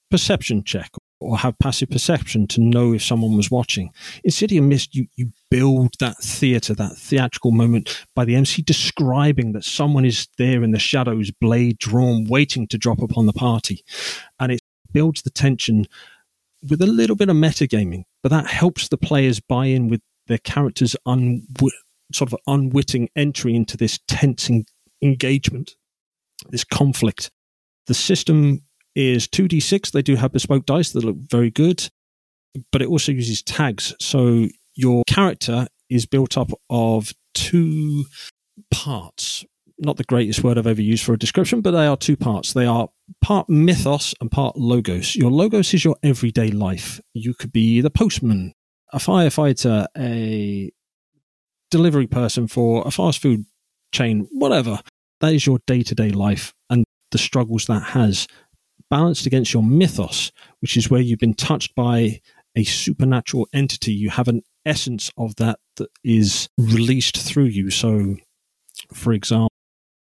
perception 0.10 0.64
check 0.64 0.92
or 1.20 1.38
have 1.38 1.60
passive 1.60 1.90
perception 1.90 2.48
to 2.48 2.62
know 2.62 2.94
if 2.94 3.04
someone 3.04 3.36
was 3.36 3.52
watching. 3.52 3.92
In 4.24 4.32
City 4.32 4.58
of 4.58 4.64
Mist, 4.64 4.96
you, 4.96 5.08
you 5.16 5.32
build 5.52 5.94
that 6.00 6.18
theatre, 6.18 6.74
that 6.76 6.96
theatrical 6.96 7.52
moment 7.52 8.06
by 8.16 8.26
the 8.26 8.36
MC 8.36 8.62
describing 8.62 9.52
that 9.52 9.66
someone 9.66 10.06
is 10.06 10.28
there 10.38 10.64
in 10.64 10.72
the 10.72 10.80
shadows, 10.80 11.30
blade 11.30 11.78
drawn, 11.78 12.26
waiting 12.26 12.68
to 12.68 12.78
drop 12.78 13.02
upon 13.02 13.26
the 13.26 13.34
party. 13.34 13.84
And 14.40 14.52
it 14.52 14.62
builds 14.94 15.22
the 15.22 15.30
tension 15.30 15.88
with 16.68 16.82
a 16.82 16.88
little 16.88 17.16
bit 17.16 17.30
of 17.30 17.36
metagaming, 17.36 18.04
but 18.22 18.30
that 18.30 18.48
helps 18.48 18.88
the 18.88 18.98
players 18.98 19.40
buy 19.40 19.66
in 19.66 19.88
with 19.88 20.02
their 20.28 20.40
characters' 20.40 20.96
un- 21.06 21.46
sort 22.14 22.34
of 22.34 22.40
unwitting 22.48 23.10
entry 23.16 23.56
into 23.56 23.78
this 23.78 24.00
tense 24.08 24.50
en- 24.50 24.66
engagement, 25.02 25.76
this 26.50 26.64
conflict. 26.64 27.32
The 27.88 27.94
system 27.94 28.64
is 28.96 29.28
2d6. 29.28 29.92
They 29.92 30.02
do 30.02 30.16
have 30.16 30.32
bespoke 30.34 30.66
dice 30.66 30.92
that 30.92 31.04
look 31.04 31.18
very 31.18 31.50
good, 31.50 31.90
but 32.72 32.82
it 32.82 32.88
also 32.88 33.12
uses 33.12 33.42
tags. 33.42 33.96
So 34.00 34.48
your 34.76 35.04
character 35.08 35.68
is 35.90 36.06
built 36.06 36.38
up 36.38 36.52
of 36.70 37.14
two 37.34 38.06
parts. 38.72 39.46
Not 39.80 39.98
the 39.98 40.04
greatest 40.04 40.44
word 40.44 40.58
I've 40.58 40.68
ever 40.68 40.82
used 40.82 41.04
for 41.04 41.14
a 41.14 41.18
description, 41.18 41.62
but 41.62 41.72
they 41.72 41.88
are 41.88 41.98
two 41.98 42.18
parts. 42.18 42.54
They 42.54 42.66
are 42.66 42.90
part 43.22 43.50
mythos 43.50 44.14
and 44.20 44.32
part 44.32 44.58
logos. 44.58 45.16
Your 45.16 45.32
logos 45.32 45.74
is 45.74 45.84
your 45.84 45.96
everyday 46.04 46.52
life. 46.52 47.00
You 47.14 47.34
could 47.34 47.52
be 47.52 47.82
the 47.82 47.90
postman, 47.90 48.54
a 48.92 48.98
firefighter, 48.98 49.88
a 49.98 50.72
delivery 51.72 52.08
person 52.08 52.48
for 52.48 52.84
a 52.86 52.92
fast 52.92 53.22
food 53.22 53.46
chain, 53.92 54.28
whatever. 54.32 54.80
That 55.22 55.34
is 55.34 55.46
your 55.46 55.60
day 55.68 55.84
to 55.84 55.96
day 55.96 56.10
life 56.10 56.54
and 56.70 56.84
the 57.12 57.18
struggles 57.18 57.66
that 57.66 57.84
has 57.84 58.28
balanced 58.90 59.26
against 59.26 59.54
your 59.54 59.64
mythos, 59.64 60.32
which 60.62 60.78
is 60.78 60.90
where 60.90 61.02
you've 61.02 61.20
been 61.20 61.34
touched 61.34 61.76
by 61.76 62.22
a 62.56 62.64
supernatural 62.64 63.48
entity. 63.54 63.94
You 63.94 64.10
have 64.10 64.28
an 64.28 64.42
essence 64.66 65.12
of 65.18 65.36
that 65.36 65.60
that 65.78 65.90
is 66.04 66.50
released 66.58 67.18
through 67.18 67.46
you. 67.46 67.70
So, 67.70 68.18
for 68.94 69.14
example, 69.14 69.49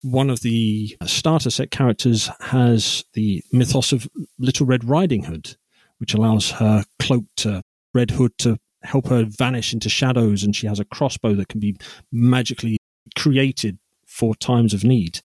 one 0.05 0.29
of 0.29 0.41
the 0.41 0.95
starter 1.07 1.49
set 1.49 1.71
characters 1.71 2.31
has 2.41 3.05
the 3.15 3.43
mythos 3.53 3.91
of 3.91 4.07
Little 4.39 4.67
Red 4.67 4.85
Riding 4.85 5.25
Hood, 5.25 5.57
which 5.97 6.13
allows 6.13 6.51
her 6.51 6.85
cloaked 6.99 7.47
uh, 7.47 7.63
Red 7.95 8.11
Hood 8.11 8.37
to 8.39 8.59
help 8.83 9.07
her 9.07 9.25
vanish 9.25 9.73
into 9.73 9.89
shadows, 9.89 10.43
and 10.43 10.55
she 10.55 10.67
has 10.67 10.79
a 10.79 10.85
crossbow 10.85 11.35
that 11.37 11.49
can 11.49 11.59
be 11.59 11.77
magically 12.13 12.77
created 13.17 13.79
for 14.07 14.35
times 14.35 14.75
of 14.75 14.85
need. 14.85 15.21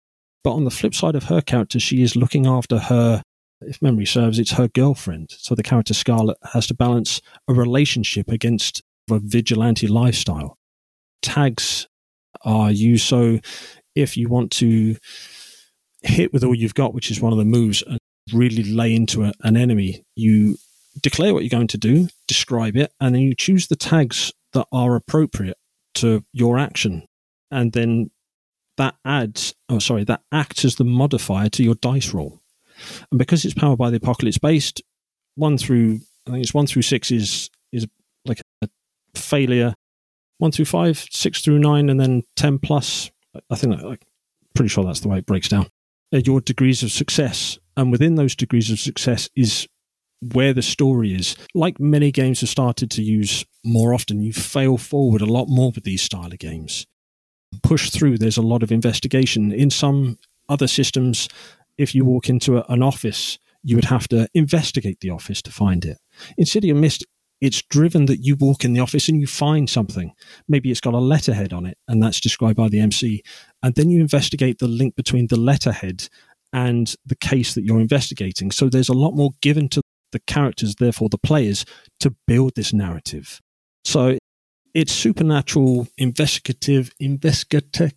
But 0.43 0.53
on 0.53 0.63
the 0.63 0.69
flip 0.69 0.93
side 0.93 1.15
of 1.15 1.23
her 1.23 1.41
character, 1.41 1.79
she 1.79 2.03
is 2.03 2.15
looking 2.15 2.45
after 2.45 2.77
her, 2.77 3.23
if 3.61 3.81
memory 3.81 4.05
serves, 4.05 4.37
it's 4.37 4.51
her 4.51 4.67
girlfriend. 4.67 5.31
So 5.31 5.55
the 5.55 5.63
character 5.63 5.95
Scarlet 5.95 6.37
has 6.53 6.67
to 6.67 6.75
balance 6.75 7.19
a 7.47 7.53
relationship 7.55 8.29
against 8.29 8.83
a 9.09 9.17
vigilante 9.17 9.87
lifestyle. 9.87 10.55
Tags 11.23 11.87
are 12.43 12.71
used 12.71 13.07
so 13.07 13.39
if 13.97 14.15
you 14.15 14.29
want 14.29 14.51
to 14.53 14.95
hit 16.03 16.31
with 16.31 16.43
all 16.43 16.55
you've 16.55 16.75
got, 16.75 16.93
which 16.93 17.11
is 17.11 17.21
one 17.21 17.33
of 17.33 17.39
the 17.39 17.45
moves, 17.45 17.81
and 17.81 17.99
really 18.33 18.63
lay 18.63 18.93
into 18.93 19.23
a, 19.23 19.33
an 19.43 19.57
enemy, 19.57 20.03
you 20.15 20.57
declare 21.01 21.33
what 21.33 21.43
you're 21.43 21.49
going 21.49 21.67
to 21.67 21.77
do, 21.77 22.07
describe 22.27 22.75
it, 22.75 22.91
and 22.99 23.15
then 23.15 23.21
you 23.21 23.35
choose 23.35 23.67
the 23.67 23.75
tags 23.75 24.33
that 24.53 24.67
are 24.71 24.95
appropriate 24.95 25.57
to 25.95 26.23
your 26.33 26.57
action. 26.57 27.05
And 27.51 27.71
then 27.73 28.11
that 28.77 28.95
adds, 29.05 29.55
oh, 29.69 29.79
sorry, 29.79 30.03
that 30.05 30.21
acts 30.31 30.65
as 30.65 30.75
the 30.75 30.83
modifier 30.83 31.49
to 31.49 31.63
your 31.63 31.75
dice 31.75 32.13
roll. 32.13 32.39
And 33.11 33.17
because 33.17 33.43
it's 33.43 33.53
powered 33.53 33.79
by 33.79 33.89
the 33.89 33.97
apocalypse 33.97 34.37
based, 34.37 34.81
one 35.35 35.57
through, 35.57 36.01
I 36.27 36.31
think 36.31 36.43
it's 36.43 36.53
one 36.53 36.67
through 36.67 36.83
six 36.83 37.11
is, 37.11 37.49
is 37.71 37.87
like 38.25 38.41
a 38.61 38.69
failure. 39.15 39.73
One 40.39 40.51
through 40.51 40.65
five, 40.65 41.03
six 41.09 41.41
through 41.41 41.57
nine, 41.57 41.89
and 41.89 41.99
then 41.99 42.21
10 42.35 42.59
plus. 42.59 43.09
I 43.49 43.55
think, 43.55 43.79
pretty 44.55 44.69
sure 44.69 44.83
that's 44.83 45.01
the 45.01 45.09
way 45.09 45.19
it 45.19 45.25
breaks 45.25 45.49
down. 45.49 45.67
Your 46.11 46.41
degrees 46.41 46.83
of 46.83 46.91
success. 46.91 47.59
And 47.75 47.91
within 47.91 48.15
those 48.15 48.35
degrees 48.35 48.71
of 48.71 48.79
success 48.79 49.29
is 49.35 49.67
where 50.33 50.53
the 50.53 50.61
story 50.61 51.13
is. 51.13 51.35
Like 51.53 51.79
many 51.79 52.11
games 52.11 52.41
have 52.41 52.49
started 52.49 52.89
to 52.91 53.03
use 53.03 53.45
more 53.63 53.93
often, 53.93 54.21
you 54.21 54.33
fail 54.33 54.77
forward 54.77 55.21
a 55.21 55.25
lot 55.25 55.47
more 55.47 55.71
with 55.71 55.83
these 55.83 56.01
style 56.01 56.31
of 56.31 56.39
games. 56.39 56.87
Push 57.63 57.91
through, 57.91 58.17
there's 58.17 58.37
a 58.37 58.41
lot 58.41 58.63
of 58.63 58.71
investigation. 58.71 59.51
In 59.51 59.69
some 59.69 60.17
other 60.49 60.67
systems, 60.67 61.29
if 61.77 61.93
you 61.93 62.05
walk 62.05 62.29
into 62.29 62.57
a, 62.57 62.65
an 62.69 62.81
office, 62.81 63.37
you 63.63 63.75
would 63.75 63.85
have 63.85 64.07
to 64.07 64.27
investigate 64.33 64.99
the 65.01 65.09
office 65.09 65.41
to 65.43 65.51
find 65.51 65.85
it. 65.85 65.97
In 66.37 66.45
City 66.45 66.69
of 66.69 66.77
Mist, 66.77 67.05
it's 67.41 67.61
driven 67.63 68.05
that 68.07 68.23
you 68.23 68.35
walk 68.35 68.65
in 68.65 68.73
the 68.73 68.79
office 68.79 69.09
and 69.09 69.21
you 69.21 69.27
find 69.27 69.69
something. 69.69 70.11
Maybe 70.47 70.71
it's 70.71 70.81
got 70.81 70.93
a 70.93 70.99
letterhead 70.99 71.53
on 71.53 71.65
it, 71.65 71.77
and 71.87 72.01
that's 72.01 72.19
described 72.19 72.57
by 72.57 72.69
the 72.69 72.79
MC. 72.79 73.23
And 73.61 73.75
then 73.75 73.89
you 73.89 74.01
investigate 74.01 74.59
the 74.59 74.67
link 74.67 74.95
between 74.95 75.27
the 75.27 75.39
letterhead 75.39 76.09
and 76.53 76.93
the 77.05 77.15
case 77.15 77.53
that 77.53 77.63
you're 77.63 77.79
investigating. 77.79 78.51
So 78.51 78.69
there's 78.69 78.89
a 78.89 78.93
lot 78.93 79.15
more 79.15 79.31
given 79.41 79.69
to 79.69 79.81
the 80.11 80.19
characters, 80.19 80.75
therefore 80.75 81.09
the 81.09 81.17
players, 81.17 81.65
to 81.99 82.15
build 82.25 82.55
this 82.55 82.73
narrative. 82.73 83.41
So 83.83 84.17
it's 84.73 84.93
supernatural, 84.93 85.87
investigative, 85.97 86.91
investigative. 86.99 87.93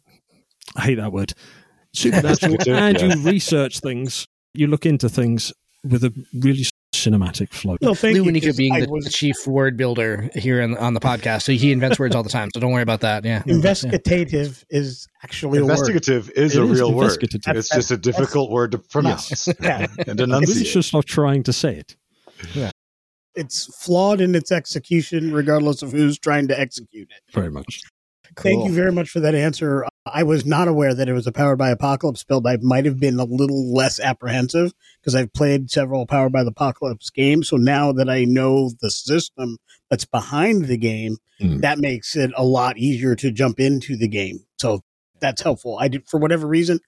I 0.77 0.83
hate 0.83 0.97
that 0.97 1.13
word. 1.13 1.35
Supernatural, 1.93 2.57
and 2.69 3.01
you 3.01 3.29
research 3.29 3.81
things. 3.81 4.25
You 4.55 4.69
look 4.69 4.87
into 4.87 5.09
things 5.09 5.53
with 5.83 6.05
a 6.05 6.15
really 6.33 6.65
cinematic 7.05 7.51
flow. 7.51 7.77
No, 7.81 7.95
thank 7.95 8.17
Lou 8.17 8.25
you. 8.25 8.31
Manika 8.33 8.47
'cause 8.47 8.57
being 8.57 8.73
I 8.75 8.81
the 8.81 8.91
was 8.91 9.13
chief 9.13 9.47
word 9.47 9.77
builder 9.77 10.31
here 10.35 10.63
on, 10.63 10.77
on 10.77 10.95
the 10.95 11.01
podcast, 11.01 11.43
so 11.43 11.53
he 11.53 11.73
invents 11.73 11.99
words 11.99 12.15
all 12.15 12.23
the 12.23 12.29
time. 12.31 12.49
So 12.55 12.61
don't 12.61 12.73
worry 12.73 12.83
about 12.83 13.01
that. 13.01 13.25
Yeah, 13.25 13.43
investigative 13.47 14.65
is 14.71 15.07
actually 15.23 15.59
a 15.59 15.65
word. 15.65 15.71
Investigative 15.71 16.31
is 16.37 16.55
It 16.55 16.61
a 16.61 16.65
is 16.65 16.71
real 16.81 16.93
word. 16.95 17.05
investigative. 17.05 17.57
It's 17.57 17.69
just 17.69 17.91
a 17.91 17.97
difficult 17.97 18.51
word 18.51 18.73
to 18.73 18.79
pronounce 18.79 19.49
Yeah. 19.61 19.87
and 20.07 20.21
I 20.21 20.23
really 20.23 20.23
enunciate. 20.25 20.67
should 20.67 20.85
stop 20.85 21.05
trying 21.05 21.43
to 21.45 21.53
say 21.53 21.77
it. 21.77 21.97
It's 23.35 23.67
flawed 23.83 24.21
in 24.21 24.35
its 24.35 24.51
execution, 24.51 25.33
regardless 25.33 25.83
of 25.83 25.93
who's 25.93 26.19
trying 26.19 26.49
to 26.49 26.59
execute 26.59 27.09
it. 27.11 27.23
Very 27.33 27.51
much. 27.51 27.81
Thank 28.37 28.65
you 28.65 28.73
very 28.73 28.93
much 28.93 29.09
for 29.11 29.21
that 29.21 29.35
answer. 29.35 29.85
I 30.13 30.23
was 30.23 30.45
not 30.47 30.69
aware 30.69 30.95
that 30.95 31.09
it 31.09 31.13
was 31.13 31.27
a 31.27 31.33
Powered 31.33 31.59
by 31.59 31.71
Apocalypse 31.71 32.25
build. 32.25 32.47
I 32.47 32.59
might 32.63 32.85
have 32.85 32.99
been 33.01 33.19
a 33.21 33.25
little 33.25 33.73
less 33.73 33.99
apprehensive 34.01 34.73
because 35.01 35.15
I've 35.15 35.33
played 35.33 35.71
several 35.71 36.07
Powered 36.07 36.33
by 36.33 36.45
the 36.45 36.51
Apocalypse 36.51 37.11
games. 37.11 37.49
So 37.49 37.57
now 37.57 37.93
that 37.93 38.09
I 38.11 38.25
know 38.25 38.71
the 38.81 38.91
system 38.91 39.59
that's 39.89 40.05
behind 40.05 40.67
the 40.67 40.77
game, 40.77 41.17
Mm. 41.41 41.63
that 41.63 41.79
makes 41.79 42.17
it 42.17 42.31
a 42.37 42.45
lot 42.45 42.77
easier 42.77 43.15
to 43.17 43.31
jump 43.31 43.59
into 43.61 43.97
the 43.97 44.09
game. 44.09 44.41
So 44.59 44.83
that's 45.21 45.41
helpful. 45.41 45.79
I 45.81 45.89
did, 45.89 46.07
for 46.07 46.21
whatever 46.21 46.47
reason, 46.47 46.81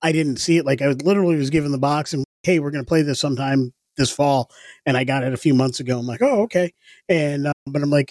I 0.00 0.12
didn't 0.12 0.38
see 0.38 0.56
it. 0.56 0.64
Like 0.64 0.80
I 0.80 0.86
was 0.88 1.02
literally 1.02 1.36
was 1.36 1.50
given 1.50 1.72
the 1.72 1.78
box 1.78 2.14
and 2.14 2.24
hey, 2.42 2.58
we're 2.58 2.70
going 2.70 2.82
to 2.82 2.88
play 2.88 3.02
this 3.02 3.20
sometime 3.20 3.72
this 3.98 4.10
fall, 4.10 4.48
and 4.86 4.96
I 4.96 5.04
got 5.04 5.24
it 5.24 5.34
a 5.34 5.36
few 5.36 5.52
months 5.52 5.80
ago. 5.80 5.98
I'm 5.98 6.06
like, 6.06 6.22
oh, 6.22 6.42
okay. 6.44 6.72
And 7.08 7.48
uh, 7.48 7.52
but 7.66 7.82
I'm 7.82 7.90
like, 7.90 8.10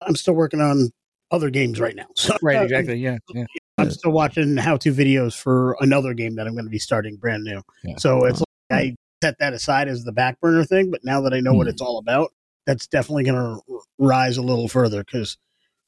I'm 0.00 0.16
still 0.16 0.34
working 0.34 0.60
on 0.62 0.90
other 1.30 1.50
games 1.50 1.80
right 1.80 1.94
now. 1.96 2.06
So 2.16 2.34
right, 2.42 2.56
uh, 2.56 2.62
exactly. 2.62 2.96
Yeah, 2.96 3.18
yeah. 3.34 3.44
I'm 3.78 3.90
still 3.90 4.12
watching 4.12 4.56
how-to 4.56 4.92
videos 4.92 5.38
for 5.38 5.76
another 5.80 6.14
game 6.14 6.36
that 6.36 6.46
I'm 6.46 6.54
going 6.54 6.64
to 6.64 6.70
be 6.70 6.78
starting 6.78 7.16
brand 7.16 7.44
new. 7.44 7.62
Yeah. 7.84 7.96
So 7.98 8.24
it's 8.24 8.40
like 8.40 8.46
I 8.70 8.94
set 9.22 9.38
that 9.38 9.52
aside 9.52 9.88
as 9.88 10.04
the 10.04 10.12
back 10.12 10.40
burner 10.40 10.64
thing, 10.64 10.90
but 10.90 11.04
now 11.04 11.20
that 11.22 11.34
I 11.34 11.40
know 11.40 11.52
what 11.52 11.66
Hmm. 11.66 11.70
it's 11.70 11.82
all 11.82 11.98
about, 11.98 12.32
that's 12.66 12.86
definitely 12.86 13.24
going 13.24 13.36
to 13.66 13.80
rise 13.98 14.36
a 14.38 14.42
little 14.42 14.68
further 14.68 15.04
because 15.04 15.36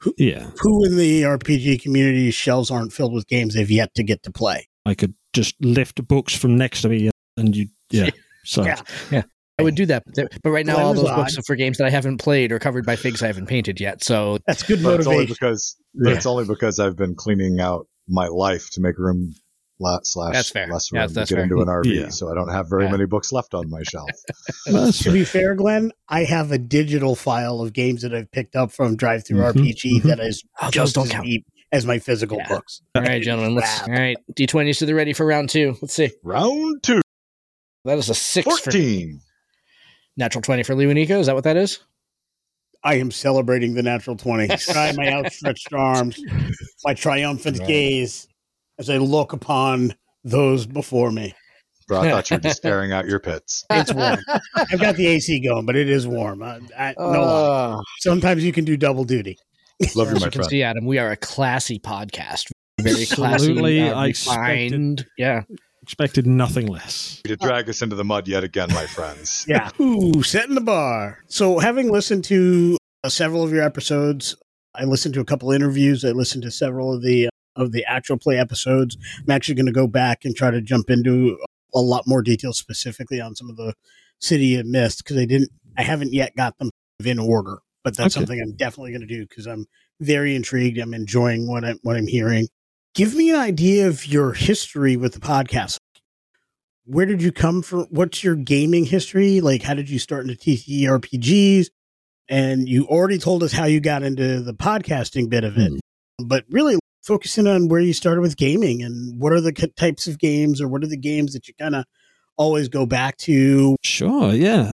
who, 0.00 0.14
Yeah. 0.18 0.50
who 0.60 0.84
in 0.84 0.96
the 0.96 1.22
RPG 1.24 1.78
community 1.82 2.30
shelves 2.30 2.70
aren't 2.70 2.92
filled 2.92 3.12
with 3.14 3.26
games 3.26 3.54
they've 3.54 3.70
yet 3.70 3.94
to 3.94 4.02
get 4.02 4.22
to 4.24 4.30
play? 4.30 4.68
I 4.86 4.94
could 4.94 5.14
just 5.32 5.56
lift 5.60 6.06
books 6.06 6.34
from 6.34 6.56
next 6.56 6.82
to 6.82 6.88
me 6.88 7.10
and 7.36 7.56
you, 7.56 7.68
yeah. 7.90 8.10
So, 8.44 8.64
Yeah. 9.10 9.22
I 9.58 9.64
would 9.64 9.74
do 9.74 9.86
that, 9.86 10.04
but, 10.06 10.14
there- 10.14 10.28
but 10.42 10.50
right 10.50 10.64
now 10.64 10.76
all 10.78 10.94
those 10.94 11.04
Amazon. 11.04 11.16
books 11.16 11.38
are 11.38 11.42
for 11.42 11.56
games 11.56 11.78
that 11.78 11.86
I 11.86 11.90
haven't 11.90 12.18
played 12.18 12.52
or 12.52 12.58
covered 12.60 12.86
by 12.86 12.94
figs 12.96 13.22
I 13.22 13.26
haven't 13.26 13.46
painted 13.46 13.80
yet. 13.80 14.04
So 14.04 14.38
That's 14.46 14.62
good 14.62 14.82
But 14.82 15.00
it's 15.00 15.06
only 15.06 15.18
motivation. 15.26 15.34
because 15.34 15.76
but 15.94 16.12
it's 16.12 16.26
only 16.26 16.44
because 16.44 16.78
I've 16.78 16.96
been 16.96 17.14
cleaning 17.16 17.58
out 17.60 17.88
my 18.08 18.28
life 18.28 18.70
to 18.72 18.80
make 18.80 18.96
room 18.98 19.34
la- 19.80 19.98
slash 20.04 20.34
That's 20.34 20.50
fair. 20.50 20.68
less 20.68 20.90
Yeah, 20.92 21.00
room 21.02 21.12
that's 21.12 21.28
to 21.30 21.34
get 21.34 21.38
fair. 21.38 21.44
into 21.44 21.60
an 21.60 21.66
RV. 21.68 21.92
Yeah. 22.02 22.08
So 22.10 22.30
I 22.30 22.34
don't 22.34 22.50
have 22.52 22.68
very 22.70 22.84
Yeah. 22.84 22.92
many 22.92 23.06
books 23.06 23.32
left 23.32 23.52
on 23.52 23.68
my 23.68 23.82
shelf. 23.82 24.08
That's 24.66 25.02
to 25.02 25.10
be 25.10 25.24
fair, 25.24 25.54
Glenn, 25.56 25.90
I 26.08 26.22
have 26.24 26.52
a 26.52 26.58
digital 26.58 27.16
file 27.16 27.60
of 27.60 27.72
games 27.72 28.02
that 28.02 28.14
I've 28.14 28.30
picked 28.30 28.54
up 28.54 28.70
from 28.70 28.96
DriveThru 28.96 29.36
Mhm, 29.38 29.54
RPG 29.54 30.00
mhm. 30.00 30.02
that 30.04 30.20
is 30.20 30.44
Oh, 30.62 30.66
those 30.66 30.72
just 30.72 30.94
don't 30.94 31.06
as 31.06 31.10
count. 31.12 31.24
deep 31.26 31.46
as 31.72 31.84
my 31.84 31.98
physical 31.98 32.38
Yeah. 32.38 32.48
books. 32.48 32.80
all 32.94 33.02
right, 33.02 33.20
gentlemen, 33.22 33.56
let's 33.56 33.82
all 33.82 33.88
right. 33.92 34.16
D 34.36 34.46
twenties 34.46 34.78
to 34.78 34.86
the 34.86 34.94
ready 34.94 35.12
for 35.12 35.26
round 35.26 35.50
two. 35.50 35.76
Let's 35.82 35.94
see. 35.94 36.10
Round 36.22 36.80
two, 36.84 37.00
That 37.84 37.98
is 37.98 38.08
a 38.08 38.14
six 38.14 38.46
for 38.60 38.70
14. 38.70 39.20
Natural 40.18 40.42
twenty 40.42 40.62
for 40.62 40.74
Lou 40.74 40.90
and 40.90 40.96
Nico. 40.96 41.18
Is 41.20 41.26
that 41.26 41.34
what 41.34 41.44
that 41.44 41.56
is? 41.56 41.78
I 42.84 42.94
am 42.96 43.10
celebrating 43.10 43.74
the 43.74 43.82
natural 43.82 44.14
20. 44.16 44.48
Try 44.58 44.92
my 44.96 45.12
outstretched 45.12 45.72
arms, 45.72 46.16
my 46.84 46.94
triumphant 46.94 47.58
Right. 47.58 47.66
gaze 47.68 48.28
as 48.78 48.88
I 48.88 48.98
look 48.98 49.32
upon 49.32 49.94
those 50.22 50.64
before 50.66 51.10
me. 51.10 51.34
Bro, 51.88 52.02
I 52.02 52.10
thought 52.10 52.30
you 52.30 52.36
were 52.36 52.40
just 52.40 52.58
staring 52.58 52.92
out 52.92 53.06
your 53.06 53.18
pits. 53.18 53.64
It's 53.70 53.92
warm. 53.92 54.18
I've 54.54 54.78
got 54.80 54.94
the 54.96 55.06
AC 55.08 55.40
going, 55.40 55.66
but 55.66 55.74
it 55.74 55.88
is 55.88 56.06
warm. 56.06 56.42
I, 56.42 56.60
I, 56.78 56.94
no 56.98 57.02
lie. 57.04 57.78
Uh, 57.78 57.80
Sometimes 58.00 58.44
you 58.44 58.52
can 58.52 58.64
do 58.64 58.76
double 58.76 59.04
duty. 59.04 59.36
Love 59.96 60.10
you, 60.10 60.16
as 60.16 60.20
my 60.20 60.26
you 60.26 60.30
can 60.30 60.38
friend. 60.40 60.50
see, 60.50 60.62
Adam, 60.62 60.84
we 60.86 60.98
are 60.98 61.10
a 61.10 61.16
classy 61.16 61.78
podcast. 61.80 62.50
Very 62.80 63.06
classy, 63.10 63.34
Absolutely, 63.50 63.88
uh, 63.88 63.94
I 63.98 64.06
expected- 64.08 64.40
refined. 64.72 65.06
Yeah, 65.16 65.42
expected 65.88 66.26
nothing 66.26 66.66
less. 66.66 67.22
To 67.28 67.36
drag 67.36 67.68
us 67.68 67.82
into 67.82 67.96
the 67.96 68.04
mud 68.04 68.26
yet 68.28 68.44
again, 68.44 68.68
my 68.72 68.86
friends. 68.86 69.44
Yeah. 69.48 69.70
Ooh, 69.80 70.22
setting 70.22 70.54
the 70.54 70.60
bar. 70.62 71.18
So, 71.28 71.58
having 71.58 71.90
listened 71.90 72.24
to 72.24 72.76
uh, 73.04 73.08
several 73.08 73.42
of 73.42 73.50
your 73.52 73.62
episodes, 73.62 74.36
I 74.74 74.84
listened 74.84 75.14
to 75.14 75.20
a 75.20 75.24
couple 75.24 75.50
interviews. 75.52 76.04
I 76.04 76.10
listened 76.10 76.42
to 76.44 76.50
several 76.50 76.94
of 76.94 77.02
the 77.02 77.26
uh, 77.26 77.30
of 77.56 77.72
the 77.72 77.84
actual 77.86 78.16
play 78.18 78.38
episodes. 78.38 78.96
I'm 79.18 79.30
actually 79.30 79.56
going 79.56 79.66
to 79.66 79.72
go 79.72 79.86
back 79.88 80.24
and 80.24 80.34
try 80.36 80.50
to 80.50 80.60
jump 80.60 80.90
into 80.90 81.36
a 81.74 81.80
lot 81.80 82.04
more 82.06 82.22
detail 82.22 82.52
specifically 82.52 83.20
on 83.20 83.34
some 83.34 83.50
of 83.50 83.56
the 83.56 83.74
City 84.20 84.56
of 84.56 84.66
Mist 84.66 84.98
because 85.04 85.16
I 85.16 85.24
didn't, 85.24 85.50
I 85.76 85.82
haven't 85.82 86.12
yet 86.12 86.36
got 86.36 86.56
them 86.58 86.70
in 87.04 87.18
order. 87.18 87.58
But 87.84 87.96
that's 87.96 88.16
Okay. 88.16 88.20
something 88.24 88.40
I'm 88.40 88.54
definitely 88.56 88.92
going 88.92 89.00
to 89.02 89.06
do 89.06 89.26
because 89.26 89.46
I'm 89.46 89.66
very 90.00 90.34
intrigued. 90.36 90.78
I'm 90.78 90.94
enjoying 90.94 91.48
what 91.48 91.64
I'm 91.64 91.78
what 91.82 91.96
I'm 91.96 92.06
hearing. 92.06 92.46
Give 92.94 93.14
me 93.14 93.30
an 93.30 93.36
idea 93.36 93.88
of 93.88 94.06
your 94.06 94.32
history 94.32 94.96
with 94.96 95.14
the 95.14 95.20
podcast. 95.20 95.78
Where 96.84 97.06
did 97.06 97.22
you 97.22 97.32
come 97.32 97.62
from? 97.62 97.86
What's 97.90 98.24
your 98.24 98.34
gaming 98.34 98.84
history? 98.84 99.40
Like, 99.40 99.62
how 99.62 99.74
did 99.74 99.90
you 99.90 99.98
start 99.98 100.26
into 100.26 100.36
TTRPGs? 100.36 101.68
And 102.28 102.68
you 102.68 102.86
already 102.86 103.18
told 103.18 103.42
us 103.42 103.52
how 103.52 103.64
you 103.64 103.80
got 103.80 104.02
into 104.02 104.40
the 104.40 104.54
podcasting 104.54 105.30
bit 105.30 105.44
of 105.44 105.56
it, 105.56 105.72
but 106.18 106.44
really 106.50 106.78
focusing 107.04 107.46
on 107.46 107.68
where 107.68 107.80
you 107.80 107.92
started 107.92 108.20
with 108.20 108.36
gaming 108.36 108.82
and 108.82 109.18
what 109.18 109.32
are 109.32 109.40
the 109.40 109.52
types 109.76 110.06
of 110.06 110.18
games 110.18 110.60
or 110.60 110.68
what 110.68 110.82
are 110.82 110.88
the 110.88 110.96
games 110.96 111.32
that 111.32 111.48
you 111.48 111.54
kind 111.58 111.74
of 111.74 111.84
always 112.36 112.68
go 112.68 112.84
back 112.84 113.16
to? 113.16 113.76
Sure, 113.82 114.32
yeah. 114.32 114.70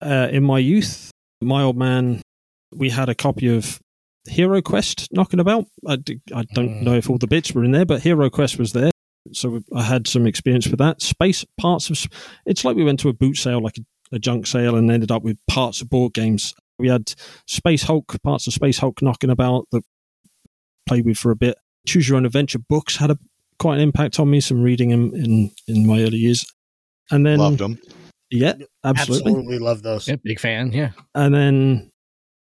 Uh, 0.00 0.28
in 0.30 0.44
my 0.44 0.58
youth, 0.58 1.10
my 1.40 1.62
old 1.62 1.76
man, 1.76 2.22
we 2.72 2.90
had 2.90 3.08
a 3.08 3.14
copy 3.14 3.48
of 3.48 3.80
Hero 4.28 4.60
Quest 4.62 5.08
knocking 5.12 5.40
about. 5.40 5.66
I, 5.86 5.96
d- 5.96 6.20
I 6.34 6.44
don't 6.54 6.68
Mm. 6.68 6.82
know 6.82 6.94
if 6.94 7.08
all 7.10 7.18
the 7.18 7.26
bits 7.26 7.52
were 7.52 7.64
in 7.64 7.72
there, 7.72 7.86
but 7.86 8.02
Hero 8.02 8.28
Quest 8.30 8.58
was 8.58 8.72
there. 8.72 8.90
So 9.32 9.60
I 9.74 9.82
had 9.82 10.06
some 10.06 10.26
experience 10.26 10.66
with 10.68 10.78
that. 10.78 11.02
Space 11.02 11.44
parts 11.60 11.90
of 11.90 11.96
s- 11.96 12.08
it's 12.46 12.64
like 12.64 12.76
we 12.76 12.84
went 12.84 13.00
to 13.00 13.08
a 13.08 13.12
boot 13.12 13.36
sale, 13.36 13.60
like 13.60 13.76
a, 13.78 14.16
a 14.16 14.18
junk 14.18 14.46
sale, 14.46 14.74
and 14.76 14.90
ended 14.90 15.10
up 15.10 15.22
with 15.22 15.38
parts 15.48 15.80
of 15.82 15.90
board 15.90 16.14
games. 16.14 16.54
We 16.78 16.88
had 16.88 17.12
Space 17.46 17.82
Hulk, 17.82 18.16
parts 18.22 18.46
of 18.46 18.52
Space 18.54 18.78
Hulk 18.78 19.02
knocking 19.02 19.30
about 19.30 19.66
that 19.72 19.82
played 20.86 21.04
with 21.04 21.18
for 21.18 21.30
a 21.30 21.36
bit. 21.36 21.56
Choose 21.86 22.08
Your 22.08 22.16
Own 22.16 22.26
Adventure 22.26 22.58
books 22.58 22.96
had 22.96 23.10
a 23.10 23.18
quite 23.58 23.76
an 23.76 23.80
impact 23.82 24.18
on 24.20 24.30
me. 24.30 24.40
Some 24.40 24.62
reading 24.62 24.90
in 24.90 25.14
in, 25.14 25.50
in 25.66 25.86
my 25.86 26.02
early 26.02 26.18
years, 26.18 26.46
and 27.10 27.26
then 27.26 27.38
Loved 27.38 27.58
them. 27.58 27.78
yeah, 28.30 28.54
absolutely. 28.84 29.32
Absolutely 29.32 29.58
love 29.58 29.82
those. 29.82 30.06
Yeah, 30.08 30.16
big 30.22 30.38
fan. 30.40 30.72
Yeah. 30.72 30.90
And 31.14 31.34
then 31.34 31.90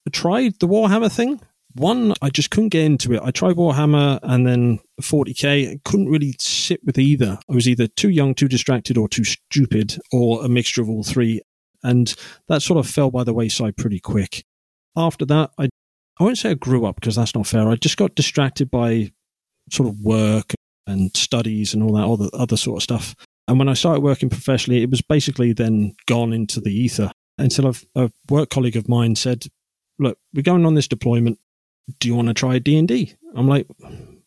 I 0.07 0.11
tried 0.11 0.59
the 0.61 0.69
Warhammer 0.69 1.11
thing. 1.11 1.41
One, 1.75 2.13
I 2.21 2.29
just 2.29 2.51
couldn't 2.51 2.69
get 2.69 2.85
into 2.85 3.15
it. 3.15 3.23
I 3.25 3.31
tried 3.31 3.57
Warhammer 3.57 4.19
and 4.23 4.47
then 4.47 4.79
40k. 5.01 5.71
I 5.71 5.81
couldn't 5.85 6.09
really 6.09 6.35
sit 6.39 6.81
with 6.85 6.99
either. 6.99 7.39
I 7.51 7.55
was 7.55 7.67
either 7.67 7.87
too 7.87 8.11
young, 8.11 8.35
too 8.35 8.49
distracted, 8.49 8.99
or 8.99 9.09
too 9.09 9.25
stupid, 9.25 9.97
or 10.13 10.45
a 10.45 10.49
mixture 10.49 10.83
of 10.83 10.91
all 10.91 11.03
three. 11.03 11.41
And 11.83 12.15
that 12.49 12.63
sort 12.63 12.79
of 12.79 12.91
fell 12.91 13.11
by 13.11 13.25
the 13.25 13.33
wayside 13.33 13.77
pretty 13.77 14.01
quick. 14.01 14.45
After 14.97 15.25
that, 15.27 15.51
I 15.59 15.69
I 16.21 16.25
won't 16.25 16.39
say 16.39 16.51
I 16.51 16.55
grew 16.55 16.85
up 16.85 16.97
because 16.97 17.17
that's 17.17 17.35
not 17.35 17.47
fair. 17.47 17.69
I 17.69 17.77
just 17.77 17.97
got 17.97 18.15
distracted 18.15 18.71
by 18.71 19.11
sort 19.71 19.89
of 19.89 19.99
work 20.01 20.53
and 20.87 21.11
studies 21.17 21.73
and 21.73 21.83
all 21.83 21.95
that 21.95 22.07
other 22.07 22.29
other 22.35 22.57
sort 22.57 22.79
of 22.79 22.83
stuff. 22.83 23.15
And 23.49 23.59
when 23.59 23.69
I 23.69 23.75
started 23.75 24.03
working 24.03 24.29
professionally, 24.29 24.83
it 24.83 24.91
was 24.91 25.03
basically 25.03 25.53
then 25.53 25.95
gone 26.07 26.33
into 26.33 26.61
the 26.61 26.73
ether 26.73 27.11
until 27.39 27.75
a 27.97 28.11
work 28.29 28.51
colleague 28.51 28.77
of 28.77 28.89
mine 28.89 29.17
said, 29.17 29.47
"Look, 29.99 30.19
we're 30.35 30.43
going 30.43 30.67
on 30.67 30.75
this 30.75 30.87
deployment. 30.87 31.39
Do 31.99 32.09
you 32.09 32.15
want 32.15 32.29
to 32.29 32.35
try 32.35 32.59
D 32.59 32.77
and 32.77 32.89
D?" 32.89 33.15
I'm 33.35 33.49
like, 33.49 33.67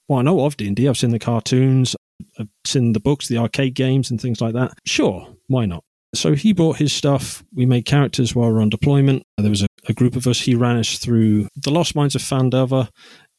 "Well, 0.08 0.20
I 0.20 0.22
know 0.22 0.46
of 0.46 0.58
D 0.58 0.68
and 0.68 0.76
D. 0.76 0.88
I've 0.88 0.98
seen 0.98 1.12
the 1.12 1.20
cartoons, 1.20 1.96
I've 2.40 2.50
seen 2.66 2.94
the 2.94 3.00
books, 3.00 3.28
the 3.28 3.38
arcade 3.38 3.76
games, 3.76 4.12
and 4.12 4.20
things 4.20 4.42
like 4.42 4.54
that. 4.54 4.78
Sure, 4.86 5.28
why 5.48 5.66
not?" 5.66 5.84
So 6.14 6.34
he 6.34 6.54
brought 6.54 6.78
his 6.78 6.94
stuff. 6.94 7.44
We 7.54 7.66
made 7.66 7.86
characters 7.86 8.34
while 8.34 8.48
we 8.48 8.54
were 8.54 8.62
on 8.62 8.70
deployment. 8.70 9.24
There 9.38 9.50
was 9.50 9.64
a, 9.64 9.68
a 9.88 9.94
group 9.94 10.16
of 10.16 10.28
us. 10.28 10.40
He 10.40 10.56
ran 10.56 10.78
us 10.78 10.98
through 10.98 11.48
the 11.56 11.72
Lost 11.72 11.96
Mines 11.96 12.16
of 12.16 12.22
Phandelver, 12.22 12.90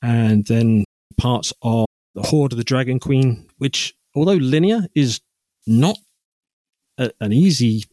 and 0.03 0.47
then 0.47 0.85
parts 1.17 1.53
of 1.63 1.87
the 2.15 2.23
Hoard 2.23 2.53
of 2.53 2.59
the 2.59 2.65
Dragon 2.65 2.99
Queen, 2.99 3.47
which, 3.59 3.95
although 4.15 4.35
linear, 4.35 4.87
is 4.95 5.21
not 5.67 5.97
a, 6.99 7.11
an 7.21 7.33
easy 7.33 7.85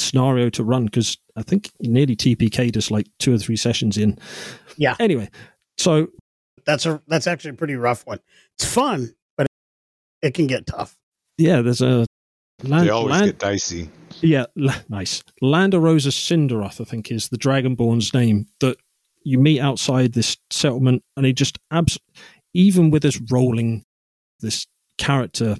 scenario 0.00 0.50
to 0.50 0.64
run 0.64 0.84
because 0.86 1.16
I 1.36 1.42
think 1.42 1.70
nearly 1.80 2.16
TPK'd 2.16 2.76
us 2.76 2.90
like 2.90 3.06
two 3.18 3.34
or 3.34 3.38
three 3.38 3.56
sessions 3.56 3.96
in. 3.96 4.18
Yeah. 4.76 4.96
Anyway, 4.98 5.30
so 5.78 6.08
That's 6.64 6.86
a 6.86 7.00
that's 7.06 7.26
actually 7.26 7.50
a 7.50 7.54
pretty 7.54 7.74
rough 7.76 8.06
one. 8.06 8.18
It's 8.58 8.64
fun, 8.72 9.14
but 9.36 9.46
it 10.22 10.34
can 10.34 10.46
get 10.46 10.66
tough. 10.66 10.96
yeah, 11.38 11.62
there's 11.62 11.80
a 11.80 12.04
land, 12.62 12.86
They 12.86 12.90
always 12.90 13.12
land- 13.12 13.26
get 13.26 13.38
dicey. 13.38 13.90
yeah, 14.20 14.44
la- 14.56 14.74
nice. 14.88 15.22
Langdedrosa 15.42 16.08
Cyanwrath, 16.12 16.80
I 16.80 16.84
think, 16.84 17.10
is 17.10 17.28
the 17.28 17.38
Dragonborn's 17.38 18.12
name 18.12 18.46
that 18.60 18.76
you 19.22 19.38
meet 19.38 19.60
outside 19.60 20.12
this 20.12 20.36
settlement, 20.50 21.02
and 21.16 21.24
he 21.26 21.32
just 21.32 21.58
abs- 21.70 21.98
even 22.54 22.90
with 22.90 23.04
us 23.04 23.18
rolling, 23.30 23.84
this 24.40 24.66
character 24.98 25.56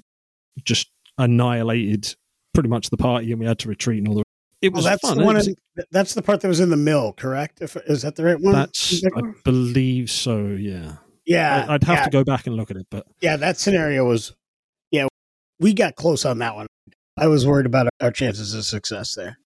just 0.63 0.89
annihilated 1.17 2.15
pretty 2.53 2.69
much 2.69 2.89
the 2.89 2.97
party, 2.97 3.31
and 3.31 3.39
we 3.39 3.45
had 3.47 3.57
to 3.59 3.69
retreat 3.69 3.99
and 3.99 4.07
all 4.07 4.15
the. 4.15 4.23
It 4.61 4.71
Well, 4.73 4.77
was 4.79 4.85
that's 4.85 5.01
fun. 5.01 5.17
the 5.17 5.23
one. 5.23 5.37
In, 5.37 5.55
that's 5.91 6.13
the 6.13 6.21
part 6.21 6.41
that 6.41 6.47
was 6.47 6.59
in 6.59 6.69
the 6.69 6.77
mill, 6.77 7.13
correct? 7.13 7.61
If 7.61 7.75
is 7.87 8.03
that 8.03 8.15
the 8.15 8.23
right 8.23 8.39
one? 8.39 8.53
that's 8.53 9.03
I 9.03 9.21
believe 9.43 10.09
so. 10.11 10.47
Yeah, 10.47 10.97
yeah. 11.25 11.65
I- 11.67 11.73
I'd 11.75 11.83
have 11.85 11.97
yeah, 11.99 12.03
to 12.05 12.09
go 12.11 12.23
back 12.23 12.45
and 12.47 12.55
look 12.55 12.69
at 12.71 12.77
it, 12.77 12.87
but 12.91 13.05
Yeah, 13.21 13.37
that 13.37 13.57
scenario 13.57 14.05
was. 14.07 14.33
Yeah, 14.91 15.07
we 15.59 15.73
got 15.73 15.95
close 15.95 16.25
on 16.25 16.37
that 16.39 16.55
one. 16.55 16.67
I 17.17 17.27
was 17.27 17.45
worried 17.47 17.65
about 17.65 17.89
our 18.01 18.11
chances 18.11 18.53
of 18.53 18.63
success 18.65 19.15
there. 19.15 19.37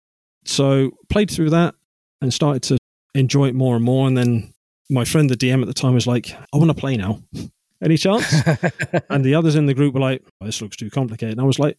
so 0.45 0.91
played 1.11 1.31
through 1.31 1.51
that 1.51 1.75
and 2.21 2.33
started 2.33 2.63
to 2.65 2.79
enjoy 3.15 3.49
it 3.49 3.55
more 3.55 3.77
and 3.77 3.85
more. 3.85 4.07
And 4.09 4.17
then 4.17 4.53
my 4.91 5.05
friend, 5.05 5.31
the 5.31 5.37
DM 5.37 5.61
at 5.63 5.67
the 5.69 5.75
time, 5.75 5.95
was 5.95 6.07
like, 6.07 6.31
"I 6.53 6.57
want 6.57 6.71
to 6.71 6.75
play 6.75 6.97
now. 6.97 7.21
Any 7.83 7.97
chance?" 7.97 8.25
and 9.11 9.25
the 9.25 9.35
others 9.35 9.55
in 9.55 9.67
the 9.67 9.75
group 9.75 9.95
were 9.95 10.01
like, 10.01 10.23
oh, 10.41 10.47
"This 10.47 10.61
looks 10.61 10.77
too 10.77 10.91
complicated." 10.91 11.33
And 11.33 11.41
I 11.41 11.45
was 11.45 11.59
like, 11.59 11.77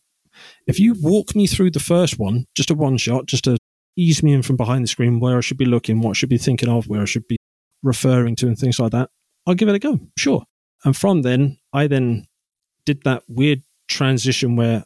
"If 0.68 0.80
you 0.80 0.96
walk 1.00 1.36
me 1.36 1.48
through 1.48 1.72
the 1.72 1.80
first 1.80 2.20
one, 2.20 2.46
just 2.56 2.70
a 2.72 2.76
one 2.76 2.98
shot, 2.98 3.26
just 3.26 3.46
to 3.46 3.58
ease 3.98 4.24
me 4.24 4.34
in 4.34 4.42
from 4.42 4.58
behind 4.58 4.84
the 4.84 4.90
screen, 4.90 5.20
where 5.20 5.38
I 5.38 5.42
should 5.42 5.58
be 5.58 5.66
looking, 5.66 6.02
what 6.02 6.12
I 6.12 6.14
should 6.14 6.30
be 6.30 6.38
thinking 6.38 6.70
of, 6.70 6.88
where 6.88 7.02
I 7.02 7.06
should 7.06 7.28
be 7.28 7.38
referring 7.84 8.36
to, 8.38 8.48
and 8.48 8.58
things 8.58 8.80
like 8.80 8.92
that, 8.92 9.10
I'll 9.46 9.56
give 9.56 9.70
it 9.70 9.76
a 9.76 9.80
go. 9.80 10.00
Sure." 10.18 10.46
And 10.84 10.96
from 10.96 11.24
then, 11.24 11.58
I 11.74 11.88
then 11.88 12.28
did 12.86 13.04
that 13.04 13.24
weird 13.28 13.64
transition 13.88 14.56
where 14.56 14.86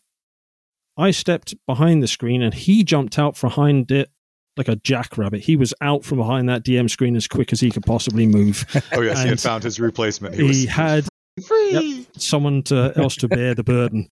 I 0.98 1.12
stepped 1.12 1.56
behind 1.66 2.04
the 2.04 2.08
screen 2.08 2.42
and 2.42 2.54
he 2.54 2.84
jumped 2.84 3.18
out 3.18 3.38
from 3.38 3.50
behind 3.50 3.92
it 3.92 4.10
like 4.58 4.68
a 4.68 4.76
jackrabbit. 4.76 5.42
He 5.42 5.56
was 5.56 5.74
out 5.80 6.04
from 6.04 6.18
behind 6.18 6.50
that 6.50 6.66
DM 6.66 6.90
screen 6.90 7.16
as 7.16 7.28
quick 7.28 7.54
as 7.54 7.62
he 7.62 7.72
could 7.72 7.86
possibly 7.86 8.28
move. 8.28 8.66
Oh 8.92 9.02
yes, 9.02 9.22
he 9.24 9.30
had 9.30 9.40
found 9.40 9.64
his 9.64 9.80
replacement. 9.80 10.36
He, 10.36 10.42
he 10.42 10.48
was 10.48 10.66
had 10.66 11.08
free. 11.46 12.06
someone 12.18 12.64
to, 12.64 12.92
else 12.98 13.16
to 13.18 13.30
bear 13.30 13.56
the 13.56 13.64
burden. 13.64 14.10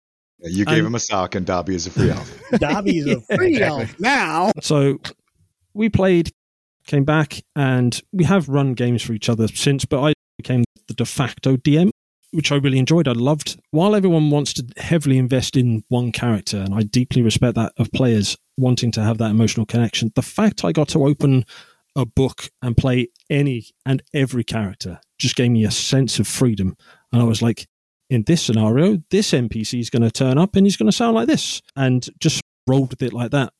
You 0.44 0.64
gave 0.64 0.78
and- 0.78 0.87
him 0.88 0.94
a 0.94 1.00
sock, 1.00 1.35
and 1.35 1.46
Dobby 1.46 1.74
is 1.74 1.87
a 1.87 1.90
free 1.90 2.11
elf. 2.11 2.40
Dobby's 2.59 3.07
a 3.07 3.20
free 3.37 3.61
elf 3.61 3.98
now. 3.98 4.52
So 4.61 5.00
we 5.72 5.88
played, 5.88 6.30
came 6.87 7.04
back, 7.04 7.42
and 7.57 8.00
we 8.12 8.24
have 8.24 8.48
run 8.48 8.74
games 8.74 9.02
for 9.02 9.12
each 9.12 9.28
other 9.28 9.48
since, 9.48 9.85
but 9.85 10.02
I 10.02 10.12
became 10.38 10.64
the 10.87 10.94
de 10.94 11.04
facto 11.04 11.57
DM, 11.57 11.90
which 12.33 12.52
I 12.52 12.57
really 12.57 12.78
enjoyed. 12.78 13.09
I 13.09 13.12
loved. 13.12 13.59
While 13.70 13.94
everyone 13.94 14.30
wants 14.30 14.52
to 14.54 14.66
heavily 14.76 15.18
invest 15.18 15.57
in 15.57 15.85
one 15.88 16.12
character, 16.12 16.59
and 16.59 16.74
I 16.74 16.83
deeply 16.83 17.22
respect 17.22 17.54
that 17.54 17.72
of 17.78 17.90
players 17.92 18.37
wanting 18.59 18.92
to 18.92 19.02
have 19.02 19.18
that 19.18 19.30
emotional 19.30 19.66
connection, 19.66 20.12
the 20.14 20.22
fact 20.22 20.64
I 20.64 20.72
got 20.72 20.88
to 20.88 21.07
open 21.07 21.44
a 21.96 22.04
book 22.04 22.50
and 22.61 22.76
play 22.76 23.09
any 23.30 23.66
and 23.87 24.02
every 24.12 24.44
character 24.44 25.00
just 25.18 25.37
gave 25.37 25.50
me 25.50 25.64
a 25.64 25.70
sense 25.70 26.18
of 26.18 26.26
freedom. 26.26 26.76
And 27.12 27.22
I 27.22 27.24
was 27.24 27.40
like, 27.40 27.66
in 28.11 28.25
this 28.25 28.43
scenario, 28.43 29.03
this 29.11 29.33
NPC 29.33 29.81
is 29.81 29.90
going 29.90 30.03
to 30.03 30.11
turn 30.11 30.38
up 30.38 30.57
and 30.57 30.67
he's 30.67 30.77
going 30.77 30.90
to 30.90 30.97
sound 30.97 31.14
like 31.14 31.27
this, 31.27 31.62
and 31.77 32.07
just 32.21 32.40
rolled 32.67 32.90
with 32.90 33.03
it 33.03 33.12
like 33.12 33.31
that. 33.31 33.53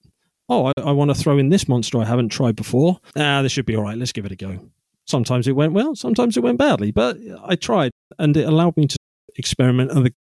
Oh, 0.49 0.67
I, 0.67 0.73
I 0.83 0.93
want 0.93 1.11
to 1.11 1.15
throw 1.15 1.39
in 1.39 1.49
this 1.49 1.69
monster 1.69 1.99
I 1.99 2.05
haven't 2.05 2.29
tried 2.29 2.57
before. 2.57 2.99
Ah, 3.17 3.43
this 3.43 3.53
should 3.53 3.67
be 3.67 3.77
all 3.77 3.83
right. 3.83 3.97
Let's 3.97 4.13
give 4.13 4.27
it 4.27 4.33
a 4.33 4.37
go. 4.37 4.59
Sometimes 5.07 5.49
it 5.49 5.53
went 5.53 5.73
well, 5.73 5.95
sometimes 5.95 6.37
it 6.37 6.43
went 6.43 6.59
badly, 6.59 6.91
but 6.91 7.17
I 7.45 7.57
tried, 7.57 7.93
and 8.19 8.37
it 8.37 8.47
allowed 8.47 8.77
me 8.77 8.87
to 8.87 8.97
experiment. 9.37 9.91
And 9.91 10.07
the, 10.07 10.15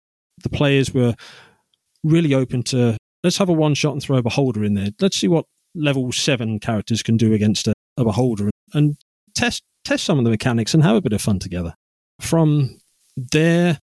the 0.43 0.49
players 0.49 0.93
were 0.93 1.15
really 2.03 2.35
open 2.35 2.63
to 2.65 2.97
let's 3.23 3.39
have 3.39 3.49
a 3.49 3.53
one 3.53 3.75
shot 3.75 3.93
and 3.93 4.03
throw 4.03 4.17
a 4.17 4.23
beholder 4.23 4.65
in 4.65 4.75
there. 4.75 4.89
Let's 5.01 5.17
see 5.17 5.29
what 5.29 5.47
level 5.75 6.11
seven 6.13 6.59
characters 6.59 7.03
can 7.03 7.17
do 7.17 7.33
against 7.33 7.69
a, 7.69 7.75
a 7.97 8.05
beholder, 8.05 8.51
and 8.75 8.97
test 9.35 9.63
test 9.85 10.05
some 10.05 10.19
of 10.19 10.25
the 10.25 10.31
mechanics 10.31 10.75
and 10.75 10.83
have 10.83 10.97
a 10.97 11.01
bit 11.01 11.13
of 11.13 11.21
fun 11.21 11.39
together. 11.39 11.75
From 12.21 12.79
there, 13.17 13.79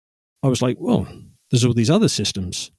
I 0.44 0.48
was 0.48 0.62
like, 0.62 0.76
well, 0.78 1.07
there's 1.50 1.64
all 1.64 1.72
these 1.74 1.90
other 1.90 2.09
systems. 2.09 2.70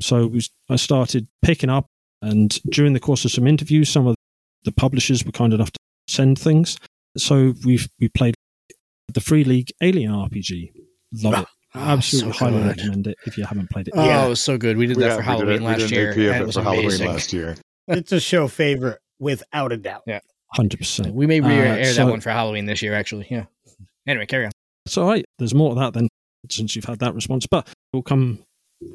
So 0.00 0.26
we, 0.26 0.42
I 0.68 0.76
started 0.76 1.26
picking 1.42 1.70
up, 1.70 1.86
and 2.22 2.60
during 2.70 2.92
the 2.92 3.00
course 3.00 3.24
of 3.24 3.32
some 3.32 3.46
interviews, 3.46 3.88
some 3.88 4.06
of 4.06 4.14
the 4.64 4.72
publishers 4.72 5.24
were 5.24 5.32
kind 5.32 5.52
enough 5.52 5.72
to 5.72 5.78
send 6.06 6.38
things. 6.38 6.78
So 7.16 7.54
we've 7.64 7.88
we 7.98 8.08
played 8.08 8.34
the 9.12 9.20
Free 9.20 9.42
League 9.44 9.70
Alien 9.80 10.12
RPG. 10.12 10.70
Love 11.22 11.42
it. 11.42 11.46
Absolutely 11.74 12.32
so 12.32 12.38
highly 12.38 12.58
good. 12.62 12.66
recommend 12.76 13.06
it 13.06 13.16
if 13.26 13.36
you 13.38 13.44
haven't 13.44 13.70
played 13.70 13.88
it. 13.88 13.94
Oh, 13.96 14.04
Yeah. 14.04 14.26
it 14.26 14.28
was 14.28 14.40
so 14.40 14.56
good. 14.58 14.76
We 14.76 14.86
did 14.86 14.98
that 14.98 15.10
for 15.12 15.16
we 15.16 15.16
did 15.16 15.24
Halloween 15.24 15.62
last 15.64 15.90
year. 15.90 16.10
AP 16.10 16.16
and 16.16 16.26
of 16.28 16.36
it 16.36 16.40
it 16.42 16.46
was 16.46 16.54
for 16.56 16.62
Halloween 16.62 16.84
amazing. 16.86 17.06
last 17.08 17.32
year. 17.32 17.56
It's 17.88 18.12
a 18.12 18.20
show 18.20 18.48
favorite 18.48 18.98
without 19.18 19.72
a 19.72 19.76
doubt. 19.76 20.02
Yeah. 20.06 20.20
Hundred 20.54 20.78
percent. 20.78 21.14
We 21.14 21.26
may 21.26 21.40
Uh, 21.40 21.48
re-air 21.48 21.84
so- 21.86 22.04
that 22.04 22.10
one 22.10 22.20
for 22.20 22.30
Halloween 22.30 22.66
this 22.66 22.82
year, 22.82 22.94
actually. 22.94 23.26
Yeah. 23.30 23.46
Anyway, 24.06 24.26
carry 24.26 24.46
on. 24.46 24.52
It's 24.86 24.96
all 24.96 25.06
right. 25.08 25.24
There's 25.38 25.54
more 25.54 25.74
to 25.74 25.80
that 25.80 25.92
then, 25.94 26.08
since 26.50 26.76
you've 26.76 26.84
had 26.84 27.00
that 27.00 27.14
response. 27.14 27.46
But 27.46 27.68
we'll 27.92 28.02
come 28.02 28.44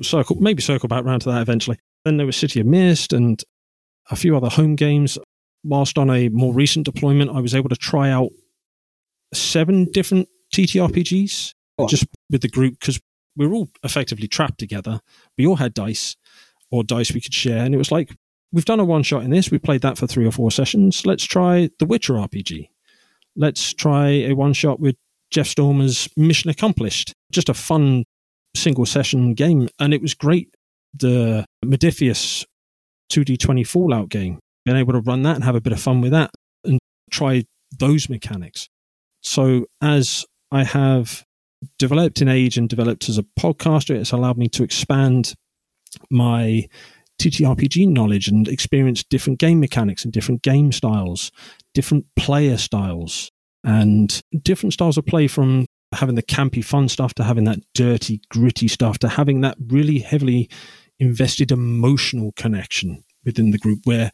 circle, 0.01 0.38
maybe 0.39 0.62
circle 0.62 0.89
back 0.89 1.03
round 1.03 1.21
to 1.23 1.32
that 1.32 1.41
eventually. 1.41 1.77
Then 2.06 2.17
there 2.17 2.25
was 2.25 2.38
City 2.38 2.60
of 2.60 2.65
Mist 2.65 3.13
and 3.13 3.43
a 4.10 4.15
few 4.15 4.36
other 4.36 4.49
home 4.49 4.75
games. 4.75 5.17
Whilst 5.63 5.97
on 5.97 6.10
a 6.10 6.27
more 6.29 6.53
recent 6.53 6.86
deployment, 6.86 7.32
I 7.32 7.39
was 7.39 7.56
able 7.56 7.69
to 7.69 7.75
try 7.75 8.10
out 8.10 8.32
seven 9.34 9.86
different 9.91 10.27
TTRPGs 10.53 11.53
just 11.88 12.06
with 12.29 12.41
the 12.41 12.49
group 12.49 12.79
because 12.79 12.99
we 13.36 13.47
were 13.47 13.56
all 13.56 13.69
effectively 13.84 14.27
trapped 14.27 14.60
together. 14.60 14.99
We 15.38 15.47
all 15.47 15.56
had 15.56 15.73
dice 15.73 16.15
or 16.69 16.84
dice 16.84 17.13
we 17.13 17.21
could 17.21 17.34
share, 17.34 17.63
and 17.63 17.73
it 17.73 17.77
was 17.77 17.91
like 17.91 18.15
we've 18.51 18.65
done 18.65 18.79
a 18.79 18.86
one 18.86 19.03
shot 19.03 19.23
in 19.23 19.32
this. 19.32 19.51
We 19.51 19.58
played 19.58 19.82
that 19.82 19.97
for 19.97 20.06
three 20.06 20.25
or 20.25 20.32
four 20.32 20.51
sessions. 20.51 21.06
Let's 21.06 21.23
try 21.23 21.69
the 21.79 21.86
Witcher 21.86 22.13
RPG. 22.13 22.69
Let's 23.36 23.73
try 23.73 24.10
a 24.10 24.34
one 24.34 24.53
shot 24.53 24.79
with 24.79 24.95
Jeff 25.34 25.48
Stormer's 25.48 26.08
Mission 26.15 26.52
Accomplished. 26.52 27.13
Just 27.32 27.50
a 27.50 27.54
fun 27.54 28.04
single 28.56 28.86
session 28.86 29.34
game, 29.34 29.67
and 29.80 29.93
it 29.93 30.02
was 30.02 30.13
great. 30.13 30.54
The 30.93 31.43
Modiphius 31.65 32.46
2D20 33.12 33.65
Fallout 33.65 34.10
game, 34.10 34.39
being 34.63 34.78
able 34.78 34.93
to 34.93 35.00
run 35.00 35.24
that 35.24 35.36
and 35.36 35.43
have 35.43 35.56
a 35.56 35.62
bit 35.62 35.74
of 35.74 35.82
fun 35.82 36.02
with 36.02 36.12
that 36.12 36.30
and 36.63 36.80
try 37.10 37.43
those 37.80 38.10
mechanics. 38.10 38.69
So 39.22 39.65
as 39.82 40.24
I 40.52 40.63
have 40.63 41.24
developed 41.80 42.22
in 42.22 42.28
age 42.28 42.58
and 42.58 42.69
developed 42.69 43.10
as 43.10 43.17
a 43.17 43.26
podcaster, 43.39 43.96
it's 43.96 44.12
allowed 44.12 44.38
me 44.38 44.48
to 44.50 44.63
expand 44.63 45.34
my 46.12 46.67
TTRPG 47.19 47.88
knowledge 47.88 48.28
and 48.28 48.48
experience 48.48 49.04
different 49.04 49.39
game 49.39 49.60
mechanics 49.60 50.04
and 50.04 50.13
different 50.13 50.43
game 50.43 50.72
styles, 50.72 51.32
different 51.74 52.06
player 52.15 52.58
styles, 52.58 53.32
and 53.63 54.21
different 54.41 54.73
styles 54.73 54.97
of 54.97 55.06
play 55.06 55.28
from 55.28 55.65
having 55.93 56.15
the 56.15 56.23
campy 56.23 56.63
fun 56.63 56.89
stuff 56.89 57.13
to 57.15 57.23
having 57.23 57.43
that 57.45 57.60
dirty, 57.73 58.21
gritty 58.30 58.67
stuff 58.67 58.99
to 58.99 59.08
having 59.08 59.41
that 59.41 59.58
really 59.67 59.99
heavily 59.99 60.49
invested 60.99 61.52
emotional 61.52 62.32
connection 62.36 63.04
within 63.26 63.52
the 63.52 63.58
group 63.58 63.80
where 63.86 64.12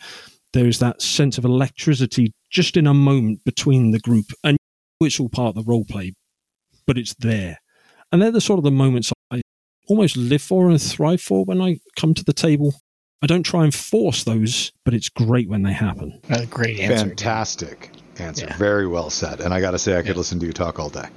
there's 0.53 0.79
that 0.79 1.01
sense 1.01 1.37
of 1.37 1.45
electricity 1.45 2.31
just 2.49 2.77
in 2.77 2.87
a 2.87 2.93
moment 2.93 3.43
between 3.43 3.91
the 3.91 3.99
group. 3.99 4.25
And 4.43 4.57
it's 5.01 5.19
all 5.19 5.29
part 5.29 5.55
of 5.55 5.63
the 5.63 5.69
role 5.69 5.85
play, 5.85 6.13
but 6.85 6.97
it's 6.97 7.15
there. 7.19 7.59
And 8.11 8.21
they're 8.21 8.31
the 8.31 8.41
sort 8.41 8.57
of 8.57 8.63
the 8.63 8.71
moments 8.71 9.11
I 9.31 9.41
almost 9.87 10.17
live 10.17 10.41
for 10.41 10.69
and 10.69 10.81
thrive 10.81 11.21
for 11.21 11.45
when 11.45 11.61
I 11.61 11.79
come 11.95 12.13
to 12.15 12.23
the 12.23 12.33
table. 12.33 12.73
I 13.21 13.27
don't 13.27 13.43
try 13.43 13.63
and 13.63 13.73
force 13.73 14.23
those, 14.23 14.71
but 14.85 14.93
it's 14.93 15.09
great 15.09 15.49
when 15.49 15.63
they 15.63 15.73
happen. 15.73 16.19
A 16.29 16.45
great 16.45 16.79
answer. 16.79 17.07
Fantastic 17.07 17.91
answer. 18.21 18.45
Yeah. 18.47 18.57
Very 18.57 18.87
well 18.87 19.09
said. 19.09 19.39
And 19.41 19.53
I 19.53 19.59
got 19.61 19.71
to 19.71 19.79
say, 19.79 19.93
I 19.97 20.01
could 20.01 20.09
Yeah. 20.09 20.17
listen 20.17 20.39
to 20.39 20.45
you 20.45 20.53
talk 20.53 20.79
all 20.79 20.89
day. 20.89 21.07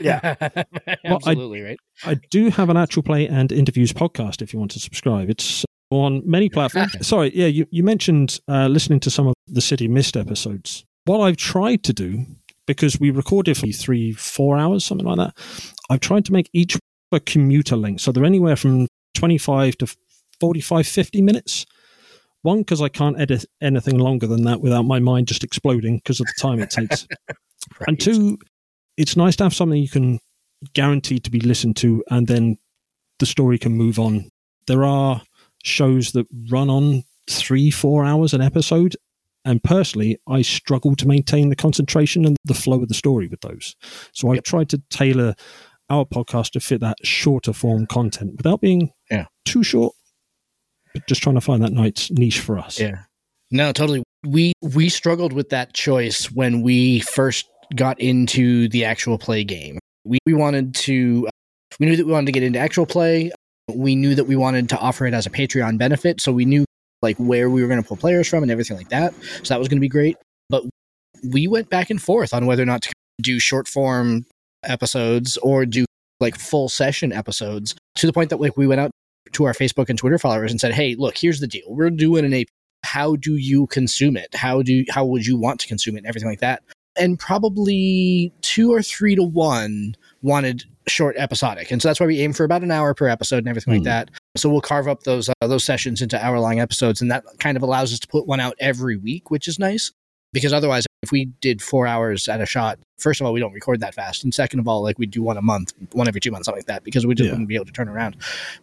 Yeah. 0.00 0.36
I- 0.40 0.96
Absolutely, 1.04 1.62
right? 1.62 1.78
I 2.04 2.14
do 2.30 2.50
have 2.50 2.68
an 2.70 2.76
actual 2.76 3.02
play 3.02 3.26
and 3.28 3.50
interviews 3.52 3.92
podcast 3.92 4.42
if 4.42 4.52
you 4.52 4.58
want 4.58 4.70
to 4.72 4.80
subscribe. 4.80 5.28
It's 5.30 5.64
on 5.90 6.22
many 6.24 6.48
platforms. 6.48 6.94
Sorry, 7.06 7.34
yeah, 7.34 7.46
you, 7.46 7.66
you 7.70 7.82
mentioned 7.82 8.40
uh, 8.48 8.68
listening 8.68 9.00
to 9.00 9.10
some 9.10 9.26
of 9.28 9.34
the 9.46 9.60
City 9.60 9.88
Mist 9.88 10.16
episodes. 10.16 10.84
What 11.06 11.20
I've 11.20 11.36
tried 11.38 11.82
to 11.84 11.92
do, 11.94 12.26
because 12.66 13.00
we 13.00 13.10
recorded 13.10 13.56
for 13.56 13.66
three, 13.68 14.12
four 14.12 14.58
hours, 14.58 14.84
something 14.84 15.06
like 15.06 15.16
that, 15.16 15.34
I've 15.88 16.00
tried 16.00 16.26
to 16.26 16.32
make 16.32 16.50
each 16.52 16.76
a 17.10 17.20
commuter 17.20 17.74
length. 17.76 18.02
So 18.02 18.12
they're 18.12 18.26
anywhere 18.26 18.56
from 18.56 18.86
25 19.14 19.78
to 19.78 19.86
45, 20.40 20.86
50 20.86 21.22
minutes. 21.22 21.64
One, 22.48 22.60
because 22.60 22.80
I 22.80 22.88
can't 22.88 23.20
edit 23.20 23.44
anything 23.60 23.98
longer 23.98 24.26
than 24.26 24.44
that 24.44 24.62
without 24.62 24.84
my 24.86 24.98
mind 25.00 25.28
just 25.28 25.44
exploding 25.44 25.96
because 25.98 26.18
of 26.18 26.26
the 26.26 26.40
time 26.40 26.60
it 26.60 26.70
takes. 26.70 27.06
And 27.86 28.00
two, 28.00 28.38
it's 28.96 29.16
nice 29.16 29.36
to 29.36 29.42
have 29.44 29.52
something 29.52 29.78
you 29.82 29.90
can 29.90 30.18
guarantee 30.72 31.18
to 31.18 31.30
be 31.30 31.40
listened 31.40 31.76
to 31.78 32.02
and 32.10 32.26
then 32.26 32.56
the 33.18 33.26
story 33.26 33.58
can 33.58 33.72
move 33.72 33.98
on. 33.98 34.30
There 34.66 34.84
are 34.86 35.20
shows 35.62 36.12
that 36.12 36.26
run 36.50 36.70
on 36.70 37.02
three, 37.28 37.70
four 37.70 38.06
hours 38.06 38.32
an 38.32 38.40
episode. 38.40 38.96
And 39.44 39.62
personally, 39.62 40.16
I 40.26 40.40
struggle 40.40 40.96
to 40.96 41.06
maintain 41.06 41.50
the 41.50 41.56
concentration 41.56 42.24
and 42.24 42.36
the 42.44 42.54
flow 42.54 42.80
of 42.80 42.88
the 42.88 42.94
story 42.94 43.28
with 43.28 43.42
those. 43.42 43.76
So 44.12 44.32
I've 44.32 44.42
tried 44.42 44.70
to 44.70 44.80
tailor 44.88 45.34
our 45.90 46.06
podcast 46.06 46.52
to 46.52 46.60
fit 46.60 46.80
that 46.80 46.96
shorter 47.04 47.52
form 47.52 47.86
content 47.86 48.36
without 48.38 48.62
being 48.62 48.92
Yeah. 49.10 49.26
too 49.44 49.62
short, 49.62 49.94
just 51.06 51.22
trying 51.22 51.34
to 51.34 51.40
find 51.40 51.62
that 51.62 51.72
nice 51.72 52.10
niche 52.10 52.40
for 52.40 52.58
us. 52.58 52.80
Yeah. 52.80 53.02
No, 53.50 53.72
totally. 53.72 54.02
We 54.26 54.52
we 54.62 54.88
struggled 54.88 55.32
with 55.32 55.50
that 55.50 55.72
choice 55.72 56.30
when 56.30 56.62
we 56.62 57.00
first 57.00 57.48
got 57.74 58.00
into 58.00 58.68
the 58.68 58.84
actual 58.84 59.18
play 59.18 59.44
game. 59.44 59.78
We 60.04 60.18
we 60.26 60.34
wanted 60.34 60.74
to 60.76 61.26
uh, 61.28 61.30
we 61.80 61.86
knew 61.86 61.96
that 61.96 62.06
we 62.06 62.12
wanted 62.12 62.26
to 62.26 62.32
get 62.32 62.42
into 62.42 62.58
actual 62.58 62.86
play. 62.86 63.30
We 63.72 63.94
knew 63.96 64.14
that 64.14 64.24
we 64.24 64.36
wanted 64.36 64.68
to 64.70 64.78
offer 64.78 65.06
it 65.06 65.14
as 65.14 65.26
a 65.26 65.30
Patreon 65.30 65.78
benefit, 65.78 66.20
so 66.20 66.32
we 66.32 66.44
knew 66.44 66.64
like 67.02 67.16
where 67.18 67.48
we 67.48 67.62
were 67.62 67.68
going 67.68 67.80
to 67.80 67.86
pull 67.86 67.96
players 67.96 68.28
from 68.28 68.42
and 68.42 68.50
everything 68.50 68.76
like 68.76 68.88
that. 68.88 69.14
So 69.42 69.54
that 69.54 69.58
was 69.58 69.68
going 69.68 69.78
to 69.78 69.80
be 69.80 69.88
great. 69.88 70.16
But 70.48 70.64
we 71.30 71.46
went 71.46 71.70
back 71.70 71.90
and 71.90 72.00
forth 72.00 72.34
on 72.34 72.46
whether 72.46 72.62
or 72.62 72.66
not 72.66 72.82
to 72.82 72.92
do 73.20 73.38
short 73.38 73.68
form 73.68 74.26
episodes 74.64 75.36
or 75.38 75.66
do 75.66 75.84
like 76.20 76.36
full 76.36 76.68
session 76.68 77.12
episodes 77.12 77.74
to 77.94 78.06
the 78.06 78.12
point 78.12 78.30
that 78.30 78.40
like 78.40 78.56
we 78.56 78.66
went 78.66 78.80
out 78.80 78.90
to 79.32 79.44
our 79.44 79.52
Facebook 79.52 79.88
and 79.88 79.98
Twitter 79.98 80.18
followers 80.18 80.50
and 80.50 80.60
said, 80.60 80.72
"Hey, 80.72 80.94
look, 80.96 81.16
here's 81.16 81.40
the 81.40 81.46
deal. 81.46 81.64
We're 81.68 81.90
doing 81.90 82.24
an 82.24 82.34
AP. 82.34 82.46
How 82.84 83.16
do 83.16 83.36
you 83.36 83.66
consume 83.68 84.16
it? 84.16 84.34
How 84.34 84.62
do 84.62 84.84
how 84.90 85.04
would 85.04 85.26
you 85.26 85.36
want 85.36 85.60
to 85.60 85.68
consume 85.68 85.96
it? 85.96 85.98
And 85.98 86.06
everything 86.06 86.28
like 86.28 86.40
that." 86.40 86.62
And 86.96 87.18
probably 87.18 88.32
two 88.42 88.72
or 88.72 88.82
three 88.82 89.14
to 89.14 89.22
one 89.22 89.94
wanted 90.22 90.64
short 90.88 91.16
episodic, 91.18 91.70
and 91.70 91.80
so 91.82 91.88
that's 91.88 92.00
why 92.00 92.06
we 92.06 92.20
aim 92.20 92.32
for 92.32 92.44
about 92.44 92.62
an 92.62 92.70
hour 92.70 92.94
per 92.94 93.08
episode 93.08 93.38
and 93.38 93.48
everything 93.48 93.74
like 93.74 93.80
Hmm. 93.82 93.84
that. 93.84 94.10
So 94.36 94.48
we'll 94.48 94.60
carve 94.60 94.88
up 94.88 95.02
those 95.04 95.28
uh, 95.28 95.46
those 95.46 95.64
sessions 95.64 96.00
into 96.02 96.22
hour 96.24 96.38
long 96.40 96.60
episodes, 96.60 97.00
and 97.00 97.10
that 97.10 97.24
kind 97.40 97.56
of 97.56 97.62
allows 97.62 97.92
us 97.92 97.98
to 98.00 98.08
put 98.08 98.26
one 98.26 98.40
out 98.40 98.54
every 98.58 98.96
week, 98.96 99.30
which 99.30 99.48
is 99.48 99.58
nice. 99.58 99.92
Because 100.32 100.52
otherwise, 100.52 100.84
if 101.02 101.10
we 101.10 101.26
did 101.40 101.62
four 101.62 101.86
hours 101.86 102.28
at 102.28 102.40
a 102.42 102.46
shot, 102.46 102.78
first 102.98 103.18
of 103.20 103.26
all, 103.26 103.32
we 103.32 103.40
don't 103.40 103.52
record 103.54 103.80
that 103.80 103.94
fast, 103.94 104.24
and 104.24 104.34
second 104.34 104.60
of 104.60 104.68
all, 104.68 104.82
like 104.82 104.98
we 104.98 105.06
do 105.06 105.22
one 105.22 105.36
a 105.38 105.42
month, 105.42 105.72
one 105.92 106.06
every 106.06 106.20
two 106.20 106.30
months, 106.30 106.44
something 106.46 106.58
like 106.58 106.66
that, 106.66 106.84
because 106.84 107.06
we 107.06 107.14
just 107.14 107.26
Yeah. 107.26 107.32
wouldn't 107.32 107.48
be 107.48 107.54
able 107.54 107.64
to 107.64 107.72
turn 107.72 107.88
around. 107.88 108.16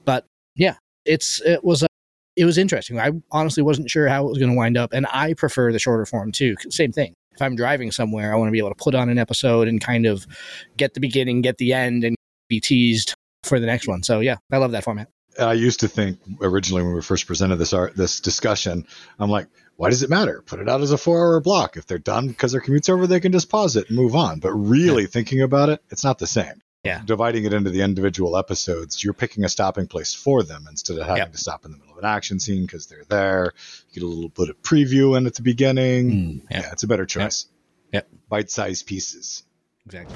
But 0.06 0.25
yeah, 0.56 0.76
it's 1.06 1.41
it 1.41 1.63
was 1.63 1.84
a, 1.84 1.88
it 2.36 2.46
was 2.46 2.58
interesting. 2.58 3.00
I 3.00 3.12
honestly 3.32 3.63
wasn't 3.63 3.89
sure 3.89 4.08
how 4.08 4.26
it 4.26 4.30
was 4.30 4.38
going 4.38 4.52
to 4.52 4.58
wind 4.58 4.78
up, 4.78 4.94
and 4.94 5.08
I 5.12 5.34
prefer 5.34 5.72
the 5.72 5.80
shorter 5.80 6.06
form 6.06 6.32
too. 6.32 6.56
Same 6.70 6.91
thing. 6.91 7.13
If 7.34 7.41
I'm 7.41 7.56
driving 7.56 7.91
somewhere, 7.91 8.34
I 8.34 8.38
want 8.38 8.48
to 8.48 8.52
be 8.52 8.60
able 8.60 8.70
to 8.70 8.76
put 8.76 8.96
on 8.96 9.10
an 9.10 9.18
episode 9.18 9.68
and 9.68 9.82
kind 9.82 10.06
of 10.06 10.26
get 10.78 10.94
the 10.94 11.02
beginning, 11.02 11.41
get 11.41 11.58
the 11.58 11.74
end, 11.74 12.04
and 12.04 12.15
be 12.48 12.60
teased 12.60 13.13
for 13.44 13.60
the 13.60 13.65
next 13.65 13.88
one. 13.88 14.04
So 14.04 14.22
yeah, 14.22 14.38
I 14.52 14.58
love 14.58 14.72
that 14.72 14.84
format. 14.84 15.10
I 15.39 15.54
used 15.54 15.82
to 15.82 15.89
think 15.89 16.20
originally 16.41 16.84
when 16.84 16.96
we 16.96 17.02
first 17.02 17.28
presented 17.28 17.58
this 17.58 17.74
art, 17.74 17.96
this 17.96 18.22
discussion, 18.22 18.86
I'm 19.20 19.30
like, 19.30 19.48
why 19.76 19.89
does 19.89 20.02
it 20.02 20.10
matter? 20.10 20.41
Put 20.46 20.60
it 20.60 20.70
out 20.70 20.82
as 20.82 20.91
a 20.91 20.98
four 20.98 21.20
hour 21.20 21.41
block. 21.41 21.76
If 21.76 21.86
they're 21.86 21.98
done 21.98 22.30
because 22.30 22.54
their 22.54 22.62
commute's 22.62 22.88
over, 22.88 23.06
they 23.06 23.20
can 23.20 23.34
just 23.34 23.50
pause 23.50 23.76
it 23.76 23.89
and 23.89 23.98
move 23.98 24.15
on. 24.15 24.39
But 24.39 24.54
really 24.54 25.06
thinking 25.06 25.41
about 25.41 25.70
it, 25.70 25.82
it's 25.89 26.04
not 26.04 26.20
the 26.20 26.28
same. 26.28 26.62
Yeah. 26.86 27.02
Dividing 27.04 27.45
it 27.45 27.54
into 27.54 27.71
the 27.71 27.82
individual 27.82 28.38
episodes, 28.38 29.04
you're 29.04 29.13
picking 29.13 29.43
a 29.43 29.50
stopping 29.50 29.88
place 29.88 30.13
for 30.13 30.43
them 30.43 30.67
instead 30.69 30.98
of 30.98 31.08
having 31.08 31.24
Yep. 31.24 31.32
to 31.32 31.38
stop 31.39 31.65
in 31.65 31.71
the 31.71 31.78
middle 31.78 31.93
of 31.93 31.98
an 31.98 32.06
action 32.06 32.39
scene 32.39 32.62
because 32.65 32.86
they're 32.86 33.04
there. 33.10 33.54
You 33.89 34.02
get 34.02 34.04
a 34.04 34.08
little 34.08 34.30
bit 34.30 34.50
of 34.50 34.62
preview 34.62 35.17
in 35.17 35.26
at 35.26 35.34
the 35.34 35.41
beginning. 35.41 36.12
Mm, 36.12 36.41
yeah. 36.52 36.62
yeah. 36.62 36.71
it's 36.71 36.84
a 36.84 36.88
better 36.88 37.06
choice. 37.06 37.48
Yep. 37.91 38.08
Bite 38.30 38.52
sized 38.52 38.86
pieces. 38.86 39.43
Exactly. 39.88 40.15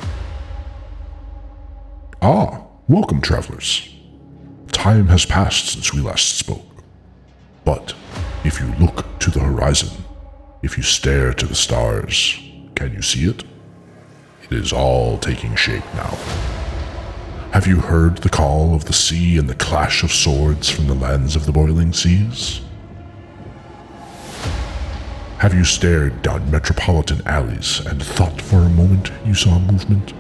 Ah, 2.22 2.64
welcome, 2.88 3.22
travelers. 3.22 3.90
Time 4.72 5.08
has 5.08 5.26
passed 5.26 5.70
since 5.70 5.94
we 5.94 6.02
last 6.02 6.38
spoke. 6.38 6.66
But 7.66 7.94
if 8.44 8.60
you 8.60 8.68
look 8.80 9.20
to 9.20 9.32
the 9.32 9.40
horizon, 9.40 9.90
if 10.62 10.78
you 10.78 10.84
stare 10.84 11.34
to 11.34 11.46
the 11.46 11.56
stars, 11.56 12.40
can 12.76 12.94
you 12.94 13.02
see 13.02 13.26
it? 13.30 13.44
It 14.44 14.54
is 14.54 14.74
all 14.74 15.18
taking 15.18 15.56
shape 15.56 15.84
now. 15.96 16.18
Have 17.52 17.66
you 17.66 17.78
heard 17.78 18.20
the 18.20 18.30
call 18.30 18.76
of 18.76 18.86
the 18.86 18.94
sea 18.94 19.40
and 19.40 19.50
the 19.50 19.56
clash 19.56 20.04
of 20.04 20.12
swords 20.12 20.70
from 20.70 20.86
the 20.86 20.94
lands 20.94 21.36
of 21.36 21.48
the 21.48 21.52
boiling 21.52 21.94
seas? 21.94 22.62
Have 25.40 25.56
you 25.56 25.64
stared 25.64 26.22
down 26.22 26.52
metropolitan 26.52 27.26
alleys 27.26 27.84
and 27.88 28.04
thought 28.04 28.40
for 28.40 28.58
a 28.58 28.70
moment 28.70 29.12
you 29.26 29.34
saw 29.34 29.58
movement? 29.58 30.14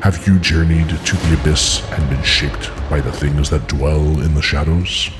Have 0.00 0.26
you 0.26 0.38
journeyed 0.38 0.88
to 0.88 1.16
the 1.16 1.38
abyss 1.38 1.82
and 1.92 2.08
been 2.08 2.22
shaped 2.22 2.70
by 2.88 3.00
the 3.02 3.12
things 3.12 3.50
that 3.50 3.68
dwell 3.68 4.20
in 4.20 4.34
the 4.34 4.40
shadows? 4.40 5.10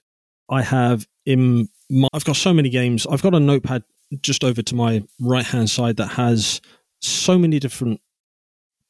I 0.49 0.63
have 0.63 1.05
in 1.25 1.69
my, 1.91 2.07
I've 2.13 2.25
got 2.25 2.37
so 2.37 2.53
many 2.53 2.69
games. 2.69 3.05
I've 3.05 3.21
got 3.21 3.35
a 3.35 3.39
notepad 3.39 3.83
just 4.21 4.43
over 4.43 4.61
to 4.61 4.75
my 4.75 5.03
right 5.19 5.45
hand 5.45 5.69
side 5.69 5.97
that 5.97 6.07
has 6.07 6.61
so 7.01 7.37
many 7.37 7.59
different 7.59 8.01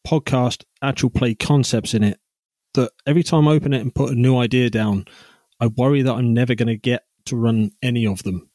podcast 0.08 0.64
actual 0.82 1.10
play 1.10 1.36
concepts 1.36 1.94
in 1.94 2.04
it 2.04 2.20
that 2.74 2.92
every 3.06 3.24
time 3.24 3.48
I 3.48 3.52
open 3.52 3.74
it 3.74 3.82
and 3.82 3.94
put 3.94 4.12
a 4.12 4.16
new 4.16 4.38
idea 4.38 4.70
down, 4.70 5.06
I 5.60 5.68
worry 5.68 6.02
that 6.02 6.14
I'm 6.14 6.34
never 6.34 6.56
going 6.56 6.68
to 6.68 6.78
get 6.78 7.04
to 7.26 7.36
run 7.36 7.72
any 7.82 8.08
of 8.08 8.24
them. 8.24 8.50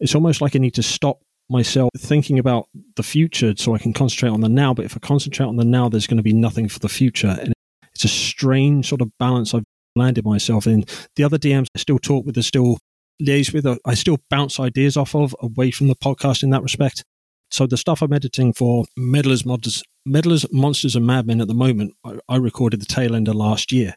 It's 0.00 0.14
almost 0.14 0.40
like 0.40 0.54
I 0.54 0.58
need 0.58 0.74
to 0.74 0.82
stop 0.82 1.20
myself 1.48 1.90
thinking 1.96 2.38
about 2.38 2.68
the 2.96 3.02
future 3.02 3.54
so 3.56 3.74
I 3.74 3.78
can 3.78 3.92
concentrate 3.92 4.30
on 4.30 4.40
the 4.40 4.48
now. 4.48 4.74
But 4.74 4.84
if 4.84 4.96
I 4.96 5.00
concentrate 5.00 5.46
on 5.46 5.56
the 5.56 5.64
now, 5.64 5.88
there's 5.88 6.06
going 6.06 6.18
to 6.18 6.22
be 6.22 6.32
nothing 6.32 6.68
for 6.68 6.78
the 6.78 6.88
future. 6.88 7.36
And 7.40 7.52
it's 7.94 8.04
a 8.04 8.08
strange 8.08 8.88
sort 8.88 9.00
of 9.00 9.10
balance 9.18 9.54
I've 9.54 9.64
landed 9.96 10.24
myself 10.24 10.66
in. 10.66 10.84
The 11.16 11.24
other 11.24 11.38
DMs 11.38 11.66
I 11.74 11.78
still 11.78 11.98
talk 11.98 12.26
with 12.26 12.38
are 12.38 12.42
still 12.42 12.78
liaise 13.22 13.52
with, 13.52 13.66
I 13.84 13.94
still 13.94 14.18
bounce 14.30 14.58
ideas 14.58 14.96
off 14.96 15.14
of 15.14 15.34
away 15.40 15.70
from 15.70 15.88
the 15.88 15.94
podcast 15.94 16.42
in 16.42 16.50
that 16.50 16.62
respect. 16.62 17.04
So 17.50 17.66
the 17.66 17.76
stuff 17.76 18.00
I'm 18.02 18.12
editing 18.12 18.52
for 18.52 18.84
Meddlers, 18.98 19.44
Mods, 19.44 19.82
Meddlers, 20.08 20.46
Monsters, 20.50 20.96
and 20.96 21.06
Madmen 21.06 21.40
at 21.40 21.48
the 21.48 21.54
moment, 21.54 21.92
I, 22.04 22.18
I 22.28 22.36
recorded 22.36 22.80
the 22.80 22.86
tail 22.86 23.14
end 23.14 23.28
of 23.28 23.34
last 23.34 23.72
year. 23.72 23.94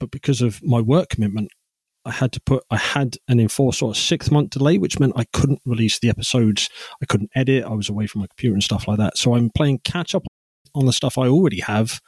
But 0.00 0.10
because 0.10 0.40
of 0.40 0.62
my 0.62 0.80
work 0.80 1.10
commitment, 1.10 1.50
I 2.06 2.10
had 2.10 2.32
to 2.32 2.40
put, 2.40 2.64
I 2.70 2.76
had 2.76 3.16
an 3.28 3.38
enforced 3.38 3.78
sort 3.78 3.96
of 3.96 4.02
six 4.02 4.30
month 4.30 4.50
delay, 4.50 4.78
which 4.78 4.98
meant 4.98 5.12
I 5.16 5.24
couldn't 5.32 5.60
release 5.64 5.98
the 5.98 6.08
episodes. 6.08 6.68
I 7.02 7.06
couldn't 7.06 7.30
edit. 7.34 7.64
I 7.64 7.72
was 7.74 7.88
away 7.88 8.06
from 8.06 8.22
my 8.22 8.26
computer 8.26 8.54
and 8.54 8.62
stuff 8.62 8.88
like 8.88 8.98
that. 8.98 9.16
So 9.18 9.34
I'm 9.34 9.50
playing 9.54 9.80
catch 9.84 10.14
up 10.14 10.24
on 10.74 10.86
the 10.86 10.92
stuff 10.92 11.18
I 11.18 11.28
already 11.28 11.60
have 11.60 12.00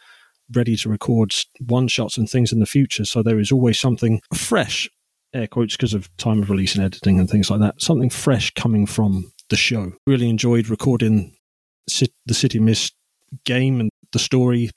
ready 0.54 0.76
to 0.76 0.88
record 0.88 1.34
one 1.58 1.88
shots 1.88 2.16
and 2.16 2.28
things 2.28 2.52
in 2.52 2.60
the 2.60 2.66
future. 2.66 3.04
So 3.04 3.22
there 3.22 3.38
is 3.38 3.50
always 3.50 3.78
something 3.78 4.20
fresh 4.34 4.88
air 5.34 5.46
quotes 5.46 5.76
because 5.76 5.94
of 5.94 6.14
time 6.16 6.42
of 6.42 6.50
release 6.50 6.74
and 6.74 6.84
editing 6.84 7.18
and 7.18 7.28
things 7.28 7.50
like 7.50 7.60
that. 7.60 7.80
Something 7.80 8.10
fresh 8.10 8.52
coming 8.54 8.86
from 8.86 9.32
the 9.50 9.56
show. 9.56 9.92
Really 10.06 10.28
enjoyed 10.28 10.68
recording 10.68 11.36
the 12.26 12.34
City 12.34 12.58
Mist 12.58 12.94
game 13.44 13.80
and 13.80 13.90
the 14.12 14.18
story 14.18 14.70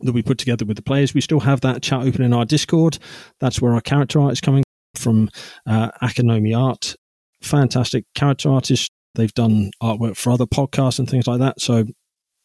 that 0.00 0.12
we 0.12 0.22
put 0.22 0.38
together 0.38 0.64
with 0.64 0.76
the 0.76 0.82
players. 0.82 1.14
We 1.14 1.20
still 1.20 1.40
have 1.40 1.60
that 1.62 1.82
chat 1.82 2.06
open 2.06 2.22
in 2.22 2.32
our 2.32 2.44
Discord. 2.44 2.98
That's 3.40 3.60
where 3.60 3.72
our 3.72 3.80
character 3.80 4.20
art 4.20 4.32
is 4.32 4.40
coming 4.40 4.64
from 4.94 5.30
uh, 5.66 5.90
Akanomi 6.02 6.56
Art. 6.56 6.96
Fantastic 7.42 8.04
character 8.14 8.50
artists. 8.50 8.88
They've 9.14 9.34
done 9.34 9.70
artwork 9.82 10.16
for 10.16 10.30
other 10.32 10.46
podcasts 10.46 10.98
and 10.98 11.08
things 11.08 11.26
like 11.26 11.38
that. 11.38 11.60
So 11.60 11.84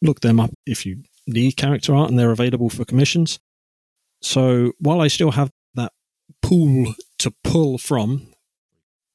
look 0.02 0.22
them 0.22 0.40
up 0.40 0.52
if 0.66 0.86
you 0.86 1.04
need 1.28 1.58
character 1.58 1.96
art 1.96 2.10
and 2.10 2.20
they're 2.20 2.32
available 2.32 2.70
for 2.70 2.86
commissions. 2.86 3.40
So 4.22 4.74
while 4.80 5.02
I 5.02 5.08
still 5.08 5.32
have 5.32 5.50
that 5.76 5.92
pool 6.42 6.94
to 7.20 7.34
pull 7.44 7.78
from, 7.78 8.34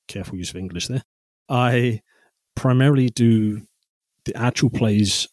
careful 0.09 0.39
use 0.39 0.51
of 0.51 0.57
English 0.57 0.89
there, 0.89 1.03
I 1.49 2.03
primarily 2.55 3.09
do 3.09 3.63
the 4.25 4.37
actual 4.37 4.71
plays 4.71 5.29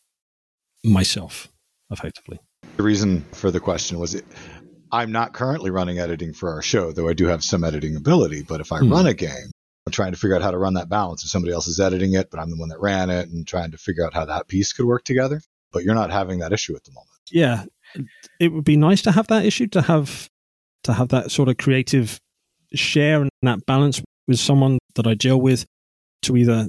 myself, 0.83 1.51
effectively. 1.89 2.39
The 2.77 2.83
reason 2.83 3.23
for 3.31 3.51
the 3.51 3.59
question 3.59 3.99
was 3.99 4.15
it, 4.15 4.25
I'm 4.91 5.11
not 5.11 5.33
currently 5.33 5.69
running 5.69 5.99
editing 5.99 6.33
for 6.33 6.51
our 6.51 6.61
show, 6.61 6.91
though 6.91 7.07
I 7.07 7.13
do 7.13 7.27
have 7.27 7.43
some 7.43 7.63
editing 7.63 7.95
ability. 7.95 8.43
But 8.43 8.59
if 8.59 8.71
I 8.71 8.79
hmm. 8.79 8.91
run 8.91 9.05
a 9.05 9.13
game, 9.13 9.51
I'm 9.85 9.91
trying 9.91 10.11
to 10.11 10.17
figure 10.17 10.35
out 10.35 10.41
how 10.41 10.51
to 10.51 10.57
run 10.57 10.73
that 10.75 10.89
balance. 10.89 11.23
If 11.23 11.29
somebody 11.29 11.53
else 11.53 11.67
is 11.67 11.79
editing 11.79 12.13
it, 12.13 12.29
but 12.29 12.39
I'm 12.39 12.49
the 12.49 12.57
one 12.57 12.69
that 12.69 12.79
ran 12.79 13.09
it 13.09 13.29
and 13.29 13.47
trying 13.47 13.71
to 13.71 13.77
figure 13.77 14.05
out 14.05 14.13
how 14.13 14.25
that 14.25 14.47
piece 14.47 14.73
could 14.73 14.85
work 14.85 15.03
together. 15.03 15.41
But 15.71 15.83
you're 15.83 15.95
not 15.95 16.11
having 16.11 16.39
that 16.39 16.51
issue 16.51 16.75
at 16.75 16.83
the 16.83 16.91
moment. 16.91 17.09
Yeah. 17.31 17.65
It 18.39 18.49
would 18.49 18.65
be 18.65 18.77
nice 18.77 19.01
to 19.03 19.11
have 19.11 19.27
that 19.27 19.45
issue, 19.45 19.67
to 19.67 19.81
have 19.81 20.29
to 20.83 20.93
have 20.93 21.09
that 21.09 21.31
sort 21.31 21.49
of 21.49 21.57
creative 21.57 22.19
share 22.73 23.21
and 23.21 23.29
that 23.41 23.65
balance 23.65 24.01
with 24.27 24.39
someone 24.39 24.79
that 24.95 25.07
I 25.07 25.13
deal 25.13 25.39
with 25.39 25.65
to 26.23 26.37
either, 26.37 26.67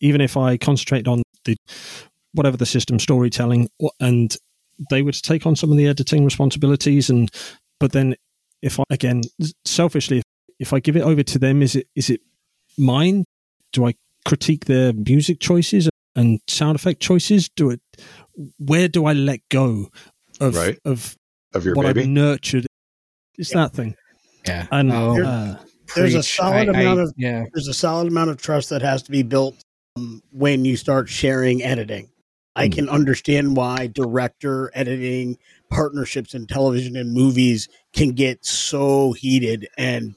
even 0.00 0.20
if 0.20 0.36
I 0.36 0.56
concentrate 0.56 1.08
on 1.08 1.22
the 1.44 1.56
whatever 2.32 2.56
the 2.56 2.66
system 2.66 2.98
storytelling 2.98 3.68
and 4.00 4.36
they 4.90 5.02
would 5.02 5.14
take 5.14 5.46
on 5.46 5.54
some 5.54 5.70
of 5.70 5.76
the 5.76 5.86
editing 5.86 6.24
responsibilities 6.24 7.08
and 7.08 7.30
but 7.78 7.92
then 7.92 8.16
if 8.60 8.80
I 8.80 8.82
again 8.90 9.22
selfishly 9.64 10.22
if 10.58 10.72
I 10.72 10.80
give 10.80 10.96
it 10.96 11.02
over 11.02 11.22
to 11.22 11.38
them 11.38 11.62
is 11.62 11.76
it 11.76 11.86
is 11.94 12.10
it 12.10 12.20
mine 12.76 13.24
do 13.72 13.86
I 13.86 13.94
critique 14.26 14.64
their 14.64 14.92
music 14.92 15.38
choices 15.38 15.88
and 16.16 16.40
sound 16.48 16.74
effect 16.74 17.00
choices 17.00 17.48
do 17.54 17.70
it 17.70 17.80
where 18.58 18.88
do 18.88 19.06
I 19.06 19.12
let 19.12 19.40
go 19.48 19.90
of 20.40 20.56
right. 20.56 20.78
of 20.84 21.14
of 21.52 21.64
your 21.64 21.76
what 21.76 21.86
baby? 21.86 22.00
I've 22.00 22.08
nurtured 22.08 22.66
it's 23.38 23.52
that 23.52 23.72
thing. 23.72 23.96
Yeah. 24.46 24.66
And 24.70 24.92
oh, 24.92 25.22
uh, 25.22 25.56
there's 25.94 26.14
a 26.14 26.22
solid 26.22 26.68
I, 26.68 26.80
amount 26.80 27.00
I, 27.00 27.02
of 27.02 27.14
yeah. 27.16 27.44
there's 27.52 27.68
a 27.68 27.74
solid 27.74 28.08
amount 28.08 28.30
of 28.30 28.40
trust 28.40 28.70
that 28.70 28.82
has 28.82 29.02
to 29.04 29.10
be 29.10 29.22
built 29.22 29.56
um, 29.96 30.22
when 30.30 30.64
you 30.64 30.76
start 30.76 31.08
sharing 31.08 31.62
editing. 31.62 32.10
I 32.56 32.68
can 32.68 32.88
understand 32.88 33.56
why 33.56 33.88
director 33.88 34.70
editing 34.74 35.38
partnerships 35.70 36.34
in 36.34 36.46
television 36.46 36.94
and 36.96 37.12
movies 37.12 37.68
can 37.92 38.10
get 38.10 38.44
so 38.44 39.12
heated 39.12 39.66
and 39.76 40.14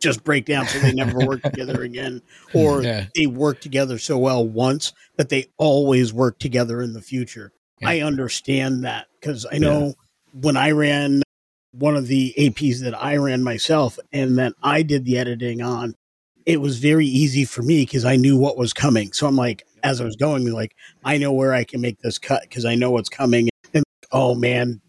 just 0.00 0.24
break 0.24 0.44
down 0.44 0.66
so 0.66 0.80
they 0.80 0.92
never 0.92 1.24
work 1.24 1.40
together 1.44 1.82
again 1.82 2.20
or 2.52 2.82
yeah. 2.82 3.06
they 3.14 3.26
work 3.26 3.60
together 3.60 3.98
so 3.98 4.18
well 4.18 4.46
once 4.46 4.92
that 5.16 5.28
they 5.28 5.46
always 5.56 6.12
work 6.12 6.40
together 6.40 6.82
in 6.82 6.94
the 6.94 7.00
future. 7.00 7.52
Yeah. 7.80 7.90
I 7.90 8.00
understand 8.00 8.84
that 8.84 9.06
cuz 9.20 9.46
I 9.50 9.58
know 9.58 9.86
yeah. 9.86 9.92
when 10.32 10.56
I 10.56 10.72
ran 10.72 11.22
one 11.72 11.96
of 11.96 12.06
the 12.06 12.34
APs 12.38 12.80
that 12.80 13.00
I 13.00 13.16
ran 13.16 13.42
myself 13.42 13.98
and 14.12 14.38
that 14.38 14.52
I 14.62 14.82
did 14.82 15.04
the 15.04 15.18
editing 15.18 15.62
on, 15.62 15.94
it 16.44 16.60
was 16.60 16.78
very 16.78 17.06
easy 17.06 17.44
for 17.44 17.62
me 17.62 17.82
because 17.82 18.04
I 18.04 18.16
knew 18.16 18.36
what 18.36 18.56
was 18.56 18.72
coming. 18.72 19.12
So 19.12 19.26
I'm 19.26 19.36
like, 19.36 19.66
as 19.82 20.00
I 20.00 20.04
was 20.04 20.16
going, 20.16 20.50
like, 20.52 20.76
I 21.04 21.18
know 21.18 21.32
where 21.32 21.54
I 21.54 21.64
can 21.64 21.80
make 21.80 22.00
this 22.00 22.18
cut 22.18 22.42
because 22.42 22.64
I 22.64 22.74
know 22.74 22.90
what's 22.90 23.08
coming. 23.08 23.48
And 23.74 23.84
oh 24.10 24.34
man, 24.34 24.80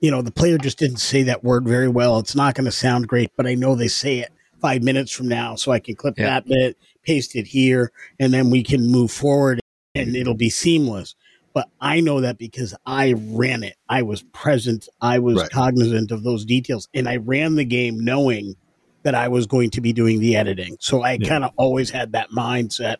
you 0.00 0.10
know, 0.10 0.22
the 0.22 0.32
player 0.32 0.58
just 0.58 0.78
didn't 0.78 0.98
say 0.98 1.22
that 1.24 1.44
word 1.44 1.66
very 1.66 1.88
well. 1.88 2.18
It's 2.18 2.34
not 2.34 2.54
going 2.54 2.64
to 2.64 2.72
sound 2.72 3.08
great, 3.08 3.30
but 3.36 3.46
I 3.46 3.54
know 3.54 3.74
they 3.74 3.88
say 3.88 4.18
it 4.18 4.32
five 4.60 4.82
minutes 4.82 5.12
from 5.12 5.28
now. 5.28 5.54
So 5.54 5.70
I 5.70 5.78
can 5.78 5.94
clip 5.94 6.18
yeah. 6.18 6.26
that 6.26 6.46
bit, 6.46 6.76
paste 7.02 7.36
it 7.36 7.46
here, 7.46 7.92
and 8.18 8.32
then 8.32 8.50
we 8.50 8.62
can 8.62 8.86
move 8.86 9.10
forward 9.10 9.60
and 9.94 10.16
it'll 10.16 10.34
be 10.34 10.50
seamless 10.50 11.14
but 11.54 11.68
I 11.80 12.00
know 12.00 12.20
that 12.20 12.38
because 12.38 12.74
I 12.86 13.14
ran 13.16 13.62
it. 13.62 13.76
I 13.88 14.02
was 14.02 14.22
present. 14.22 14.88
I 15.00 15.18
was 15.18 15.36
right. 15.36 15.50
cognizant 15.50 16.10
of 16.10 16.22
those 16.22 16.44
details, 16.44 16.88
and 16.94 17.08
I 17.08 17.16
ran 17.16 17.56
the 17.56 17.64
game 17.64 18.00
knowing 18.00 18.56
that 19.02 19.14
I 19.14 19.28
was 19.28 19.46
going 19.46 19.70
to 19.70 19.80
be 19.80 19.92
doing 19.92 20.20
the 20.20 20.36
editing. 20.36 20.76
So 20.80 21.02
I 21.02 21.12
yeah. 21.20 21.28
kind 21.28 21.44
of 21.44 21.52
always 21.56 21.90
had 21.90 22.12
that 22.12 22.30
mindset 22.30 22.96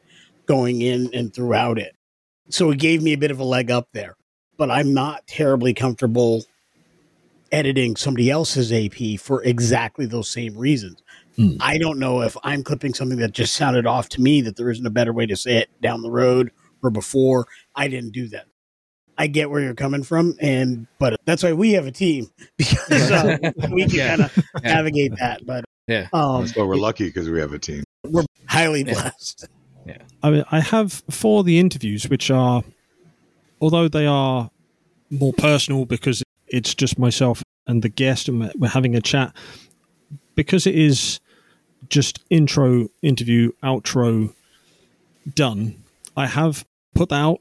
going 0.47 0.83
in 0.83 1.11
and 1.15 1.33
throughout 1.33 1.79
it. 1.79 1.95
So 2.51 2.71
it 2.71 2.79
gave 2.79 3.03
me 3.03 3.13
a 3.13 3.19
bit 3.19 3.31
of 3.31 3.39
a 3.39 3.45
leg 3.45 3.71
up 3.71 3.89
there. 3.93 4.17
But 4.59 4.71
I'm 4.71 4.93
not 4.93 5.27
terribly 5.27 5.75
comfortable 5.75 6.45
editing 7.51 7.97
somebody 7.97 8.31
else's 8.31 8.73
AP 8.73 9.21
for 9.21 9.43
exactly 9.45 10.07
those 10.07 10.29
same 10.29 10.57
reasons. 10.57 11.03
Hmm. 11.37 11.57
I 11.61 11.79
don't 11.79 11.99
know 11.99 12.23
if 12.23 12.37
I'm 12.43 12.63
clipping 12.63 12.95
something 12.95 13.19
that 13.19 13.33
just 13.33 13.55
sounded 13.55 13.87
off 13.87 14.09
to 14.11 14.21
me 14.21 14.43
that 14.43 14.57
there 14.57 14.71
isn't 14.71 14.87
a 14.87 14.91
better 14.91 15.13
way 15.13 15.27
to 15.27 15.37
say 15.37 15.59
it 15.59 15.71
down 15.81 16.03
the 16.03 16.11
road 16.11 16.51
or 16.83 16.91
before. 16.91 17.47
I 17.75 17.89
didn't 17.89 18.13
do 18.13 18.29
that. 18.29 18.47
I 19.19 19.27
get 19.27 19.51
where 19.51 19.61
you're 19.61 19.75
coming 19.75 20.03
from, 20.03 20.35
and 20.41 20.87
but 20.99 21.21
that's 21.25 21.43
why 21.43 21.53
we 21.53 21.73
have 21.73 21.87
a 21.87 21.93
team 21.93 22.29
because 22.59 23.11
uh, 23.11 23.39
we 23.71 23.83
can 23.83 23.91
Yeah. 23.91 24.09
kind 24.17 24.21
of 24.23 24.37
Yeah. 24.65 24.75
navigate 24.75 25.13
that. 25.19 25.45
But 25.47 25.65
Yeah. 25.87 26.09
um, 26.13 26.43
That's 26.45 26.57
why 26.57 26.65
we're 26.65 26.77
lucky 26.77 27.05
because 27.07 27.29
we 27.31 27.39
have 27.41 27.53
a 27.53 27.59
team. 27.59 27.85
we're 28.05 28.25
highly 28.47 28.85
blessed. 28.85 29.47
Yeah. 29.87 29.99
blessed. 29.99 30.15
I 30.23 30.31
mean, 30.31 30.45
I 30.51 30.61
have 30.61 31.03
for 31.11 31.45
the 31.45 31.59
interviews, 31.59 32.09
which 32.09 32.31
are, 32.31 32.63
although 33.61 33.89
they 33.89 34.07
are 34.07 34.51
more 35.11 35.33
personal 35.35 35.85
because 35.85 36.23
it's 36.49 36.75
just 36.75 36.99
myself 36.99 37.43
and 37.67 37.83
the 37.83 37.89
guest, 37.89 38.29
and 38.29 38.41
we're- 38.41 38.53
we're 38.57 38.69
having 38.69 38.95
a 38.97 39.01
chat, 39.01 39.35
because 40.35 40.67
it 40.67 40.75
is 40.75 41.21
just 41.89 42.21
intro, 42.31 42.89
interview, 43.03 43.53
outro 43.63 44.35
done. 45.35 45.83
I 46.17 46.27
have 46.27 46.65
put 46.95 47.13
out 47.13 47.41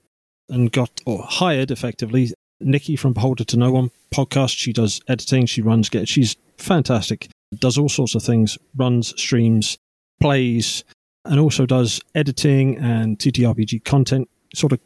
and 0.50 0.72
got 0.72 0.92
or 1.06 1.24
hired 1.24 1.72
effectively 1.72 2.32
Nikki 2.60 2.96
from 2.96 3.14
Beholder 3.14 3.44
to 3.46 3.58
No 3.58 3.72
One 3.72 3.92
podcast. 4.14 4.58
She 4.58 4.74
does 4.74 5.02
editing. 5.08 5.46
She 5.46 5.62
runs. 5.62 5.90
Get. 5.90 6.08
She's 6.08 6.36
fantastic. 6.58 7.30
Does 7.60 7.78
all 7.78 7.90
sorts 7.90 8.16
of 8.16 8.24
things. 8.24 8.58
Runs 8.76 9.14
streams, 9.20 9.78
plays, 10.22 10.84
and 11.26 11.40
also 11.40 11.66
does 11.66 12.02
editing 12.16 12.78
and 12.78 13.18
TTRPG 13.18 13.84
content 13.84 14.30
sort 14.54 14.74
of 14.74 14.80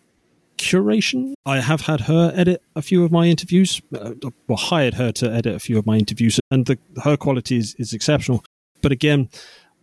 curation. 0.57 1.33
I 1.45 1.59
have 1.59 1.81
had 1.81 2.01
her 2.01 2.31
edit 2.35 2.61
a 2.75 2.81
few 2.81 3.03
of 3.03 3.11
my 3.11 3.25
interviews, 3.25 3.81
uh, 3.93 4.11
well, 4.47 4.57
hired 4.57 4.95
her 4.95 5.11
to 5.13 5.31
edit 5.31 5.55
a 5.55 5.59
few 5.59 5.77
of 5.77 5.85
my 5.85 5.97
interviews, 5.97 6.39
and 6.51 6.65
the, 6.65 6.77
her 7.03 7.17
quality 7.17 7.57
is, 7.57 7.75
is 7.77 7.93
exceptional. 7.93 8.43
But 8.81 8.91
again, 8.91 9.29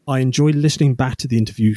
I 0.08 0.20
enjoy 0.20 0.50
listening 0.50 0.94
back 0.94 1.16
to 1.18 1.28
the 1.28 1.38
interview 1.38 1.76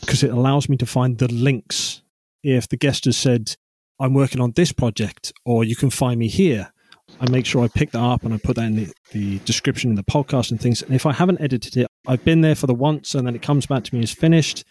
because 0.00 0.22
it 0.22 0.30
allows 0.30 0.68
me 0.68 0.76
to 0.76 0.86
find 0.86 1.18
the 1.18 1.32
links. 1.32 2.02
If 2.42 2.68
the 2.68 2.76
guest 2.76 3.04
has 3.06 3.16
said, 3.16 3.56
I'm 4.00 4.14
working 4.14 4.40
on 4.40 4.52
this 4.52 4.72
project, 4.72 5.32
or 5.44 5.64
you 5.64 5.74
can 5.76 5.90
find 5.90 6.18
me 6.18 6.28
here, 6.28 6.72
I 7.20 7.28
make 7.30 7.46
sure 7.46 7.64
I 7.64 7.68
pick 7.68 7.90
that 7.92 8.02
up 8.02 8.22
and 8.22 8.32
I 8.32 8.38
put 8.38 8.56
that 8.56 8.66
in 8.66 8.76
the, 8.76 8.92
the 9.12 9.38
description 9.40 9.90
in 9.90 9.96
the 9.96 10.04
podcast 10.04 10.50
and 10.50 10.60
things. 10.60 10.82
And 10.82 10.94
if 10.94 11.06
I 11.06 11.12
haven't 11.12 11.40
edited 11.40 11.76
it, 11.76 11.88
I've 12.06 12.24
been 12.24 12.42
there 12.42 12.54
for 12.54 12.66
the 12.66 12.74
once 12.74 13.14
and 13.14 13.26
then 13.26 13.34
it 13.34 13.42
comes 13.42 13.66
back 13.66 13.84
to 13.84 13.94
me 13.94 14.02
as 14.02 14.12
finished. 14.12 14.64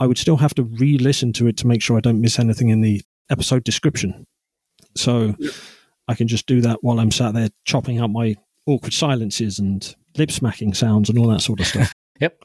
I 0.00 0.06
would 0.06 0.18
still 0.18 0.38
have 0.38 0.54
to 0.54 0.64
re 0.64 0.98
listen 0.98 1.32
to 1.34 1.46
it 1.46 1.56
to 1.58 1.66
make 1.66 1.82
sure 1.82 1.96
I 1.96 2.00
don't 2.00 2.20
miss 2.20 2.38
anything 2.38 2.70
in 2.70 2.80
the 2.80 3.02
episode 3.30 3.62
description. 3.64 4.24
So 4.96 5.36
I 6.08 6.14
can 6.14 6.26
just 6.26 6.46
do 6.46 6.60
that 6.62 6.82
while 6.82 6.98
I'm 6.98 7.12
sat 7.12 7.34
there 7.34 7.50
chopping 7.64 8.00
out 8.00 8.10
my 8.10 8.34
awkward 8.66 8.92
silences 8.92 9.58
and 9.58 9.94
lip 10.16 10.30
smacking 10.30 10.74
sounds 10.74 11.08
and 11.08 11.18
all 11.18 11.28
that 11.28 11.40
sort 11.40 11.60
of 11.60 11.66
stuff. 11.66 11.92
Yep. 12.20 12.44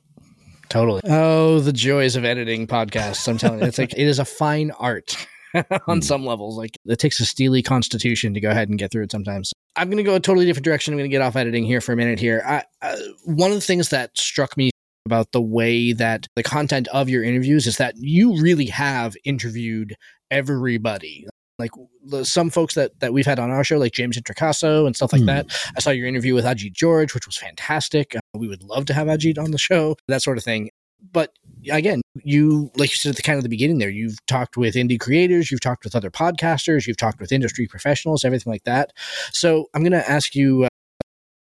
Totally. 0.69 1.01
Oh, 1.05 1.59
the 1.59 1.73
joys 1.73 2.15
of 2.15 2.25
editing 2.25 2.67
podcasts. 2.67 3.27
I'm 3.27 3.37
telling 3.37 3.59
you, 3.59 3.65
it's 3.65 3.77
like 3.77 3.93
it 3.97 4.07
is 4.07 4.19
a 4.19 4.25
fine 4.25 4.71
art 4.71 5.27
on 5.87 6.01
some 6.01 6.25
levels. 6.25 6.57
Like 6.57 6.77
it 6.85 6.99
takes 6.99 7.19
a 7.19 7.25
steely 7.25 7.61
constitution 7.61 8.33
to 8.33 8.39
go 8.39 8.49
ahead 8.49 8.69
and 8.69 8.77
get 8.77 8.91
through 8.91 9.03
it 9.03 9.11
sometimes. 9.11 9.53
I'm 9.75 9.89
going 9.89 9.97
to 9.97 10.03
go 10.03 10.15
a 10.15 10.19
totally 10.19 10.45
different 10.45 10.65
direction. 10.65 10.93
I'm 10.93 10.97
going 10.97 11.09
to 11.09 11.13
get 11.13 11.21
off 11.21 11.35
editing 11.35 11.65
here 11.65 11.81
for 11.81 11.93
a 11.93 11.95
minute 11.95 12.19
here. 12.19 12.43
I, 12.45 12.63
uh, 12.81 12.97
one 13.25 13.51
of 13.51 13.57
the 13.57 13.61
things 13.61 13.89
that 13.89 14.17
struck 14.17 14.57
me 14.57 14.71
about 15.05 15.31
the 15.31 15.41
way 15.41 15.93
that 15.93 16.27
the 16.35 16.43
content 16.43 16.87
of 16.89 17.09
your 17.09 17.23
interviews 17.23 17.65
is 17.65 17.77
that 17.77 17.95
you 17.97 18.41
really 18.41 18.65
have 18.65 19.15
interviewed 19.23 19.95
everybody. 20.29 21.25
Like 21.59 21.71
the, 22.05 22.23
some 22.23 22.49
folks 22.49 22.75
that, 22.75 22.99
that 22.99 23.13
we've 23.13 23.25
had 23.25 23.39
on 23.39 23.49
our 23.49 23.63
show, 23.63 23.77
like 23.77 23.91
James 23.93 24.17
Introcaso 24.17 24.85
and 24.85 24.95
stuff 24.95 25.11
like 25.11 25.21
Hmm. 25.21 25.27
that. 25.27 25.45
I 25.75 25.79
saw 25.79 25.89
your 25.89 26.07
interview 26.07 26.33
with 26.35 26.45
Ajit 26.45 26.73
George, 26.73 27.13
which 27.15 27.25
was 27.25 27.35
fantastic. 27.37 28.15
Uh, 28.15 28.19
we 28.35 28.47
would 28.47 28.61
love 28.63 28.85
to 28.87 28.93
have 28.93 29.07
Ajit 29.07 29.39
on 29.39 29.51
the 29.51 29.57
show, 29.57 29.95
that 30.07 30.21
sort 30.21 30.37
of 30.37 30.43
thing. 30.43 30.69
But 31.11 31.31
again, 31.71 32.01
you, 32.23 32.71
like 32.75 32.91
you 32.91 32.97
said 32.97 33.11
at 33.11 33.15
the 33.15 33.21
kind 33.21 33.37
of 33.37 33.43
the 33.43 33.49
beginning 33.49 33.77
there, 33.77 33.89
you've 33.89 34.23
talked 34.27 34.57
with 34.57 34.75
indie 34.75 34.99
creators, 34.99 35.51
you've 35.51 35.61
talked 35.61 35.83
with 35.83 35.95
other 35.95 36.09
podcasters, 36.11 36.85
you've 36.87 36.97
talked 36.97 37.19
with 37.19 37.31
industry 37.31 37.67
professionals, 37.67 38.25
everything 38.25 38.51
like 38.51 38.63
that. 38.63 38.93
So 39.31 39.65
I'm 39.73 39.81
going 39.83 39.91
to 39.93 40.09
ask 40.09 40.35
you 40.35 40.63
uh, 40.65 40.67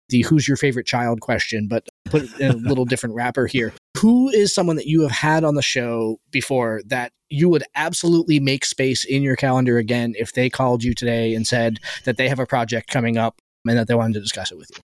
the 0.09 0.21
who's 0.23 0.47
your 0.47 0.57
favorite 0.57 0.85
child 0.85 1.21
question, 1.21 1.67
but 1.67 1.87
put 2.05 2.23
in 2.39 2.51
a 2.51 2.55
little 2.69 2.85
different 2.85 3.15
wrapper 3.15 3.47
here. 3.47 3.73
Who 4.03 4.27
is 4.27 4.53
someone 4.53 4.75
that 4.75 4.85
you 4.85 5.03
have 5.03 5.11
had 5.11 5.45
on 5.45 5.55
the 5.55 5.61
show 5.61 6.19
before 6.29 6.81
that 6.87 7.13
you 7.29 7.47
would 7.47 7.63
absolutely 7.73 8.37
make 8.37 8.65
space 8.65 9.05
in 9.05 9.23
your 9.23 9.37
calendar 9.37 9.77
again 9.77 10.13
if 10.17 10.33
they 10.33 10.49
called 10.49 10.83
you 10.83 10.93
today 10.93 11.33
and 11.33 11.47
said 11.47 11.79
that 12.03 12.17
they 12.17 12.27
have 12.27 12.37
a 12.37 12.45
project 12.45 12.89
coming 12.89 13.17
up 13.17 13.39
and 13.65 13.77
that 13.77 13.87
they 13.87 13.95
wanted 13.95 14.15
to 14.15 14.19
discuss 14.19 14.51
it 14.51 14.57
with 14.57 14.69
you? 14.71 14.81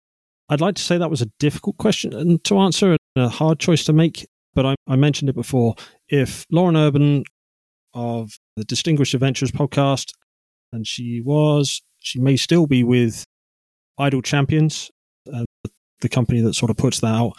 I'd 0.47 0.61
like 0.61 0.75
to 0.75 0.81
say 0.81 0.97
that 0.97 1.11
was 1.11 1.21
a 1.21 1.29
difficult 1.37 1.77
question 1.77 2.13
and 2.13 2.41
to 2.45 2.59
answer 2.59 2.91
and 3.17 3.25
a 3.25 3.27
hard 3.27 3.59
choice 3.59 3.83
to 3.83 3.93
make, 3.93 4.25
but 4.53 4.65
I, 4.65 4.75
I 4.87 4.95
mentioned 4.95 5.27
it 5.27 5.35
before. 5.35 5.75
If 6.07 6.45
Lauren 6.49 6.77
Urban 6.77 7.25
of 7.93 8.31
the 8.55 8.63
Distinguished 8.63 9.13
Adventures 9.13 9.51
podcast, 9.51 10.13
and 10.71 10.87
she 10.87 11.19
was, 11.19 11.81
she 11.99 12.21
may 12.21 12.37
still 12.37 12.67
be 12.67 12.85
with 12.85 13.25
Idle 13.97 14.21
Champions, 14.21 14.89
uh, 15.33 15.43
the 15.99 16.07
company 16.07 16.39
that 16.39 16.53
sort 16.53 16.71
of 16.71 16.77
puts 16.77 17.01
that 17.01 17.13
out. 17.13 17.33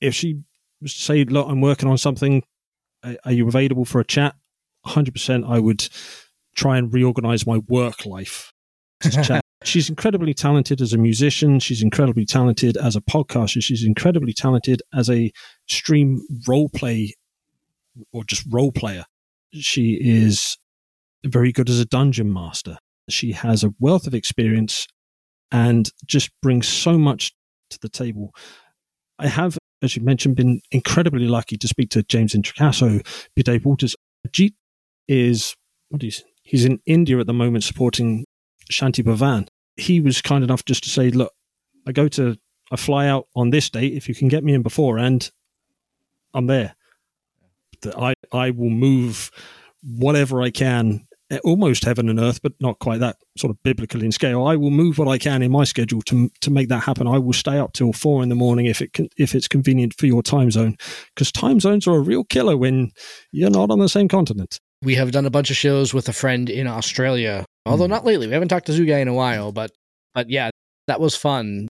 If 0.00 0.14
she 0.14 0.40
say, 0.86 1.24
"Look, 1.24 1.48
I'm 1.48 1.60
working 1.60 1.88
on 1.88 1.98
something. 1.98 2.42
Are 3.24 3.32
you 3.32 3.48
available 3.48 3.84
for 3.84 4.00
a 4.00 4.04
chat?" 4.04 4.34
100%, 4.86 5.44
I 5.48 5.58
would 5.58 5.88
try 6.54 6.78
and 6.78 6.92
reorganize 6.92 7.46
my 7.46 7.58
work 7.68 8.06
life. 8.06 8.52
She's 9.64 9.88
incredibly 9.88 10.34
talented 10.34 10.80
as 10.80 10.92
a 10.92 10.98
musician. 10.98 11.58
She's 11.58 11.82
incredibly 11.82 12.24
talented 12.24 12.76
as 12.76 12.94
a 12.94 13.00
podcaster. 13.00 13.62
She's 13.62 13.84
incredibly 13.84 14.32
talented 14.32 14.82
as 14.94 15.10
a 15.10 15.32
stream 15.66 16.22
role 16.46 16.68
play 16.68 17.14
or 18.12 18.24
just 18.24 18.46
role 18.50 18.70
player. 18.70 19.04
She 19.52 19.98
is 20.00 20.56
very 21.24 21.52
good 21.52 21.68
as 21.68 21.80
a 21.80 21.84
dungeon 21.84 22.32
master. 22.32 22.78
She 23.08 23.32
has 23.32 23.64
a 23.64 23.74
wealth 23.80 24.06
of 24.06 24.14
experience 24.14 24.86
and 25.50 25.90
just 26.06 26.30
brings 26.40 26.68
so 26.68 26.96
much 26.96 27.32
to 27.70 27.78
the 27.80 27.88
table. 27.88 28.32
I 29.18 29.26
have, 29.26 29.57
as 29.82 29.96
you 29.96 30.02
mentioned, 30.02 30.36
been 30.36 30.60
incredibly 30.70 31.26
lucky 31.26 31.56
to 31.56 31.68
speak 31.68 31.90
to 31.90 32.02
James 32.02 32.34
Introcaso, 32.34 33.04
Dave 33.36 33.64
Walters. 33.64 33.94
Jeet 34.28 34.54
is 35.06 35.54
what 35.88 36.02
is 36.02 36.24
he's 36.42 36.64
in 36.64 36.80
India 36.86 37.18
at 37.18 37.26
the 37.26 37.32
moment 37.32 37.64
supporting 37.64 38.24
Shanti 38.70 39.04
Bhavan. 39.04 39.48
He 39.76 40.00
was 40.00 40.20
kind 40.20 40.44
enough 40.44 40.64
just 40.64 40.84
to 40.84 40.90
say, 40.90 41.10
"Look, 41.10 41.32
I 41.86 41.92
go 41.92 42.08
to 42.08 42.36
I 42.70 42.76
fly 42.76 43.06
out 43.06 43.28
on 43.34 43.50
this 43.50 43.70
date. 43.70 43.94
If 43.94 44.08
you 44.08 44.14
can 44.14 44.28
get 44.28 44.44
me 44.44 44.54
in 44.54 44.62
before, 44.62 44.98
and 44.98 45.30
I'm 46.34 46.46
there. 46.46 46.74
I 47.96 48.14
I 48.32 48.50
will 48.50 48.70
move 48.70 49.30
whatever 49.82 50.42
I 50.42 50.50
can." 50.50 51.07
Almost 51.44 51.84
heaven 51.84 52.08
and 52.08 52.18
earth, 52.18 52.40
but 52.42 52.52
not 52.58 52.78
quite 52.78 53.00
that 53.00 53.16
sort 53.36 53.50
of 53.50 53.62
biblical 53.62 54.02
in 54.02 54.12
scale. 54.12 54.46
I 54.46 54.56
will 54.56 54.70
move 54.70 54.96
what 54.96 55.08
I 55.08 55.18
can 55.18 55.42
in 55.42 55.52
my 55.52 55.64
schedule 55.64 56.00
to 56.02 56.30
to 56.40 56.50
make 56.50 56.68
that 56.68 56.84
happen. 56.84 57.06
I 57.06 57.18
will 57.18 57.34
stay 57.34 57.58
up 57.58 57.74
till 57.74 57.92
four 57.92 58.22
in 58.22 58.30
the 58.30 58.34
morning 58.34 58.64
if 58.64 58.80
it 58.80 58.94
can, 58.94 59.08
if 59.18 59.34
it's 59.34 59.46
convenient 59.46 59.92
for 59.98 60.06
your 60.06 60.22
time 60.22 60.50
zone, 60.50 60.76
because 61.14 61.30
time 61.30 61.60
zones 61.60 61.86
are 61.86 61.96
a 61.96 62.00
real 62.00 62.24
killer 62.24 62.56
when 62.56 62.92
you're 63.30 63.50
not 63.50 63.70
on 63.70 63.78
the 63.78 63.90
same 63.90 64.08
continent. 64.08 64.58
We 64.82 64.94
have 64.94 65.10
done 65.12 65.26
a 65.26 65.30
bunch 65.30 65.50
of 65.50 65.56
shows 65.56 65.92
with 65.92 66.08
a 66.08 66.12
friend 66.14 66.48
in 66.48 66.66
Australia, 66.66 67.44
although 67.66 67.84
Hmm. 67.84 67.90
not 67.90 68.06
lately. 68.06 68.26
We 68.26 68.32
haven't 68.32 68.48
talked 68.48 68.66
to 68.66 68.72
Zugai 68.72 69.00
in 69.02 69.08
a 69.08 69.14
while, 69.14 69.52
but 69.52 69.70
but 70.14 70.30
yeah, 70.30 70.48
that 70.86 70.98
was 71.00 71.14
fun 71.14 71.68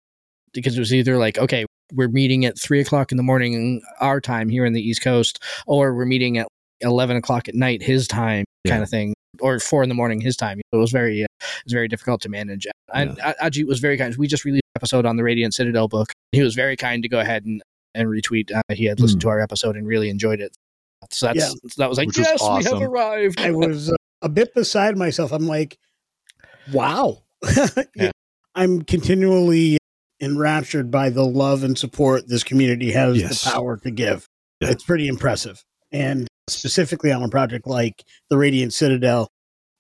because 0.53 0.75
it 0.75 0.79
was 0.79 0.93
either 0.93 1.17
like, 1.19 1.37
okay, 1.37 1.65
we're 1.93 2.07
meeting 2.07 2.45
at 2.45 2.59
three 2.59 2.79
o'clock 2.79 3.11
in 3.11 3.17
the 3.17 3.23
morning 3.23 3.81
our 3.99 4.19
time 4.19 4.49
here 4.49 4.65
in 4.65 4.73
the 4.73 4.81
East 4.81 5.03
Coast, 5.03 5.43
or 5.67 5.93
we're 5.93 6.05
meeting 6.05 6.39
at 6.39 6.47
eleven 6.81 7.17
o'clock 7.17 7.47
at 7.47 7.53
night 7.53 7.83
his 7.83 8.07
time, 8.07 8.45
kind 8.67 8.81
of 8.81 8.89
thing, 8.89 9.13
or 9.41 9.59
four 9.59 9.83
in 9.83 9.89
the 9.89 9.95
morning 9.95 10.21
his 10.21 10.35
time. 10.37 10.59
It 10.71 10.75
was 10.75 10.91
very 10.91 11.23
uh, 11.23 11.27
it 11.41 11.63
was 11.65 11.73
very 11.73 11.87
difficult 11.87 12.21
to 12.21 12.29
manage. 12.29 12.67
And 12.93 13.17
A- 13.19 13.35
Ajit 13.43 13.65
was 13.67 13.79
very 13.79 13.97
kind. 13.97 14.15
We 14.17 14.27
just 14.27 14.45
released 14.45 14.63
an 14.75 14.79
episode 14.79 15.05
on 15.05 15.15
the 15.17 15.23
Radiant 15.23 15.53
Citadel 15.53 15.87
book. 15.87 16.11
He 16.31 16.41
was 16.41 16.53
very 16.55 16.75
kind 16.75 17.01
to 17.03 17.09
go 17.09 17.19
ahead 17.19 17.45
and 17.45 17.61
and 17.95 18.07
retweet. 18.09 18.51
Uh, 18.51 18.61
he 18.73 18.85
had 18.85 18.99
listened 18.99 19.21
Hmm. 19.21 19.27
to 19.27 19.31
our 19.31 19.39
episode 19.41 19.75
and 19.75 19.85
really 19.87 20.09
enjoyed 20.09 20.39
it. 20.41 20.55
So 21.11 21.27
that's 21.27 21.39
Yeah. 21.39 21.47
so 21.49 21.57
that 21.77 21.89
was 21.89 21.97
like, 21.97 22.07
Which 22.07 22.17
yes, 22.19 22.41
we 22.41 22.63
have 22.63 22.81
arrived. 22.81 23.39
I 23.41 23.51
was 23.51 23.89
uh, 23.91 23.95
a 24.21 24.29
bit 24.29 24.53
beside 24.53 24.97
myself. 24.97 25.31
I'm 25.31 25.47
like, 25.47 25.77
wow. 26.71 27.23
Yeah. 27.95 28.11
I'm 28.55 28.83
continually 28.83 29.77
enraptured 30.21 30.89
by 30.91 31.09
the 31.09 31.25
love 31.25 31.63
and 31.63 31.77
support 31.77 32.27
this 32.27 32.43
community 32.43 32.91
has 32.91 33.17
Yes. 33.17 33.43
the 33.43 33.51
power 33.51 33.77
to 33.77 33.91
give. 33.91 34.27
Yeah. 34.61 34.69
It's 34.69 34.83
pretty 34.83 35.07
impressive. 35.07 35.63
And 35.91 36.27
specifically 36.49 37.11
on 37.11 37.23
a 37.23 37.29
project 37.29 37.67
like 37.67 38.03
the 38.29 38.37
Radiant 38.37 38.73
Citadel, 38.73 39.29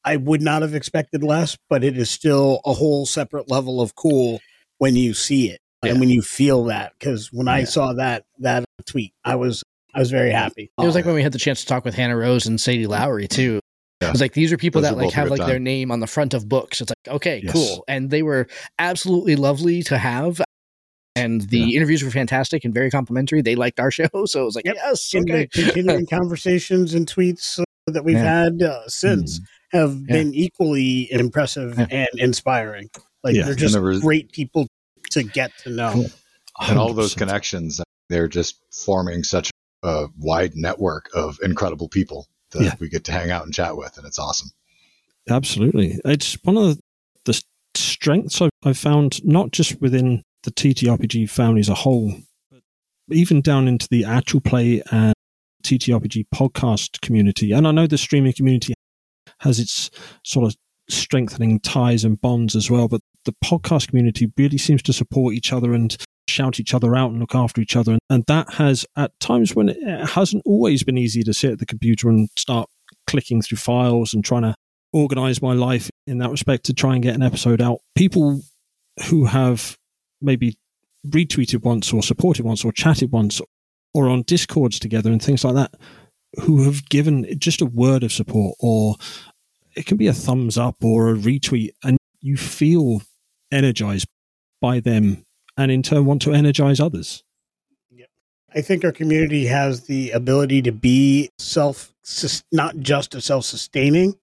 I 0.05 0.17
would 0.17 0.41
not 0.41 0.61
have 0.61 0.75
expected 0.75 1.23
less, 1.23 1.57
but 1.69 1.83
it 1.83 1.97
is 1.97 2.09
still 2.09 2.61
a 2.65 2.73
whole 2.73 3.05
separate 3.05 3.49
level 3.49 3.81
of 3.81 3.95
cool 3.95 4.39
when 4.77 4.95
you 4.95 5.13
see 5.13 5.49
it 5.49 5.59
Yeah. 5.83 5.91
and 5.91 5.99
when 5.99 6.09
you 6.09 6.21
feel 6.21 6.65
that. 6.65 6.93
Because 6.99 7.31
when 7.31 7.47
I 7.47 7.63
saw 7.63 7.93
that 7.93 8.25
that 8.39 8.65
tweet, 8.85 9.13
I 9.23 9.35
was 9.35 9.63
I 9.93 9.99
was 9.99 10.11
very 10.11 10.31
happy. 10.31 10.71
It 10.77 10.85
was 10.85 10.95
like 10.95 11.05
when 11.05 11.15
we 11.15 11.21
had 11.23 11.31
the 11.31 11.39
chance 11.39 11.61
to 11.61 11.67
talk 11.67 11.85
with 11.85 11.95
Hannah 11.95 12.17
Rose 12.17 12.47
and 12.47 12.59
Sadie 12.59 12.87
Lowry 12.87 13.27
too. 13.27 13.59
Yeah. 14.01 14.09
It 14.09 14.11
was 14.11 14.21
like 14.21 14.33
these 14.33 14.51
are 14.51 14.57
people 14.57 14.81
Those 14.81 14.91
that 14.91 14.97
are 14.97 15.03
like 15.05 15.13
have 15.13 15.29
good 15.29 15.39
like 15.39 15.47
their 15.47 15.59
name 15.59 15.91
on 15.91 15.99
the 16.01 16.07
front 16.07 16.33
of 16.33 16.49
books. 16.49 16.81
It's 16.81 16.89
like 17.05 17.15
okay, 17.15 17.41
Yes. 17.43 17.53
cool, 17.53 17.85
and 17.87 18.09
they 18.09 18.23
were 18.23 18.47
absolutely 18.79 19.35
lovely 19.37 19.83
to 19.83 19.97
have. 19.97 20.41
And 21.15 21.41
the 21.49 21.75
interviews 21.75 22.03
were 22.03 22.09
fantastic 22.09 22.65
and 22.65 22.73
very 22.73 22.89
complimentary. 22.89 23.41
They 23.41 23.55
liked 23.55 23.79
our 23.79 23.91
show, 23.99 24.07
so 24.25 24.41
it 24.41 24.45
was 24.45 24.55
like, 24.55 24.65
Yep. 24.65 24.75
yes, 24.75 25.13
And 25.13 25.29
okay. 25.29 25.47
the 25.53 25.63
continuing 25.63 26.05
conversations 26.09 26.93
and 26.93 27.05
tweets 27.07 27.59
uh, 27.59 27.63
that 27.87 28.03
we've 28.03 28.15
Yeah. 28.15 28.43
had 28.45 28.63
uh, 28.63 28.87
since 28.87 29.39
have 29.71 29.93
Yeah. 30.07 30.13
been 30.13 30.33
equally 30.33 31.11
impressive 31.11 31.77
Yeah. 31.77 31.87
and 31.91 32.09
inspiring. 32.15 32.89
Like 33.23 33.35
Yeah. 33.35 33.45
they're 33.45 33.55
just 33.55 33.73
there 33.73 33.81
was- 33.83 34.01
great 34.01 34.31
people 34.31 34.67
to 35.11 35.23
get 35.23 35.51
to 35.63 35.69
know. 35.69 35.91
Cool. 35.93 36.05
and 36.69 36.77
all 36.77 36.93
those 36.93 37.15
connections 37.15 37.81
they're 38.09 38.27
just 38.27 38.57
forming 38.71 39.23
such 39.23 39.49
a 39.81 40.05
wide 40.19 40.55
network 40.55 41.09
of 41.15 41.39
incredible 41.41 41.89
people 41.89 42.27
that 42.51 42.61
Yeah. 42.63 42.75
we 42.79 42.89
get 42.89 43.03
to 43.05 43.11
hang 43.11 43.31
out 43.31 43.43
and 43.45 43.51
chat 43.53 43.75
with 43.75 43.97
and 43.97 44.05
it's 44.05 44.19
awesome 44.19 44.49
Absolutely. 45.29 45.99
It's 46.05 46.37
one 46.43 46.57
of 46.57 46.75
the, 46.75 46.81
the 47.25 47.41
strengths 47.75 48.41
I've, 48.41 48.49
I've 48.63 48.77
found, 48.77 49.23
not 49.25 49.51
just 49.51 49.79
within 49.81 50.21
the 50.43 50.51
TTRPG 50.51 51.29
family 51.29 51.59
as 51.59 51.69
a 51.69 51.75
whole, 51.75 52.13
but 53.07 53.17
even 53.17 53.41
down 53.41 53.67
into 53.67 53.87
the 53.89 54.05
actual 54.05 54.41
play 54.41 54.81
and 54.91 55.13
TTRPG 55.63 56.25
podcast 56.33 57.01
community. 57.01 57.51
And 57.51 57.67
I 57.67 57.71
know 57.71 57.87
the 57.87 57.97
streaming 57.97 58.33
community 58.33 58.73
has 59.39 59.59
its 59.59 59.89
sort 60.23 60.45
of 60.45 60.55
strengthening 60.89 61.59
ties 61.59 62.03
and 62.03 62.19
bonds 62.19 62.55
as 62.55 62.69
well, 62.69 62.87
but 62.87 63.01
the 63.25 63.35
podcast 63.43 63.87
community 63.87 64.31
really 64.37 64.57
seems 64.57 64.81
to 64.83 64.93
support 64.93 65.33
each 65.33 65.53
other 65.53 65.73
and 65.73 65.95
shout 66.27 66.59
each 66.59 66.73
other 66.73 66.95
out 66.95 67.11
and 67.11 67.19
look 67.19 67.35
after 67.35 67.61
each 67.61 67.75
other. 67.75 67.97
And 68.09 68.23
that 68.27 68.53
has, 68.53 68.85
at 68.97 69.17
times 69.19 69.55
when 69.55 69.69
it 69.69 70.09
hasn't 70.09 70.43
always 70.45 70.83
been 70.83 70.97
easy 70.97 71.23
to 71.23 71.33
sit 71.33 71.53
at 71.53 71.59
the 71.59 71.65
computer 71.65 72.09
and 72.09 72.29
start 72.37 72.69
clicking 73.07 73.41
through 73.41 73.57
files 73.57 74.13
and 74.13 74.23
trying 74.23 74.43
to 74.43 74.55
organize 74.91 75.41
my 75.41 75.53
life 75.53 75.89
in 76.05 76.19
that 76.19 76.29
respect 76.29 76.65
to 76.65 76.73
try 76.73 76.93
and 76.93 77.03
get 77.03 77.15
an 77.15 77.23
episode 77.23 77.61
out. 77.61 77.79
People 77.95 78.41
who 79.09 79.25
have 79.25 79.77
maybe 80.23 80.57
retweeted 81.07 81.63
once 81.63 81.91
or 81.91 82.01
supported 82.01 82.45
once 82.45 82.63
or 82.63 82.71
chatted 82.71 83.11
once 83.11 83.41
or 83.93 84.07
on 84.07 84.23
discords 84.23 84.79
together 84.79 85.11
and 85.11 85.21
things 85.21 85.43
like 85.43 85.55
that 85.55 85.73
who 86.41 86.63
have 86.63 86.87
given 86.89 87.27
just 87.37 87.61
a 87.61 87.65
word 87.65 88.03
of 88.03 88.11
support 88.11 88.55
or 88.59 88.95
it 89.75 89.85
can 89.85 89.97
be 89.97 90.07
a 90.07 90.13
thumbs 90.13 90.57
up 90.57 90.83
or 90.83 91.09
a 91.09 91.13
retweet 91.13 91.71
and 91.83 91.97
you 92.21 92.37
feel 92.37 93.01
energized 93.51 94.07
by 94.61 94.79
them 94.79 95.23
and 95.57 95.71
in 95.71 95.83
turn 95.83 96.05
want 96.05 96.21
to 96.21 96.33
energize 96.33 96.79
others. 96.79 97.23
I 98.55 98.61
think 98.61 98.85
our 98.85 98.91
community 98.91 99.45
has 99.47 99.85
the 99.85 100.11
ability 100.11 100.61
to 100.63 100.71
be 100.71 101.29
self, 101.39 101.91
not 102.51 102.77
just 102.77 103.15
a 103.15 103.21
self 103.21 103.45
sustaining, 103.45 104.15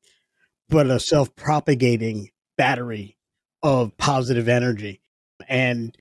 but 0.68 0.88
a 0.88 1.00
self 1.00 1.34
propagating 1.34 2.30
battery 2.56 3.16
of 3.62 3.96
positive 3.96 4.48
energy. 4.48 4.99
And 5.50 5.94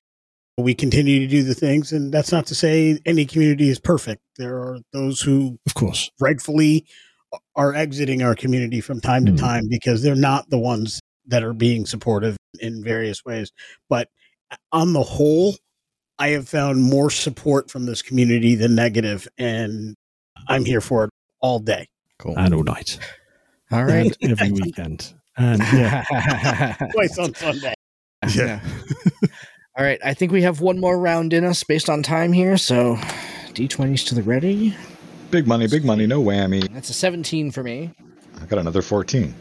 we 0.57 0.73
continue 0.73 1.19
to 1.19 1.27
do 1.27 1.43
the 1.43 1.53
things. 1.55 1.91
And 1.91 2.13
that's 2.13 2.31
not 2.31 2.45
to 2.47 2.55
say 2.55 2.99
any 3.05 3.25
community 3.25 3.69
is 3.69 3.79
perfect. 3.79 4.21
There 4.37 4.57
are 4.57 4.77
those 4.93 5.19
who 5.19 5.57
Of 5.65 5.73
course. 5.73 6.09
rightfully 6.21 6.85
are 7.55 7.73
exiting 7.73 8.21
our 8.23 8.35
community 8.35 8.79
from 8.81 9.01
time 9.01 9.25
to 9.25 9.31
Mm. 9.33 9.39
time 9.39 9.67
because 9.69 10.01
they're 10.03 10.15
not 10.15 10.49
the 10.49 10.57
ones 10.57 10.99
that 11.27 11.43
are 11.43 11.53
being 11.53 11.85
supportive 11.85 12.37
in 12.59 12.83
various 12.83 13.23
ways. 13.25 13.51
But 13.89 14.09
on 14.71 14.93
the 14.93 15.03
whole, 15.03 15.55
I 16.17 16.29
have 16.29 16.49
found 16.49 16.81
more 16.83 17.09
support 17.09 17.69
from 17.71 17.85
this 17.85 18.01
community 18.01 18.55
than 18.55 18.75
negative, 18.75 19.27
and 19.37 19.95
I'm 20.47 20.65
here 20.65 20.81
for 20.81 21.05
it 21.05 21.09
all 21.39 21.59
day. 21.59 21.87
Cool. 22.17 22.37
And 22.37 22.53
all 22.53 22.63
night. 22.63 22.97
All 23.71 23.85
right. 23.85 24.15
And 24.21 24.31
every 24.39 24.51
weekend. 24.51 25.13
And 25.37 25.59
yeah. 25.73 26.03
Twice 26.91 27.17
on 27.17 27.33
Sunday. 27.35 27.73
yeah. 28.35 28.59
All 29.77 29.85
right. 29.85 29.99
I 30.03 30.13
think 30.13 30.31
we 30.31 30.41
have 30.41 30.61
one 30.61 30.79
more 30.79 30.99
round 30.99 31.33
in 31.33 31.43
us 31.45 31.63
based 31.63 31.89
on 31.89 32.03
time 32.03 32.33
here. 32.33 32.57
So 32.57 32.95
D20s 33.53 34.05
to 34.07 34.15
the 34.15 34.23
ready. 34.23 34.75
big 35.31 35.47
money 35.47 35.67
big 35.67 35.85
money 35.85 36.07
no 36.07 36.21
whammy 36.23 36.71
That's 36.73 36.89
a 36.89 36.93
17 36.93 37.51
for 37.51 37.61
me. 37.63 37.93
i 38.41 38.45
got 38.45 38.59
another 38.59 38.81
14 38.81 39.33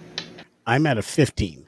I'm 0.66 0.86
at 0.86 0.98
a 0.98 1.02
15. 1.02 1.66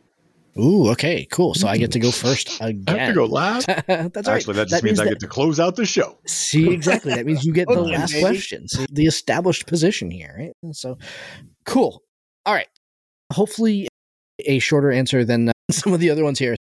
Ooh, 0.59 0.91
okay, 0.91 1.27
cool. 1.31 1.55
So 1.55 1.69
I 1.69 1.79
get 1.79 1.93
to 1.93 1.99
go 2.01 2.11
first 2.11 2.61
again. 2.61 2.85
i 2.89 2.99
have 2.99 3.09
to 3.09 3.15
go 3.15 3.25
last 3.41 3.67
That's 3.67 3.89
all 3.89 4.05
right. 4.07 4.29
actually 4.29 4.55
that 4.57 4.69
just 4.69 4.83
means, 4.83 5.01
i 5.01 5.05
that- 5.05 5.11
get 5.11 5.21
to 5.21 5.27
close 5.29 5.59
out 5.61 5.77
the 5.77 5.87
show 5.87 6.19
See, 6.27 6.71
exactly. 6.71 7.15
That 7.15 7.25
means 7.27 7.45
you 7.45 7.53
get 7.53 7.67
the 7.69 7.79
Okay, 7.79 7.97
last 7.97 8.13
baby. 8.13 8.21
question. 8.23 8.69
So 8.69 8.85
the 8.91 9.07
established 9.07 9.67
position 9.67 10.11
here, 10.11 10.35
right? 10.39 10.75
So 10.75 10.99
cool. 11.67 12.03
All 12.47 12.55
right. 12.55 12.69
Hopefully, 13.33 13.87
a 14.45 14.59
shorter 14.59 14.91
answer 14.91 15.25
than 15.25 15.49
uh, 15.51 15.53
some 15.71 15.93
of 15.93 16.01
the 16.01 16.11
other 16.11 16.25
ones 16.25 16.39
here. 16.39 16.57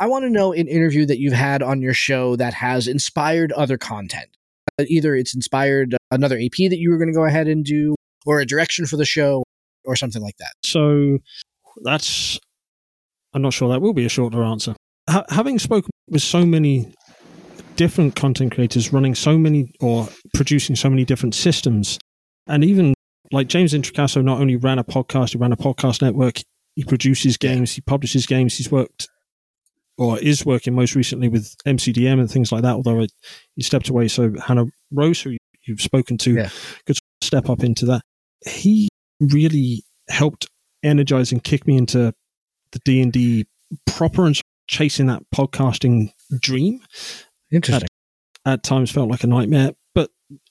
I 0.00 0.06
want 0.06 0.24
to 0.24 0.30
know 0.30 0.52
an 0.52 0.68
interview 0.68 1.06
that 1.06 1.18
you've 1.18 1.32
had 1.32 1.62
on 1.62 1.82
your 1.82 1.94
show 1.94 2.36
that 2.36 2.54
has 2.54 2.86
inspired 2.86 3.50
other 3.52 3.76
content. 3.76 4.28
Uh, 4.78 4.84
Either 4.88 5.16
it's 5.16 5.34
inspired 5.34 5.96
another 6.10 6.36
AP 6.36 6.70
that 6.70 6.78
you 6.78 6.90
were 6.90 6.98
going 6.98 7.08
to 7.08 7.14
go 7.14 7.24
ahead 7.24 7.48
and 7.48 7.64
do, 7.64 7.96
or 8.24 8.40
a 8.40 8.46
direction 8.46 8.86
for 8.86 8.96
the 8.96 9.04
show, 9.04 9.42
or 9.84 9.96
something 9.96 10.22
like 10.22 10.36
that. 10.38 10.52
So 10.62 11.18
that's, 11.82 12.38
I'm 13.34 13.42
not 13.42 13.52
sure 13.54 13.68
that 13.70 13.80
will 13.80 13.92
be 13.92 14.04
a 14.04 14.08
shorter 14.08 14.42
answer. 14.42 14.76
Ha- 15.10 15.24
having 15.30 15.58
spoken 15.58 15.90
with 16.08 16.22
so 16.22 16.46
many 16.46 16.94
different 17.74 18.14
content 18.14 18.52
creators 18.52 18.92
running 18.92 19.14
so 19.14 19.36
many 19.36 19.72
or 19.80 20.08
producing 20.34 20.76
so 20.76 20.88
many 20.88 21.04
different 21.04 21.34
systems, 21.34 21.98
and 22.46 22.64
even 22.64 22.94
like 23.32 23.48
James 23.48 23.72
Introcaso 23.72 24.22
not 24.22 24.40
only 24.40 24.56
ran 24.56 24.78
a 24.78 24.84
podcast, 24.84 25.32
he 25.32 25.38
ran 25.38 25.52
a 25.52 25.56
podcast 25.56 26.02
network, 26.02 26.40
he 26.76 26.84
produces 26.84 27.36
games, 27.36 27.72
he 27.74 27.80
publishes 27.80 28.26
games, 28.26 28.56
he's 28.56 28.70
worked 28.70 29.08
or 29.98 30.18
is 30.20 30.46
working 30.46 30.74
most 30.74 30.94
recently 30.94 31.28
with 31.28 31.54
MCDM 31.66 32.20
and 32.20 32.30
things 32.30 32.52
like 32.52 32.62
that, 32.62 32.74
although 32.74 33.04
he 33.56 33.62
stepped 33.62 33.88
away. 33.88 34.08
So 34.08 34.32
Hannah 34.46 34.66
Rose, 34.92 35.20
who 35.20 35.36
you've 35.66 35.80
spoken 35.82 36.16
to, 36.18 36.34
Yeah. 36.34 36.50
could 36.86 36.96
step 37.22 37.50
up 37.50 37.64
into 37.64 37.84
that. 37.86 38.02
He 38.46 38.88
really 39.20 39.82
helped 40.08 40.46
energize 40.82 41.32
and 41.32 41.42
kick 41.42 41.66
me 41.66 41.76
into 41.76 42.12
the 42.72 42.78
D 42.84 43.00
and 43.02 43.12
D 43.12 43.46
proper 43.86 44.24
and 44.26 44.40
chasing 44.68 45.06
that 45.06 45.22
podcasting 45.34 46.12
dream. 46.40 46.80
Interesting. 47.50 47.88
At 48.46 48.62
times 48.62 48.90
felt 48.90 49.10
like 49.10 49.24
a 49.24 49.26
nightmare, 49.26 49.72
but 49.94 50.10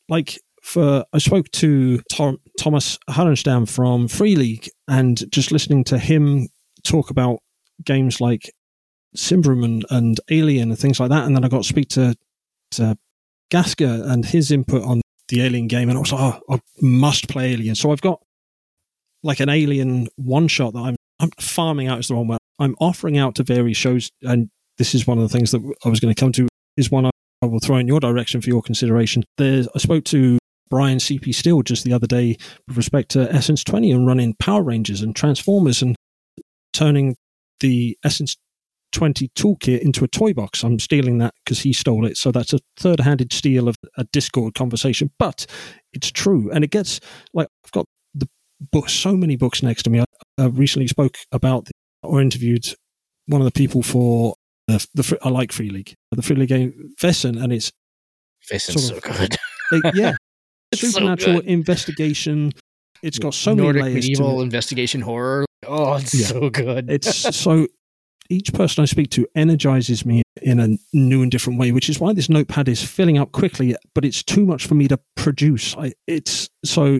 like 0.09 0.39
for 0.61 1.05
I 1.13 1.17
spoke 1.19 1.49
to 1.51 1.99
Tom, 2.11 2.39
Tomas 2.59 2.99
Härenstam 3.09 3.69
from 3.69 4.07
Free 4.09 4.35
League 4.35 4.69
and 4.87 5.23
just 5.31 5.51
listening 5.51 5.83
to 5.85 5.97
him 5.97 6.49
talk 6.83 7.09
about 7.09 7.39
games 7.85 8.19
like 8.19 8.51
Symbaroum 9.17 9.65
and, 9.65 9.85
and 9.89 10.19
Alien 10.29 10.69
and 10.69 10.79
things 10.79 10.99
like 10.99 11.09
that, 11.09 11.25
and 11.25 11.35
then 11.35 11.43
I 11.43 11.47
got 11.47 11.63
to 11.63 11.67
speak 11.67 11.89
to 11.89 12.15
to 12.71 12.97
Gaska 13.51 14.09
and 14.09 14.25
his 14.25 14.51
input 14.51 14.83
on 14.83 15.01
the 15.29 15.41
Alien 15.41 15.67
game, 15.67 15.89
and 15.89 15.97
I 15.97 16.01
was 16.01 16.11
like, 16.11 16.21
oh, 16.21 16.55
I 16.55 16.59
must 16.81 17.27
play 17.27 17.53
Alien. 17.53 17.75
So 17.75 17.91
I've 17.91 18.01
got 18.01 18.21
like 19.23 19.39
an 19.39 19.49
Alien 19.49 20.07
one 20.15 20.47
shot 20.47 20.73
that 20.73 20.79
I'm 20.79 20.95
I'm 21.19 21.31
farming 21.39 21.87
out 21.87 21.99
is 21.99 22.07
the 22.07 22.15
wrong 22.15 22.27
word. 22.27 22.39
I'm 22.59 22.75
offering 22.79 23.17
out 23.17 23.35
to 23.35 23.43
various 23.43 23.77
shows, 23.77 24.11
and 24.21 24.49
this 24.77 24.93
is 24.93 25.07
one 25.07 25.17
of 25.17 25.23
the 25.23 25.35
things 25.35 25.51
that 25.51 25.61
I 25.83 25.89
was 25.89 25.99
going 25.99 26.13
to 26.13 26.19
come 26.19 26.31
to. 26.33 26.47
Is 26.75 26.91
one 26.91 27.07
I, 27.07 27.11
will 27.41 27.59
throw 27.59 27.77
in 27.77 27.87
your 27.87 27.99
direction 27.99 28.41
for 28.41 28.49
your 28.49 28.61
consideration. 28.61 29.23
There's 29.37 29.67
I 29.73 29.79
spoke 29.79 30.03
to 30.05 30.37
Brian 30.69 30.99
CP 30.99 31.33
Steele 31.33 31.61
just 31.61 31.83
the 31.83 31.93
other 31.93 32.07
day 32.07 32.37
with 32.67 32.77
respect 32.77 33.09
to 33.11 33.31
Essence 33.33 33.63
20 33.63 33.91
and 33.91 34.05
running 34.05 34.35
Power 34.39 34.63
Rangers 34.63 35.01
and 35.01 35.15
Transformers 35.15 35.81
and 35.81 35.95
turning 36.73 37.15
the 37.59 37.97
Essence 38.03 38.35
20 38.93 39.29
toolkit 39.35 39.79
into 39.81 40.03
a 40.03 40.07
toy 40.07 40.33
box. 40.33 40.63
I'm 40.63 40.79
stealing 40.79 41.17
that 41.19 41.33
because 41.43 41.59
he 41.61 41.73
stole 41.73 42.05
it. 42.05 42.17
So 42.17 42.31
that's 42.31 42.53
a 42.53 42.59
third 42.77 42.99
handed 43.01 43.33
steal 43.33 43.67
of 43.67 43.75
a 43.97 44.03
Discord 44.05 44.53
conversation, 44.55 45.11
but 45.19 45.45
it's 45.93 46.11
true. 46.11 46.49
And 46.51 46.63
it 46.63 46.71
gets 46.71 46.99
like, 47.33 47.47
I've 47.65 47.71
got 47.71 47.85
the 48.15 48.27
book, 48.71 48.89
so 48.89 49.15
many 49.15 49.35
books 49.35 49.61
next 49.61 49.83
to 49.83 49.89
me. 49.89 49.99
I, 49.99 50.05
I 50.37 50.45
recently 50.47 50.87
spoke 50.87 51.17
about 51.31 51.65
the, 51.65 51.71
or 52.03 52.21
interviewed 52.21 52.65
one 53.27 53.41
of 53.41 53.45
the 53.45 53.51
people 53.51 53.83
for 53.83 54.35
the, 54.67 54.85
the 54.93 55.17
I 55.23 55.29
like 55.29 55.51
Free 55.51 55.69
League, 55.69 55.93
the 56.11 56.21
Free 56.21 56.35
League 56.35 56.49
game, 56.49 56.91
Vaesen, 57.01 57.41
and 57.41 57.51
it's 57.51 57.71
so 58.43 58.57
sort 58.57 59.05
of- 59.05 59.17
good. 59.17 59.35
it- 59.71 59.95
yeah, 59.95 60.13
It's 60.71 60.81
so 60.81 60.87
supernatural 60.89 61.37
good. 61.41 61.45
investigation. 61.45 62.51
It's 63.03 63.19
got 63.19 63.33
so 63.33 63.53
Nordic 63.53 63.81
many 63.83 63.93
layers 63.93 64.05
medieval 64.09 64.41
investigation 64.41 65.01
horror. 65.01 65.45
Oh, 65.65 65.95
it's 65.95 66.13
Yeah. 66.13 66.27
so 66.27 66.49
good. 66.49 66.89
It's 66.89 67.35
so 67.37 67.67
each 68.29 68.53
person 68.53 68.81
I 68.81 68.85
speak 68.85 69.09
to 69.11 69.27
energizes 69.35 70.05
me 70.05 70.23
in 70.41 70.59
a 70.59 70.77
new 70.93 71.21
and 71.21 71.31
different 71.31 71.59
way, 71.59 71.71
which 71.71 71.89
is 71.89 71.99
why 71.99 72.13
this 72.13 72.29
notepad 72.29 72.69
is 72.69 72.83
filling 72.83 73.17
up 73.17 73.31
quickly, 73.31 73.75
but 73.93 74.05
it's 74.05 74.23
too 74.23 74.45
much 74.45 74.67
for 74.67 74.75
me 74.75 74.87
to 74.87 74.99
produce. 75.15 75.75
I, 75.77 75.93
it's 76.07 76.49
so 76.63 76.99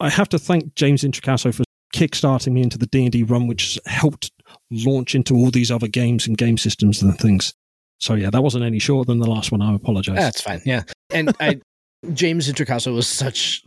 I 0.00 0.10
have 0.10 0.28
to 0.30 0.38
thank 0.38 0.74
James 0.74 1.02
Introcaso 1.02 1.54
for 1.54 1.64
kickstarting 1.94 2.52
me 2.52 2.62
into 2.62 2.78
the 2.78 2.86
D&D 2.86 3.22
run, 3.24 3.46
which 3.46 3.78
helped 3.86 4.32
launch 4.70 5.14
into 5.14 5.34
all 5.34 5.50
these 5.50 5.70
other 5.70 5.88
games 5.88 6.26
and 6.26 6.36
game 6.36 6.58
systems 6.58 7.02
and 7.02 7.16
things. 7.18 7.54
So 8.00 8.14
yeah, 8.14 8.30
that 8.30 8.42
wasn't 8.42 8.64
any 8.64 8.78
shorter 8.78 9.06
than 9.06 9.20
the 9.20 9.30
last 9.30 9.52
one. 9.52 9.62
I 9.62 9.74
apologize. 9.74 10.16
That's 10.16 10.40
fine. 10.40 10.60
Yeah. 10.66 10.82
And 11.10 11.34
I, 11.40 11.60
James 12.12 12.50
Introcaso 12.50 12.94
was 12.94 13.06
such. 13.06 13.62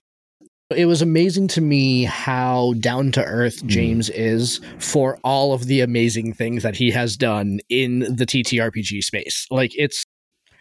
It 0.76 0.86
was 0.86 1.02
amazing 1.02 1.48
to 1.50 1.62
me 1.62 2.04
how 2.04 2.74
down 2.80 3.14
to 3.14 3.24
earth 3.24 3.64
Mm. 3.64 3.68
James 3.68 4.10
is 4.10 4.60
for 4.80 5.18
all 5.24 5.54
of 5.54 5.66
the 5.68 5.80
amazing 5.80 6.34
things 6.34 6.64
that 6.64 6.76
he 6.76 6.92
has 6.92 7.16
done 7.16 7.60
in 7.70 8.00
the 8.00 8.26
TTRPG 8.26 9.02
space. 9.02 9.48
Like 9.50 9.72
it's 9.78 10.04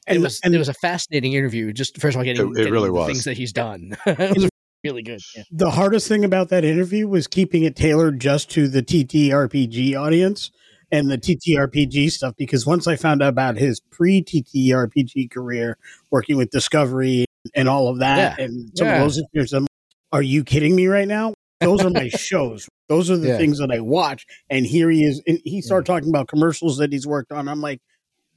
it 0.07 0.15
And- 0.15 0.23
was 0.23 0.39
and- 0.45 0.55
it 0.55 0.59
was 0.59 0.69
a 0.69 0.75
fascinating 0.75 1.33
interview. 1.33 1.73
Just 1.73 2.01
first 2.01 2.15
of 2.15 2.19
all, 2.21 2.25
getting, 2.25 2.47
It- 2.47 2.51
it 2.51 2.55
getting 2.57 2.73
really 2.73 2.89
the 2.89 2.93
was. 2.93 3.07
things 3.09 3.25
that 3.25 3.37
he's 3.37 3.53
done. 3.53 3.97
it 4.07 4.37
was 4.37 4.49
really 4.85 5.03
good. 5.03 5.21
Yeah. 5.37 5.43
The 5.51 5.71
hardest 5.73 6.07
thing 6.07 6.25
about 6.25 6.51
that 6.51 6.65
interview 6.65 7.09
was 7.09 7.27
keeping 7.27 7.65
it 7.65 7.75
tailored 7.75 8.21
just 8.21 8.49
to 8.53 8.69
the 8.69 8.83
TTRPG 8.85 9.97
audience 9.97 10.53
and 10.93 11.11
the 11.11 11.19
TTRPG 11.19 12.13
stuff 12.13 12.35
because 12.39 12.65
once 12.65 12.87
I 12.87 12.95
found 12.95 13.23
out 13.25 13.31
about 13.31 13.57
his 13.57 13.81
pre 13.91 14.23
TTRPG 14.23 15.33
career 15.33 15.77
working 16.13 16.37
with 16.37 16.51
Discovery 16.51 17.25
and 17.57 17.69
all 17.69 17.89
of 17.89 17.99
that 17.99 18.39
Yeah. 18.39 18.45
and 18.45 18.71
some 18.77 18.87
Yeah. 18.87 19.03
of 19.05 19.17
those 19.35 19.53
I'm 19.53 19.67
are 20.13 20.23
you 20.23 20.45
kidding 20.45 20.75
me 20.77 20.87
right 20.87 21.09
now? 21.09 21.35
Those 21.61 21.85
are 21.85 21.91
my 21.91 22.09
shows. 22.17 22.69
Those 22.89 23.11
are 23.11 23.17
the 23.17 23.29
Yeah. 23.29 23.39
things 23.39 23.59
that 23.59 23.71
I 23.71 23.81
watch. 23.81 24.25
And 24.51 24.65
here 24.67 24.91
he 24.91 25.05
is. 25.05 25.23
And 25.27 25.39
he 25.45 25.61
started 25.63 25.87
talking 25.87 26.09
about 26.09 26.29
commercials 26.29 26.79
that 26.79 26.93
he's 26.93 27.07
worked 27.07 27.33
on. 27.33 27.49
I'm 27.49 27.61
like, 27.61 27.81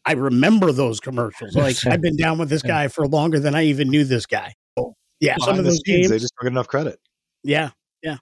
I 0.06 0.14
remember 0.14 0.72
those 0.72 1.00
commercials. 1.00 1.56
Like 1.56 1.76
I've 1.86 2.02
been 2.02 2.16
down 2.18 2.38
with 2.40 2.50
this 2.50 2.62
guy 2.62 2.88
for 2.88 3.08
longer 3.08 3.40
than 3.40 3.56
I 3.56 3.66
even 3.66 3.90
knew 3.90 4.06
this 4.06 4.26
guy. 4.26 4.54
So, 4.78 4.94
yeah, 5.20 5.36
some 5.38 5.42
Behind 5.56 5.60
of 5.60 5.66
the 5.66 5.70
those 5.72 5.82
scenes, 5.86 5.98
games. 5.98 6.10
they 6.10 6.20
just 6.20 6.34
don't 6.40 6.46
get 6.46 6.54
enough 6.54 6.68
credit. 6.68 7.00
Yeah, 7.44 7.72
yeah. 8.02 8.18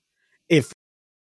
If 0.49 0.73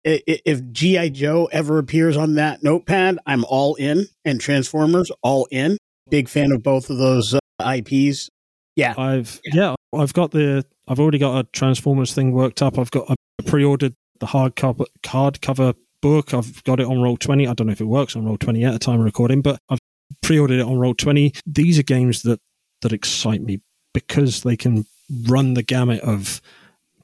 i- 0.05 0.21
i- 0.27 0.39
if 0.45 0.71
GI 0.71 1.09
Joe 1.11 1.47
ever 1.51 1.77
appears 1.77 2.17
on 2.17 2.35
that 2.35 2.61
notepad, 2.63 3.17
I'm 3.25 3.45
all 3.45 3.75
in, 3.75 4.07
and 4.25 4.39
Transformers 4.41 5.11
all 5.23 5.47
in. 5.51 5.77
Big 6.09 6.27
fan 6.27 6.51
of 6.51 6.61
both 6.61 6.89
of 6.89 6.97
those 6.97 7.33
uh, 7.33 7.39
IPs. 7.59 8.29
Yeah, 8.75 8.93
I've 8.97 9.39
yeah. 9.45 9.75
I've 9.93 10.13
got 10.13 10.31
the 10.31 10.65
I've 10.87 10.99
already 10.99 11.17
got 11.17 11.37
a 11.39 11.43
Transformers 11.51 12.13
thing 12.13 12.31
worked 12.31 12.61
up. 12.61 12.77
I've 12.77 12.91
got 12.91 13.09
I 13.09 13.15
pre-ordered 13.45 13.95
the 14.19 14.25
hard 14.27 14.55
hardcover 14.55 14.85
hardcover 15.03 15.75
book. 16.01 16.33
I've 16.33 16.63
got 16.63 16.79
it 16.79 16.87
on 16.87 17.01
Roll 17.01 17.17
Twenty. 17.17 17.47
I 17.47 17.53
don't 17.53 17.67
know 17.67 17.73
if 17.73 17.81
it 17.81 17.85
works 17.85 18.15
on 18.15 18.25
Roll 18.25 18.37
Twenty 18.37 18.63
at 18.65 18.73
the 18.73 18.79
time 18.79 18.99
of 18.99 19.05
recording, 19.05 19.41
but 19.41 19.59
I've 19.69 19.79
pre-ordered 20.21 20.59
it 20.59 20.65
on 20.65 20.77
Roll 20.79 20.93
Twenty. 20.95 21.33
These 21.45 21.79
are 21.79 21.83
games 21.83 22.23
that 22.23 22.39
that 22.81 22.93
excite 22.93 23.41
me 23.41 23.61
because 23.93 24.41
they 24.43 24.57
can 24.57 24.85
run 25.27 25.53
the 25.53 25.63
gamut 25.63 26.01
of 26.01 26.41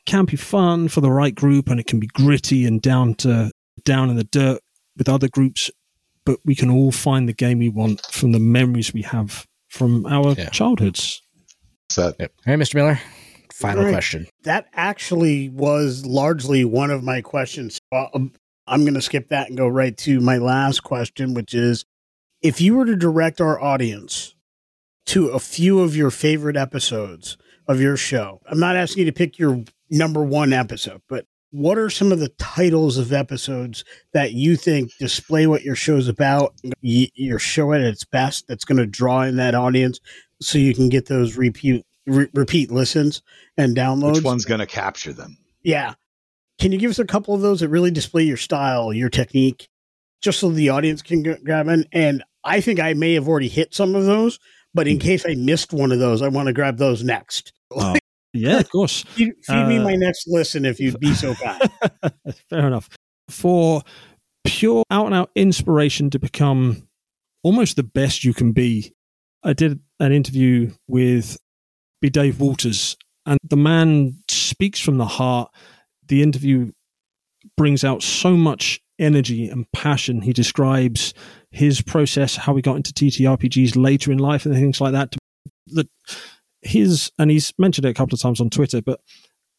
can 0.05 0.25
be 0.25 0.37
fun 0.37 0.87
for 0.87 1.01
the 1.01 1.11
right 1.11 1.35
group 1.35 1.69
and 1.69 1.79
it 1.79 1.85
can 1.87 1.99
be 1.99 2.07
gritty 2.07 2.65
and 2.65 2.81
down 2.81 3.13
to 3.13 3.51
down 3.83 4.09
in 4.09 4.15
the 4.15 4.23
dirt 4.23 4.61
with 4.97 5.09
other 5.09 5.27
groups 5.27 5.69
but 6.25 6.39
we 6.45 6.55
can 6.55 6.69
all 6.69 6.91
find 6.91 7.27
the 7.27 7.33
game 7.33 7.59
we 7.59 7.67
want 7.69 8.01
from 8.05 8.31
the 8.31 8.39
memories 8.39 8.93
we 8.93 9.01
have 9.01 9.45
from 9.67 10.05
our 10.05 10.33
Yeah. 10.37 10.49
childhoods 10.49 11.21
Set. 11.89 12.15
Yep. 12.19 12.31
All 12.45 12.53
right, 12.53 12.59
Mr. 12.59 12.75
Miller. 12.75 12.99
Final 13.59 13.85
Right. 13.85 13.91
question. 13.91 14.27
that 14.43 14.67
actually 14.73 15.49
was 15.49 16.05
largely 16.05 16.63
one 16.63 16.91
of 16.91 17.03
my 17.03 17.21
questions. 17.21 17.79
So 17.91 18.07
um, 18.13 18.31
I'm 18.67 18.81
going 18.81 18.93
to 18.93 19.01
skip 19.01 19.29
that 19.29 19.47
and 19.49 19.57
go 19.57 19.67
right 19.67 19.97
to 19.99 20.19
my 20.19 20.37
last 20.37 20.83
question, 20.83 21.33
which 21.33 21.53
is 21.53 21.83
if 22.41 22.61
you 22.61 22.75
were 22.75 22.85
to 22.85 22.95
direct 22.95 23.41
our 23.41 23.59
audience 23.59 24.35
to 25.07 25.29
a 25.29 25.39
few 25.39 25.79
of 25.79 25.95
your 25.95 26.11
favorite 26.11 26.55
episodes 26.57 27.37
of 27.67 27.81
your 27.81 27.97
show, 27.97 28.39
I'm 28.47 28.59
not 28.59 28.75
asking 28.75 29.05
you 29.05 29.11
to 29.11 29.17
pick 29.17 29.39
your 29.39 29.63
number 29.89 30.21
one 30.23 30.53
episode, 30.53 31.01
but 31.09 31.25
what 31.51 31.77
are 31.77 31.89
some 31.89 32.11
of 32.11 32.19
the 32.19 32.29
titles 32.37 32.97
of 32.97 33.11
episodes 33.13 33.83
that 34.13 34.33
you 34.33 34.55
think 34.57 34.91
display 34.99 35.47
what 35.47 35.63
your 35.63 35.75
show's 35.75 36.07
about, 36.09 36.53
your 36.81 37.39
show 37.39 37.71
at 37.73 37.81
its 37.81 38.03
best, 38.03 38.45
that's 38.47 38.65
going 38.65 38.77
to 38.77 38.85
draw 38.85 39.21
in 39.21 39.37
that 39.37 39.55
audience 39.55 39.99
so 40.41 40.57
you 40.59 40.75
can 40.75 40.89
get 40.89 41.07
those 41.07 41.37
repeat, 41.37 41.85
re- 42.07 42.29
repeat 42.33 42.71
listens 42.71 43.21
and 43.57 43.75
downloads? 43.75 44.15
Which 44.15 44.23
one's 44.23 44.45
going 44.45 44.59
to 44.59 44.65
capture 44.65 45.13
them? 45.13 45.37
Yeah. 45.63 45.93
Can 46.59 46.71
you 46.71 46.79
give 46.79 46.89
us 46.89 46.99
a 46.99 47.05
couple 47.05 47.35
of 47.35 47.41
those 47.41 47.59
that 47.59 47.69
really 47.69 47.91
display 47.91 48.23
your 48.23 48.37
style, 48.37 48.91
your 48.91 49.09
technique, 49.09 49.67
just 50.21 50.39
so 50.39 50.49
the 50.49 50.69
audience 50.69 51.01
can 51.03 51.23
g- 51.23 51.35
grab 51.43 51.67
in? 51.67 51.85
And 51.91 52.23
I 52.43 52.61
think 52.61 52.79
I 52.79 52.93
may 52.93 53.13
have 53.13 53.27
already 53.27 53.47
hit 53.49 53.75
some 53.75 53.93
of 53.93 54.05
those, 54.05 54.39
but 54.73 54.87
in 54.87 54.97
case 54.97 55.25
I 55.27 55.35
missed 55.35 55.73
one 55.73 55.91
of 55.91 55.99
those, 55.99 56.21
I 56.21 56.29
want 56.29 56.47
to 56.47 56.53
grab 56.53 56.77
those 56.77 57.03
next. 57.03 57.53
Oh, 57.71 57.95
yeah, 58.33 58.59
of 58.59 58.69
course. 58.71 59.03
feed 59.03 59.33
feed 59.43 59.67
me 59.67 59.77
Uh, 59.77 59.83
my 59.83 59.95
next 59.95 60.27
listen 60.27 60.65
if 60.65 60.79
you'd 60.79 60.99
be 60.99 61.13
so 61.13 61.35
kind. 61.35 61.61
Fair 62.49 62.65
enough. 62.67 62.89
For 63.29 63.83
pure 64.45 64.83
out 64.89 65.05
and 65.07 65.13
out 65.15 65.29
inspiration 65.35 66.09
to 66.11 66.19
become 66.19 66.87
almost 67.43 67.75
the 67.75 67.83
best 67.83 68.23
you 68.23 68.33
can 68.33 68.51
be, 68.53 68.93
I 69.43 69.53
did 69.53 69.79
an 69.99 70.11
interview 70.11 70.71
with 70.87 71.37
B. 72.01 72.09
Dave 72.09 72.39
Walters, 72.39 72.95
and 73.25 73.39
the 73.43 73.57
man 73.57 74.21
speaks 74.29 74.79
from 74.79 74.97
the 74.97 75.05
heart. 75.05 75.51
The 76.07 76.21
interview 76.21 76.71
brings 77.55 77.83
out 77.83 78.03
so 78.03 78.35
much 78.35 78.79
energy 78.99 79.49
and 79.49 79.71
passion. 79.71 80.21
He 80.21 80.33
describes 80.33 81.13
his 81.51 81.81
process, 81.81 82.35
how 82.35 82.55
he 82.55 82.61
got 82.61 82.77
into 82.77 82.93
TTRPGs 82.93 83.75
later 83.75 84.11
in 84.11 84.17
life, 84.17 84.45
and 84.45 84.53
things 84.55 84.81
like 84.81 84.93
that. 84.93 85.15
That 85.67 85.87
his 86.61 87.11
and 87.19 87.31
he's 87.31 87.53
mentioned 87.57 87.85
it 87.85 87.89
a 87.89 87.93
couple 87.93 88.15
of 88.15 88.21
times 88.21 88.41
on 88.41 88.49
Twitter, 88.49 88.81
but 88.81 89.01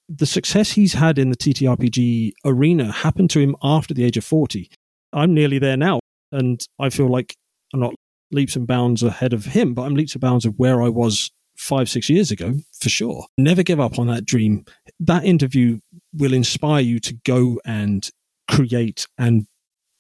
the 0.09 0.27
success 0.27 0.73
he's 0.73 0.95
had 0.95 1.19
in 1.19 1.31
the 1.31 1.37
TTRPG 1.37 2.33
arena 2.45 2.91
happened 2.91 3.31
to 3.31 3.41
him 3.41 3.55
after 3.63 3.93
the 3.93 4.05
age 4.05 4.17
of 4.17 4.25
40. 4.25 4.71
I'm 5.13 5.35
nearly 5.35 5.59
there 5.59 5.77
now, 5.77 6.01
and 6.33 6.65
I 6.79 6.91
feel 6.91 7.09
like 7.09 7.35
I'm 7.75 7.81
not 7.81 7.95
leaps 8.31 8.57
and 8.57 8.67
bounds 8.67 9.03
ahead 9.03 9.33
of 9.33 9.47
him, 9.47 9.75
but 9.75 9.83
I'm 9.83 9.95
leaps 9.95 10.15
and 10.15 10.21
bounds 10.21 10.45
of 10.45 10.55
where 10.59 10.83
I 10.83 10.89
was 10.89 11.31
five, 11.59 11.89
six 11.91 12.09
years 12.09 12.31
ago, 12.31 12.55
for 12.81 12.89
sure. 12.89 13.27
Never 13.37 13.63
give 13.63 13.81
up 13.81 13.99
on 13.99 14.07
that 14.07 14.25
dream. 14.25 14.65
That 15.01 15.25
interview 15.25 15.81
will 16.15 16.33
inspire 16.33 16.81
you 16.81 16.99
to 17.01 17.15
go 17.25 17.61
and 17.67 18.09
create 18.51 19.07
and 19.19 19.47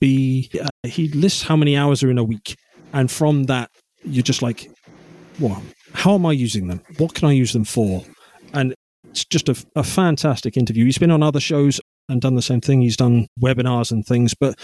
be. 0.00 0.50
Uh, 0.60 0.68
he 0.86 1.08
lists 1.08 1.42
how 1.42 1.56
many 1.56 1.76
hours 1.76 2.02
are 2.02 2.10
in 2.10 2.18
a 2.18 2.24
week, 2.24 2.56
and 2.92 3.10
from 3.10 3.44
that, 3.44 3.70
you're 4.04 4.22
just 4.22 4.42
like, 4.42 4.70
well, 5.38 5.62
how 5.92 6.14
am 6.14 6.24
I 6.24 6.32
using 6.32 6.68
them? 6.68 6.80
What 6.98 7.14
can 7.14 7.28
I 7.28 7.32
use 7.32 7.52
them 7.52 7.64
for? 7.64 8.04
And 8.54 8.74
it's 9.10 9.24
just 9.24 9.48
a, 9.48 9.64
a 9.74 9.82
fantastic 9.82 10.56
interview. 10.56 10.84
He's 10.84 10.98
been 10.98 11.10
on 11.10 11.22
other 11.22 11.40
shows 11.40 11.80
and 12.08 12.20
done 12.20 12.34
the 12.34 12.42
same 12.42 12.60
thing. 12.60 12.80
He's 12.80 12.96
done 12.96 13.26
webinars 13.40 13.90
and 13.92 14.04
things. 14.06 14.34
But 14.34 14.58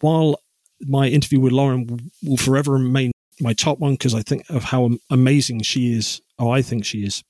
while 0.00 0.40
my 0.80 1.08
interview 1.08 1.40
with 1.40 1.52
Lauren 1.52 2.10
will 2.22 2.36
forever 2.36 2.72
remain 2.72 3.12
my 3.40 3.52
top 3.52 3.78
one 3.78 3.92
because 3.92 4.14
I 4.14 4.22
think 4.22 4.48
of 4.50 4.64
how 4.64 4.90
amazing 5.10 5.62
she 5.62 5.94
is, 5.96 6.20
or 6.38 6.54
I 6.54 6.62
think 6.62 6.84
she 6.84 7.04
is, 7.04 7.22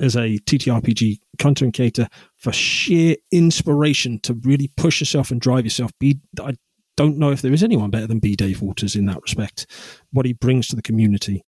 as 0.00 0.16
a 0.16 0.38
TTRPG 0.38 1.18
content 1.38 1.74
creator 1.74 2.08
for 2.36 2.52
sheer 2.52 3.16
inspiration 3.30 4.20
to 4.20 4.34
really 4.34 4.70
push 4.76 5.00
yourself 5.00 5.30
and 5.30 5.40
drive 5.40 5.64
yourself. 5.64 5.90
Be 5.98 6.18
I 6.40 6.54
don't 6.96 7.18
know 7.18 7.30
if 7.30 7.42
there 7.42 7.52
is 7.52 7.62
anyone 7.62 7.90
better 7.90 8.06
than 8.06 8.20
B. 8.20 8.36
Dave 8.36 8.62
Walters 8.62 8.96
in 8.96 9.06
that 9.06 9.20
respect. 9.22 9.66
What 10.12 10.26
he 10.26 10.32
brings 10.32 10.68
to 10.68 10.76
the 10.76 10.82
community 10.82 11.44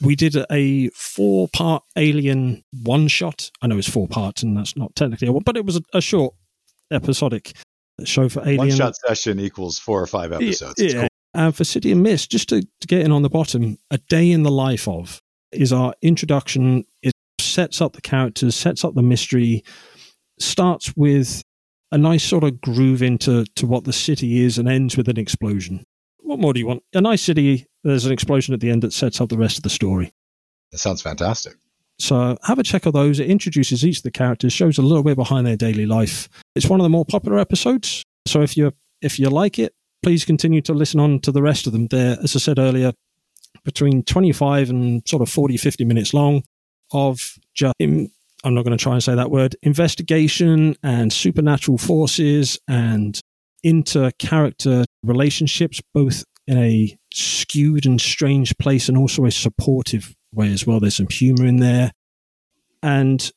we 0.00 0.16
did 0.16 0.36
a 0.50 0.88
four 0.90 1.48
part 1.52 1.82
alien 1.96 2.64
one 2.82 3.08
shot. 3.08 3.50
I 3.62 3.66
know 3.66 3.78
it's 3.78 3.88
four 3.88 4.08
parts 4.08 4.42
and 4.42 4.56
that's 4.56 4.76
not 4.76 4.94
technically 4.96 5.28
a 5.28 5.32
one, 5.32 5.42
but 5.44 5.56
it 5.56 5.64
was 5.64 5.76
a, 5.76 5.82
a 5.94 6.00
short 6.00 6.34
episodic 6.90 7.52
show 8.04 8.28
for 8.28 8.40
alien. 8.40 8.58
One 8.58 8.70
shot 8.70 8.96
session 8.96 9.38
equals 9.38 9.78
four 9.78 10.02
or 10.02 10.06
five 10.06 10.32
episodes. 10.32 10.74
It's 10.78 10.94
Yeah. 10.94 11.08
And 11.34 11.54
for 11.54 11.64
City 11.64 11.90
of 11.90 11.98
Mist, 11.98 12.30
just 12.30 12.48
to, 12.50 12.62
to 12.62 12.86
get 12.86 13.00
in 13.00 13.10
on 13.10 13.22
the 13.22 13.28
bottom, 13.28 13.76
a 13.90 13.98
day 13.98 14.30
in 14.30 14.44
the 14.44 14.50
life 14.50 14.86
of 14.86 15.20
is 15.52 15.72
our 15.72 15.94
introduction. 16.00 16.84
It 17.02 17.12
sets 17.40 17.80
up 17.80 17.92
the 17.92 18.00
characters, 18.00 18.54
sets 18.54 18.84
up 18.84 18.94
the 18.94 19.02
mystery, 19.02 19.64
starts 20.38 20.96
with 20.96 21.42
a 21.90 21.98
nice 21.98 22.24
sort 22.24 22.44
of 22.44 22.60
groove 22.60 23.02
into 23.02 23.44
to 23.56 23.66
what 23.66 23.84
the 23.84 23.92
city 23.92 24.42
is, 24.44 24.58
and 24.58 24.68
ends 24.68 24.96
with 24.96 25.08
an 25.08 25.18
explosion. 25.18 25.84
What 26.18 26.38
more 26.38 26.52
do 26.52 26.60
you 26.60 26.66
want? 26.66 26.82
A 26.94 27.00
nice 27.00 27.22
city. 27.22 27.66
There's 27.82 28.06
an 28.06 28.12
explosion 28.12 28.54
at 28.54 28.60
the 28.60 28.70
end 28.70 28.82
that 28.82 28.92
sets 28.92 29.20
up 29.20 29.28
the 29.28 29.36
rest 29.36 29.58
of 29.58 29.62
the 29.62 29.70
story. 29.70 30.12
That 30.72 30.78
sounds 30.78 31.02
fantastic. 31.02 31.54
So 31.98 32.36
have 32.42 32.58
a 32.58 32.64
check 32.64 32.86
of 32.86 32.92
those. 32.92 33.20
It 33.20 33.30
introduces 33.30 33.84
each 33.84 33.98
of 33.98 34.02
the 34.02 34.10
characters, 34.10 34.52
shows 34.52 34.78
a 34.78 34.82
little 34.82 35.04
bit 35.04 35.16
behind 35.16 35.46
their 35.46 35.56
daily 35.56 35.86
life. 35.86 36.28
It's 36.56 36.66
one 36.66 36.80
of 36.80 36.84
the 36.84 36.90
more 36.90 37.04
popular 37.04 37.38
episodes. 37.38 38.04
So 38.26 38.42
if 38.42 38.56
you 38.56 38.72
if 39.00 39.18
you 39.18 39.28
like 39.28 39.58
it, 39.58 39.74
please 40.04 40.24
continue 40.24 40.60
to 40.60 40.74
listen 40.74 41.00
on 41.00 41.18
to 41.20 41.32
the 41.32 41.42
rest 41.42 41.66
of 41.66 41.72
them. 41.72 41.86
They're, 41.86 42.18
as 42.22 42.36
I 42.36 42.38
said 42.38 42.58
earlier, 42.58 42.92
between 43.64 44.02
25 44.02 44.68
and 44.68 45.02
sort 45.08 45.22
of 45.22 45.30
40, 45.30 45.56
50 45.56 45.84
minutes 45.86 46.12
long 46.12 46.42
of 46.92 47.38
just, 47.54 47.74
I'm 47.80 48.10
not 48.44 48.64
going 48.64 48.76
to 48.76 48.82
try 48.82 48.92
and 48.92 49.02
say 49.02 49.14
that 49.14 49.30
word, 49.30 49.56
investigation 49.62 50.76
and 50.82 51.10
supernatural 51.10 51.78
forces 51.78 52.58
and 52.68 53.18
inter 53.62 54.10
character 54.18 54.84
relationships, 55.02 55.80
both 55.94 56.22
in 56.46 56.58
a 56.58 56.98
skewed 57.12 57.86
and 57.86 57.98
strange 57.98 58.56
place 58.58 58.90
and 58.90 58.98
also 58.98 59.24
a 59.24 59.30
supportive 59.30 60.14
way 60.34 60.52
as 60.52 60.66
well. 60.66 60.80
There's 60.80 60.96
some 60.96 61.08
humor 61.08 61.46
in 61.46 61.56
there. 61.56 61.92
And 62.82 63.32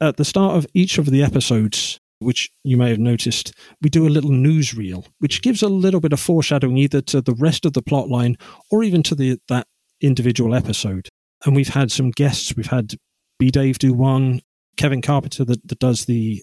at 0.00 0.16
the 0.16 0.24
start 0.24 0.56
of 0.56 0.66
each 0.74 0.96
of 0.98 1.06
the 1.06 1.24
episodes, 1.24 1.98
which 2.24 2.50
you 2.62 2.76
may 2.76 2.90
have 2.90 2.98
noticed, 2.98 3.52
we 3.80 3.90
do 3.90 4.06
a 4.06 4.10
little 4.10 4.30
newsreel, 4.30 5.06
which 5.18 5.42
gives 5.42 5.62
a 5.62 5.68
little 5.68 6.00
bit 6.00 6.12
of 6.12 6.20
foreshadowing 6.20 6.76
either 6.76 7.00
to 7.02 7.20
the 7.20 7.34
rest 7.34 7.64
of 7.64 7.72
the 7.72 7.82
plot 7.82 8.08
line 8.08 8.36
or 8.70 8.82
even 8.82 9.02
to 9.04 9.14
the 9.14 9.38
that 9.48 9.66
individual 10.00 10.54
episode. 10.54 11.08
And 11.44 11.54
we've 11.54 11.68
had 11.68 11.92
some 11.92 12.10
guests. 12.10 12.56
We've 12.56 12.66
had 12.66 12.94
B 13.38 13.50
Dave 13.50 13.78
do 13.78 13.92
one, 13.92 14.40
Kevin 14.76 15.02
Carpenter 15.02 15.44
that, 15.44 15.66
that 15.68 15.78
does 15.78 16.06
the 16.06 16.42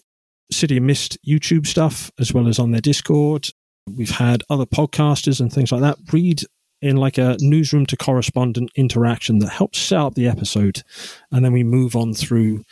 City 0.50 0.76
of 0.76 0.82
Mist 0.82 1.18
YouTube 1.26 1.66
stuff, 1.66 2.10
as 2.18 2.32
well 2.32 2.48
as 2.48 2.58
on 2.58 2.70
their 2.70 2.80
Discord. 2.80 3.48
We've 3.90 4.10
had 4.10 4.42
other 4.48 4.66
podcasters 4.66 5.40
and 5.40 5.52
things 5.52 5.72
like 5.72 5.80
that 5.80 5.98
read 6.12 6.42
in 6.80 6.96
like 6.96 7.16
a 7.16 7.36
newsroom 7.40 7.86
to 7.86 7.96
correspondent 7.96 8.70
interaction 8.76 9.38
that 9.38 9.50
helps 9.50 9.78
set 9.78 9.98
up 9.98 10.14
the 10.14 10.28
episode. 10.28 10.82
And 11.30 11.44
then 11.44 11.52
we 11.52 11.64
move 11.64 11.96
on 11.96 12.12
through. 12.12 12.64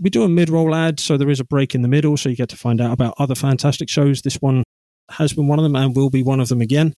We 0.00 0.10
do 0.10 0.22
a 0.22 0.28
mid 0.28 0.48
roll 0.48 0.74
ad, 0.74 0.98
so 0.98 1.16
there 1.16 1.28
is 1.30 1.40
a 1.40 1.44
break 1.44 1.74
in 1.74 1.82
the 1.82 1.88
middle, 1.88 2.16
so 2.16 2.28
you 2.28 2.36
get 2.36 2.48
to 2.50 2.56
find 2.56 2.80
out 2.80 2.92
about 2.92 3.14
other 3.18 3.34
fantastic 3.34 3.88
shows. 3.88 4.22
This 4.22 4.36
one 4.36 4.64
has 5.10 5.32
been 5.32 5.46
one 5.46 5.58
of 5.58 5.62
them 5.62 5.76
and 5.76 5.94
will 5.94 6.10
be 6.10 6.22
one 6.22 6.40
of 6.40 6.48
them 6.48 6.60
again. 6.60 6.94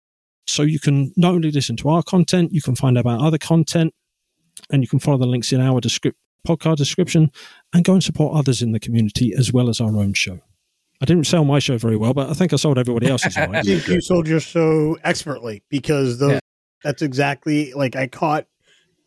So 0.46 0.62
you 0.62 0.78
can 0.78 1.12
not 1.16 1.34
only 1.34 1.50
listen 1.50 1.76
to 1.78 1.88
our 1.88 2.02
content, 2.02 2.52
you 2.52 2.60
can 2.62 2.74
find 2.76 2.96
out 2.96 3.02
about 3.02 3.20
other 3.20 3.38
content, 3.38 3.92
and 4.70 4.82
you 4.82 4.88
can 4.88 4.98
follow 4.98 5.18
the 5.18 5.26
links 5.26 5.52
in 5.52 5.60
our 5.60 5.80
descript- 5.80 6.18
podcast 6.46 6.76
description 6.76 7.30
and 7.72 7.84
go 7.84 7.92
and 7.94 8.02
support 8.04 8.36
others 8.36 8.62
in 8.62 8.72
the 8.72 8.80
community 8.80 9.32
as 9.36 9.52
well 9.52 9.68
as 9.68 9.80
our 9.80 9.96
own 9.96 10.12
show. 10.12 10.40
I 11.00 11.04
didn't 11.04 11.26
sell 11.26 11.44
my 11.44 11.58
show 11.58 11.78
very 11.78 11.96
well, 11.96 12.14
but 12.14 12.30
I 12.30 12.34
think 12.34 12.52
I 12.52 12.56
sold 12.56 12.78
everybody 12.78 13.08
else's. 13.08 13.36
I 13.36 13.62
think 13.62 13.88
you 13.88 14.00
sold 14.00 14.28
your 14.28 14.38
show 14.40 14.96
expertly 15.02 15.62
because 15.68 16.18
those 16.18 16.32
Yeah. 16.34 16.38
that's 16.84 17.02
exactly 17.02 17.72
like 17.72 17.96
I 17.96 18.06
caught 18.06 18.46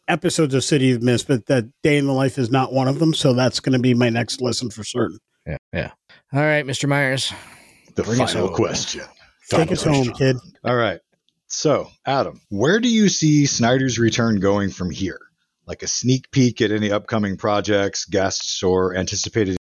episodes 0.08 0.54
of 0.54 0.64
City 0.64 0.92
of 0.92 1.02
Mist, 1.02 1.28
but 1.28 1.46
that 1.48 1.66
day 1.84 1.98
in 1.98 2.06
the 2.06 2.14
life 2.14 2.38
is 2.38 2.52
not 2.52 2.74
one 2.74 2.88
of 2.88 3.00
them. 3.00 3.14
So 3.14 3.34
that's 3.34 3.60
going 3.60 3.74
to 3.74 3.80
be 3.80 3.94
my 3.94 4.10
next 4.10 4.42
lesson 4.42 4.70
for 4.70 4.84
certain. 4.84 5.20
Yeah. 5.46 5.58
Yeah. 5.74 5.92
All 6.34 6.42
right, 6.42 6.66
Mr. 6.66 6.88
Myers. 6.90 7.32
The 7.96 8.04
Bring 8.04 8.22
us 8.22 8.34
final 8.34 8.48
home. 8.48 8.56
question. 8.56 9.02
Take 9.50 9.70
Final 9.70 9.74
us 9.74 9.84
home, 9.84 10.14
kid. 10.14 10.38
All 10.64 10.76
right. 10.76 11.00
So, 11.48 11.90
Adam, 12.06 12.42
where 12.50 12.80
do 12.80 12.90
you 12.90 13.08
see 13.08 13.46
Snyder's 13.46 14.00
return 14.00 14.40
going 14.40 14.72
from 14.72 14.90
here? 14.90 15.20
Like 15.68 15.84
a 15.84 15.88
sneak 15.88 16.30
peek 16.32 16.62
at 16.62 16.72
any 16.72 16.92
upcoming 16.92 17.38
projects, 17.38 18.06
guests, 18.06 18.64
or 18.64 18.96
anticipated 18.96 19.58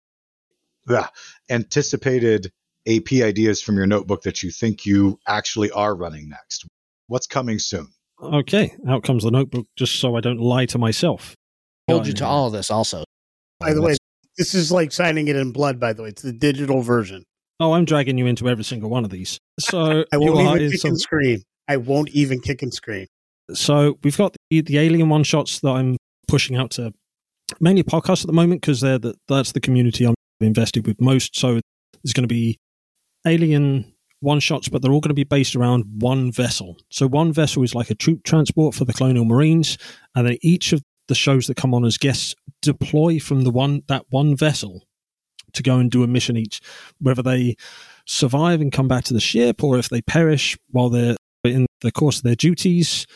ah, 0.90 1.10
anticipated 1.48 2.52
AP 2.86 3.12
ideas 3.14 3.60
from 3.62 3.76
your 3.76 3.86
notebook 3.86 4.22
that 4.22 4.42
you 4.42 4.50
think 4.50 4.86
you 4.86 5.18
actually 5.26 5.70
are 5.70 5.94
running 5.94 6.28
next? 6.28 6.66
What's 7.06 7.26
coming 7.26 7.58
soon? 7.58 7.88
Okay, 8.22 8.74
out 8.88 9.04
comes 9.04 9.24
the 9.24 9.30
notebook, 9.30 9.66
just 9.76 10.00
so 10.00 10.16
I 10.16 10.20
don't 10.20 10.40
lie 10.40 10.66
to 10.66 10.78
myself. 10.78 11.34
Hold 11.88 12.06
you 12.06 12.12
to 12.14 12.26
all 12.26 12.46
of 12.48 12.52
this 12.52 12.70
also. 12.70 13.04
By 13.60 13.72
the 13.72 13.80
way, 13.82 13.96
this 14.36 14.54
is 14.54 14.70
like 14.72 14.92
signing 14.92 15.28
it 15.28 15.36
in 15.36 15.52
blood. 15.52 15.78
By 15.80 15.92
the 15.92 16.02
way, 16.02 16.08
it's 16.10 16.22
the 16.22 16.32
digital 16.32 16.82
version. 16.82 17.22
Oh, 17.60 17.72
I'm 17.72 17.84
dragging 17.84 18.18
you 18.18 18.26
into 18.26 18.48
every 18.48 18.64
single 18.64 18.90
one 18.90 19.04
of 19.04 19.10
these. 19.10 19.38
So 19.60 20.04
I 20.12 20.16
won't 20.16 20.60
even 20.60 20.70
kick 20.70 20.80
some- 20.80 20.88
and 20.90 21.00
scream. 21.00 21.42
I 21.68 21.76
won't 21.76 22.08
even 22.10 22.40
kick 22.40 22.62
and 22.62 22.72
scream. 22.72 23.06
so 23.52 23.98
we've 24.02 24.16
got 24.16 24.34
the, 24.50 24.62
the 24.62 24.78
alien 24.78 25.08
one 25.10 25.22
shots 25.22 25.60
that 25.60 25.70
I'm 25.70 25.96
pushing 26.26 26.56
out 26.56 26.70
to 26.72 26.92
mainly 27.60 27.82
podcasts 27.82 28.22
at 28.22 28.26
the 28.26 28.32
moment 28.32 28.62
because 28.62 28.80
they're 28.80 28.98
the, 28.98 29.14
that's 29.28 29.52
the 29.52 29.60
community 29.60 30.06
I'm 30.06 30.14
invested 30.40 30.86
with 30.86 31.00
most. 31.00 31.36
So 31.36 31.60
there's 32.02 32.12
going 32.14 32.26
to 32.26 32.32
be 32.32 32.58
alien 33.26 33.92
one 34.20 34.40
shots, 34.40 34.68
but 34.68 34.82
they're 34.82 34.92
all 34.92 35.00
going 35.00 35.10
to 35.10 35.14
be 35.14 35.24
based 35.24 35.54
around 35.54 35.84
one 36.00 36.32
vessel. 36.32 36.76
So 36.90 37.06
one 37.06 37.32
vessel 37.32 37.62
is 37.62 37.74
like 37.74 37.90
a 37.90 37.94
troop 37.94 38.24
transport 38.24 38.74
for 38.74 38.84
the 38.84 38.92
Colonial 38.92 39.24
Marines, 39.24 39.78
and 40.14 40.26
then 40.26 40.38
each 40.42 40.72
of 40.72 40.82
the 41.06 41.14
shows 41.14 41.46
that 41.46 41.56
come 41.56 41.74
on 41.74 41.84
as 41.84 41.98
guests 41.98 42.34
deploy 42.62 43.18
from 43.18 43.42
the 43.42 43.50
one 43.50 43.82
that 43.88 44.04
one 44.10 44.36
vessel 44.36 44.82
to 45.52 45.62
go 45.62 45.78
and 45.78 45.90
do 45.90 46.02
a 46.02 46.06
mission 46.06 46.36
each, 46.36 46.60
whether 47.00 47.22
they 47.22 47.56
survive 48.06 48.60
and 48.60 48.72
come 48.72 48.88
back 48.88 49.04
to 49.04 49.14
the 49.14 49.20
ship 49.20 49.62
or 49.62 49.78
if 49.78 49.88
they 49.88 50.02
perish 50.02 50.56
while 50.70 50.88
they're 50.88 51.16
in 51.44 51.66
the 51.80 51.92
course 51.92 52.18
of 52.18 52.22
their 52.24 52.34
duties. 52.34 53.06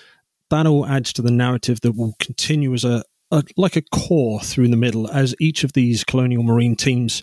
That 0.50 0.66
all 0.66 0.86
adds 0.86 1.12
to 1.14 1.22
the 1.22 1.30
narrative 1.30 1.80
that 1.80 1.92
will 1.92 2.14
continue 2.18 2.72
as 2.74 2.84
a, 2.84 3.02
a 3.30 3.42
like 3.56 3.76
a 3.76 3.82
core 3.82 4.40
through 4.40 4.68
the 4.68 4.76
middle 4.76 5.10
as 5.10 5.34
each 5.40 5.64
of 5.64 5.72
these 5.72 6.04
colonial 6.04 6.42
marine 6.42 6.76
teams 6.76 7.22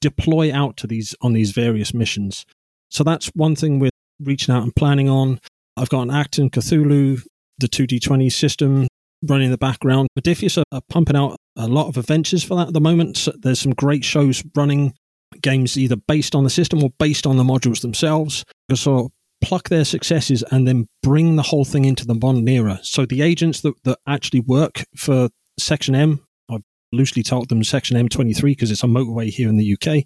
deploy 0.00 0.52
out 0.52 0.76
to 0.78 0.86
these 0.86 1.14
on 1.20 1.34
these 1.34 1.52
various 1.52 1.94
missions. 1.94 2.46
So 2.90 3.04
that's 3.04 3.28
one 3.34 3.56
thing 3.56 3.78
we're 3.78 3.90
reaching 4.20 4.54
out 4.54 4.62
and 4.62 4.74
planning 4.74 5.08
on. 5.08 5.38
I've 5.76 5.88
got 5.88 6.02
an 6.02 6.08
Achtung! 6.08 6.50
Cthulhu, 6.50 7.22
the 7.58 7.68
2D20 7.68 8.32
system 8.32 8.88
running 9.22 9.46
in 9.46 9.50
the 9.50 9.58
background. 9.58 10.08
Modiphius 10.18 10.62
are, 10.72 10.80
pumping 10.88 11.16
out 11.16 11.36
a 11.56 11.66
lot 11.66 11.88
of 11.88 11.96
adventures 11.96 12.44
for 12.44 12.56
that 12.56 12.68
at 12.68 12.72
the 12.72 12.80
moment. 12.80 13.16
So 13.16 13.32
there's 13.38 13.60
some 13.60 13.72
great 13.72 14.04
shows 14.04 14.42
running, 14.54 14.94
games 15.42 15.76
either 15.76 15.96
based 15.96 16.34
on 16.34 16.44
the 16.44 16.50
system 16.50 16.82
or 16.82 16.90
based 16.98 17.26
on 17.26 17.36
the 17.36 17.44
modules 17.44 17.82
themselves. 17.82 18.44
So 18.74 19.10
pluck 19.40 19.68
their 19.68 19.84
successes 19.84 20.42
and 20.50 20.66
then 20.66 20.86
bring 21.02 21.36
the 21.36 21.42
whole 21.42 21.64
thing 21.64 21.84
into 21.84 22.06
the 22.06 22.14
modern 22.14 22.48
era. 22.48 22.80
So 22.82 23.06
the 23.06 23.22
agents 23.22 23.60
that, 23.62 23.74
that 23.84 23.98
actually 24.06 24.40
work 24.40 24.84
for 24.96 25.28
Section 25.58 25.94
M, 25.94 26.20
I've 26.50 26.62
loosely 26.92 27.22
told 27.22 27.48
them 27.48 27.62
Section 27.64 27.96
M23 27.96 28.42
because 28.42 28.70
it's 28.70 28.84
a 28.84 28.88
motorway 28.88 29.28
here 29.28 29.48
in 29.48 29.56
the 29.56 29.74
UK, 29.74 30.04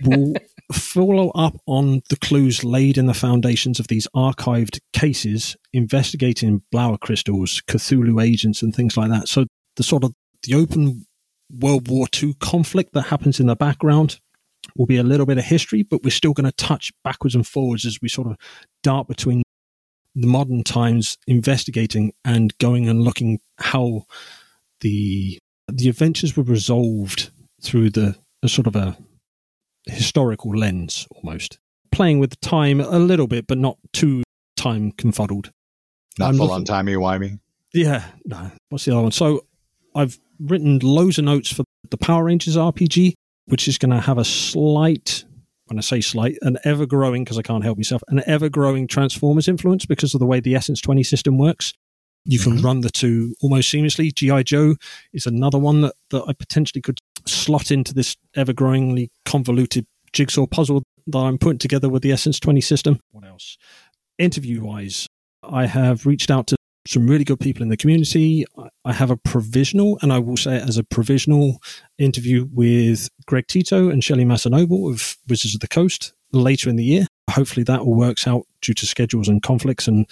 will 0.04 0.34
follow 0.72 1.30
up 1.30 1.56
on 1.66 2.02
the 2.08 2.16
clues 2.16 2.64
laid 2.64 2.96
in 2.98 3.06
the 3.06 3.14
foundations 3.14 3.80
of 3.80 3.88
these 3.88 4.06
archived 4.14 4.80
cases 4.92 5.56
investigating 5.72 6.62
Blower 6.70 6.98
crystals, 6.98 7.62
Cthulhu 7.68 8.22
agents, 8.22 8.62
and 8.62 8.74
things 8.74 8.96
like 8.96 9.10
that. 9.10 9.28
So 9.28 9.46
the 9.76 9.82
sort 9.82 10.04
of 10.04 10.12
the 10.42 10.54
open 10.54 11.06
World 11.58 11.88
War 11.88 12.06
II 12.22 12.34
conflict 12.40 12.92
that 12.94 13.02
happens 13.02 13.40
in 13.40 13.46
the 13.46 13.56
background 13.56 14.20
will 14.76 14.86
be 14.86 14.98
a 14.98 15.02
little 15.02 15.26
bit 15.26 15.38
of 15.38 15.44
history, 15.44 15.82
but 15.82 16.02
we're 16.02 16.10
still 16.10 16.32
going 16.32 16.46
to 16.46 16.52
touch 16.52 16.92
backwards 17.02 17.34
and 17.34 17.46
forwards 17.46 17.84
as 17.84 17.98
we 18.00 18.08
sort 18.08 18.28
of 18.28 18.36
dart 18.82 19.08
between 19.08 19.42
the 20.14 20.26
modern 20.26 20.62
times 20.62 21.16
investigating 21.26 22.12
and 22.24 22.56
going 22.58 22.88
and 22.88 23.02
looking 23.02 23.40
how 23.58 24.04
the 24.80 25.38
the 25.68 25.88
adventures 25.88 26.36
were 26.36 26.42
resolved 26.42 27.30
through 27.62 27.90
the, 27.90 28.16
the 28.42 28.48
sort 28.48 28.66
of 28.66 28.74
a 28.74 28.96
historical 29.86 30.56
lens 30.56 31.06
almost. 31.14 31.58
Playing 31.92 32.18
with 32.18 32.40
time 32.40 32.80
a 32.80 32.98
little 32.98 33.26
bit 33.26 33.46
but 33.46 33.58
not 33.58 33.76
too 33.92 34.22
time 34.56 34.92
confuddled 34.92 35.50
Not 36.18 36.28
I'm 36.30 36.36
full 36.36 36.46
looking- 36.46 36.54
on 36.56 36.64
timey 36.64 36.94
wimey. 36.94 37.40
yeah 37.72 38.04
no 38.26 38.50
what's 38.68 38.84
the 38.84 38.92
other 38.92 39.02
one? 39.02 39.12
So 39.12 39.44
i've 39.94 40.18
written 40.38 40.78
loads 40.80 41.18
of 41.18 41.24
notes 41.24 41.52
for 41.52 41.64
the 41.90 41.96
power 41.96 42.24
rangers 42.24 42.56
rpg 42.56 43.14
which 43.46 43.66
is 43.66 43.78
going 43.78 43.90
to 43.90 44.00
have 44.00 44.18
a 44.18 44.24
slight 44.24 45.24
when 45.66 45.78
i 45.78 45.80
say 45.80 46.00
slight 46.00 46.36
an 46.42 46.58
ever 46.64 46.84
growing 46.86 47.24
because 47.24 47.38
i 47.38 47.42
can't 47.42 47.64
help 47.64 47.78
myself 47.78 48.02
an 48.08 48.22
ever 48.26 48.48
growing 48.48 48.86
transformers 48.86 49.48
influence 49.48 49.86
because 49.86 50.14
of 50.14 50.20
the 50.20 50.26
way 50.26 50.40
the 50.40 50.54
essence 50.54 50.80
20 50.80 51.02
system 51.02 51.38
works. 51.38 51.72
You 52.26 52.38
can 52.38 52.58
Mhm. 52.58 52.64
run 52.64 52.80
the 52.82 52.90
two 52.90 53.34
almost 53.40 53.72
seamlessly. 53.72 54.14
Gi 54.14 54.44
joe 54.44 54.76
is 55.14 55.24
another 55.26 55.58
one 55.58 55.80
that, 55.80 55.94
that 56.10 56.22
i 56.28 56.32
potentially 56.34 56.82
could 56.82 56.98
slot 57.30 57.70
into 57.70 57.94
this 57.94 58.16
ever 58.34 58.52
growingly 58.52 59.10
convoluted 59.24 59.86
jigsaw 60.12 60.46
puzzle 60.46 60.82
that 61.06 61.18
i'm 61.18 61.38
putting 61.38 61.58
together 61.58 61.88
with 61.88 62.02
the 62.02 62.12
essence 62.12 62.38
20 62.40 62.60
system 62.60 62.98
what 63.12 63.24
else 63.24 63.56
interview 64.18 64.62
wise 64.62 65.06
i 65.42 65.66
have 65.66 66.06
reached 66.06 66.30
out 66.30 66.46
to 66.46 66.56
some 66.88 67.06
really 67.06 67.24
good 67.24 67.38
people 67.38 67.62
in 67.62 67.68
the 67.68 67.76
community. 67.76 68.46
I- 68.56 68.68
I 68.86 68.92
have 68.94 69.10
a 69.10 69.16
provisional, 69.18 69.98
and 70.00 70.14
I 70.14 70.18
will 70.18 70.38
say 70.38 70.56
it 70.56 70.62
as 70.66 70.78
a 70.78 70.82
provisional 70.82 71.60
interview 71.98 72.48
with 72.50 73.06
Greg 73.26 73.46
Tito 73.48 73.90
and 73.90 74.02
Shelly 74.02 74.24
Mazzanoble 74.24 74.90
of 74.90 75.18
Wizards 75.28 75.54
of 75.54 75.60
the 75.60 75.68
Coast 75.68 76.14
later 76.32 76.70
in 76.70 76.76
the 76.76 76.82
year. 76.84 77.06
Hopefully 77.30 77.64
that 77.64 77.80
all 77.80 77.94
works 77.94 78.26
out 78.26 78.46
due 78.62 78.72
to 78.72 78.86
schedules 78.86 79.28
and 79.28 79.42
conflicts. 79.42 79.86
And 79.86 80.06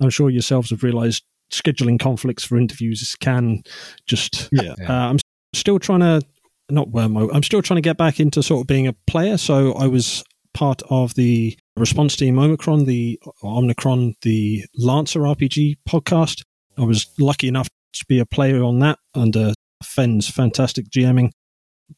I'm 0.00 0.08
sure 0.08 0.30
yourselves 0.30 0.70
have 0.70 0.82
realized 0.82 1.22
scheduling 1.52 2.00
conflicts 2.00 2.42
for 2.42 2.56
interviews 2.56 3.14
can 3.20 3.62
just. 4.06 4.48
Yeah. 4.50 4.74
Uh, 4.80 4.92
I'm 5.10 5.18
still 5.52 5.78
trying 5.78 6.00
to, 6.00 6.22
not 6.70 6.90
worm, 6.90 7.16
I'm 7.16 7.42
still 7.42 7.62
trying 7.62 7.76
to 7.76 7.82
get 7.82 7.96
back 7.96 8.20
into 8.20 8.42
sort 8.42 8.62
of 8.62 8.66
being 8.66 8.86
a 8.86 8.94
player. 9.06 9.36
So 9.36 9.72
I 9.74 9.86
was 9.86 10.24
part 10.54 10.82
of 10.88 11.14
the 11.14 11.58
response 11.76 12.16
team 12.16 12.38
Omicron, 12.38 12.84
the 12.84 13.20
Omnicron, 13.42 14.14
the 14.22 14.64
Lancer 14.76 15.20
RPG 15.20 15.76
podcast. 15.88 16.42
I 16.78 16.82
was 16.82 17.06
lucky 17.18 17.48
enough 17.48 17.68
to 17.94 18.04
be 18.08 18.18
a 18.18 18.26
player 18.26 18.62
on 18.62 18.78
that 18.80 18.98
under 19.14 19.52
Fenn's 19.82 20.28
fantastic 20.28 20.88
GMing. 20.88 21.30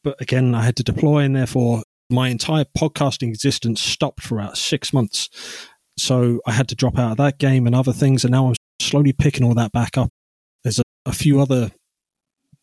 But 0.03 0.21
again, 0.21 0.53
I 0.53 0.63
had 0.63 0.75
to 0.77 0.83
deploy, 0.83 1.19
and 1.19 1.35
therefore 1.35 1.83
my 2.09 2.29
entire 2.29 2.65
podcasting 2.77 3.29
existence 3.29 3.81
stopped 3.81 4.23
for 4.23 4.39
about 4.39 4.57
six 4.57 4.93
months. 4.93 5.29
So 5.97 6.39
I 6.45 6.51
had 6.51 6.67
to 6.69 6.75
drop 6.75 6.97
out 6.97 7.11
of 7.11 7.17
that 7.17 7.39
game 7.39 7.65
and 7.65 7.75
other 7.75 7.93
things, 7.93 8.23
and 8.23 8.31
now 8.31 8.47
I'm 8.47 8.55
slowly 8.81 9.13
picking 9.13 9.43
all 9.43 9.55
that 9.55 9.71
back 9.71 9.97
up. 9.97 10.09
There's 10.63 10.79
a, 10.79 10.83
a 11.05 11.11
few 11.11 11.39
other 11.39 11.71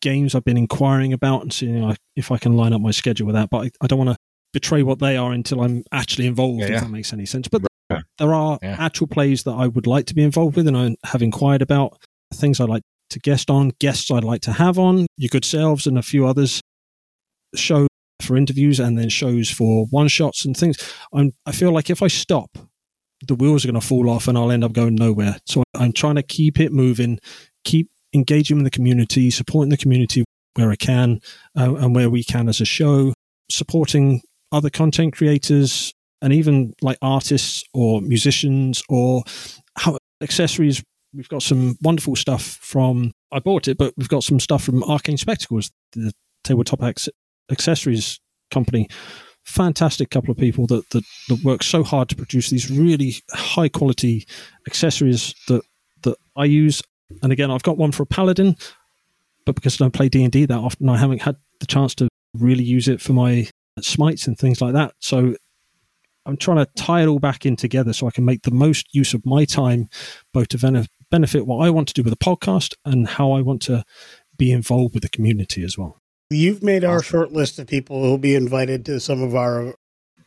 games 0.01 0.35
I've 0.35 0.43
been 0.45 0.57
inquiring 0.57 1.13
about 1.13 1.41
and 1.43 1.53
seeing 1.53 1.95
if 2.15 2.31
I 2.31 2.37
can 2.37 2.55
line 2.55 2.73
up 2.73 2.81
my 2.81 2.91
schedule 2.91 3.27
with 3.27 3.35
that, 3.35 3.49
but 3.49 3.65
I, 3.65 3.71
I 3.81 3.87
don't 3.87 3.99
want 3.99 4.11
to 4.11 4.17
betray 4.53 4.83
what 4.83 4.99
they 4.99 5.17
are 5.17 5.31
until 5.33 5.61
I'm 5.61 5.83
actually 5.91 6.27
involved, 6.27 6.61
Yeah, 6.61 6.75
if 6.75 6.81
that 6.81 6.89
makes 6.89 7.11
any 7.13 7.25
sense. 7.25 7.47
But 7.47 7.63
Right. 7.89 8.03
there 8.17 8.33
are 8.33 8.57
Yeah. 8.63 8.77
actual 8.79 9.05
plays 9.07 9.43
that 9.43 9.51
I 9.51 9.67
would 9.67 9.85
like 9.85 10.05
to 10.07 10.15
be 10.15 10.23
involved 10.23 10.55
with, 10.55 10.67
and 10.67 10.75
I 10.77 10.95
have 11.07 11.21
inquired 11.21 11.61
about 11.61 11.97
things 12.33 12.59
I'd 12.59 12.69
like 12.69 12.81
to 13.11 13.19
guest 13.19 13.49
on, 13.51 13.71
guests 13.79 14.09
I'd 14.09 14.23
like 14.23 14.41
to 14.41 14.53
have 14.53 14.79
on, 14.79 15.05
your 15.17 15.29
good 15.29 15.45
selves, 15.45 15.85
and 15.85 15.97
a 15.97 16.01
few 16.01 16.25
others. 16.25 16.61
Show 17.55 17.87
for 18.21 18.35
interviews 18.35 18.79
and 18.79 18.97
then 18.97 19.09
shows 19.09 19.49
for 19.51 19.85
one 19.91 20.07
shots 20.07 20.45
and 20.45 20.57
things. 20.57 20.77
I'm, 21.13 21.33
I 21.45 21.51
feel 21.51 21.71
like 21.71 21.89
if 21.89 22.01
I 22.01 22.07
stop, 22.07 22.57
the 23.27 23.35
wheels 23.35 23.63
are 23.63 23.67
going 23.71 23.79
to 23.79 23.85
fall 23.85 24.09
off 24.09 24.27
and 24.27 24.37
I'll 24.37 24.51
end 24.51 24.63
up 24.63 24.73
going 24.73 24.95
nowhere. 24.95 25.37
So 25.45 25.63
I'm 25.75 25.93
trying 25.93 26.15
to 26.15 26.23
keep 26.23 26.59
it 26.59 26.71
moving, 26.73 27.19
keep 27.63 27.89
engaging 28.15 28.57
with 28.57 28.65
the 28.65 28.71
community, 28.71 29.29
supporting 29.29 29.69
the 29.69 29.77
community 29.77 30.23
where 30.55 30.71
I 30.71 30.75
can 30.75 31.19
uh, 31.57 31.75
and 31.75 31.93
where 31.93 32.09
we 32.09 32.23
can 32.23 32.49
as 32.49 32.61
a 32.61 32.65
show, 32.65 33.13
supporting 33.51 34.21
other 34.51 34.69
content 34.69 35.13
creators 35.15 35.93
and 36.21 36.33
even 36.33 36.73
like 36.81 36.97
artists 37.01 37.63
or 37.73 38.01
musicians 38.01 38.81
or 38.89 39.23
how, 39.77 39.97
accessories. 40.21 40.81
We've 41.13 41.29
got 41.29 41.43
some 41.43 41.77
wonderful 41.81 42.15
stuff 42.15 42.43
from, 42.61 43.11
I 43.31 43.39
bought 43.39 43.67
it, 43.67 43.77
but 43.77 43.93
we've 43.97 44.09
got 44.09 44.23
some 44.23 44.39
stuff 44.39 44.63
from 44.63 44.83
Arcane 44.83 45.17
Spectacles, 45.17 45.71
the 45.93 46.11
tabletop 46.43 46.83
ac- 46.83 47.11
accessories 47.51 48.19
company. 48.51 48.87
Fantastic 49.45 50.09
couple 50.09 50.31
of 50.31 50.37
people 50.37 50.67
that, 50.67 50.89
that, 50.89 51.03
that 51.29 51.43
work 51.43 51.63
so 51.63 51.83
hard 51.83 52.09
to 52.09 52.15
produce 52.15 52.49
these 52.49 52.69
really 52.71 53.15
high 53.31 53.69
quality 53.69 54.25
accessories 54.67 55.35
that, 55.47 55.61
that 56.03 56.17
I 56.35 56.45
use. 56.45 56.81
And 57.21 57.31
again, 57.31 57.51
I've 57.51 57.63
got 57.63 57.77
one 57.77 57.91
for 57.91 58.03
a 58.03 58.07
paladin, 58.07 58.55
but 59.45 59.55
because 59.55 59.79
I 59.79 59.85
don't 59.85 59.93
play 59.93 60.09
D&D 60.09 60.45
that 60.45 60.57
often, 60.57 60.89
I 60.89 60.97
haven't 60.97 61.21
had 61.21 61.37
the 61.59 61.65
chance 61.65 61.95
to 61.95 62.07
really 62.33 62.63
use 62.63 62.87
it 62.87 63.01
for 63.01 63.13
my 63.13 63.47
smites 63.81 64.27
and 64.27 64.37
things 64.37 64.61
like 64.61 64.73
that. 64.73 64.93
So 64.99 65.35
I'm 66.25 66.37
trying 66.37 66.57
to 66.57 66.71
tie 66.75 67.03
it 67.03 67.07
all 67.07 67.19
back 67.19 67.45
in 67.45 67.55
together 67.55 67.93
so 67.93 68.07
I 68.07 68.11
can 68.11 68.25
make 68.25 68.41
the 68.43 68.51
most 68.51 68.93
use 68.93 69.13
of 69.13 69.25
my 69.25 69.45
time, 69.45 69.89
both 70.33 70.49
to 70.49 70.57
benef- 70.57 70.87
benefit 71.11 71.45
what 71.45 71.65
I 71.65 71.69
want 71.69 71.87
to 71.89 71.93
do 71.93 72.03
with 72.03 72.11
the 72.11 72.25
podcast 72.25 72.73
and 72.83 73.07
how 73.07 73.31
I 73.31 73.41
want 73.41 73.61
to 73.63 73.83
be 74.37 74.51
involved 74.51 74.93
with 74.93 75.03
the 75.03 75.09
community 75.09 75.63
as 75.63 75.77
well. 75.77 76.01
You've 76.31 76.63
made 76.63 76.83
our 76.83 77.03
short 77.03 77.31
list 77.31 77.59
of 77.59 77.67
people 77.67 78.01
who'll 78.01 78.17
be 78.17 78.33
invited 78.33 78.85
to 78.85 78.99
some 78.99 79.21
of 79.21 79.35
our 79.35 79.75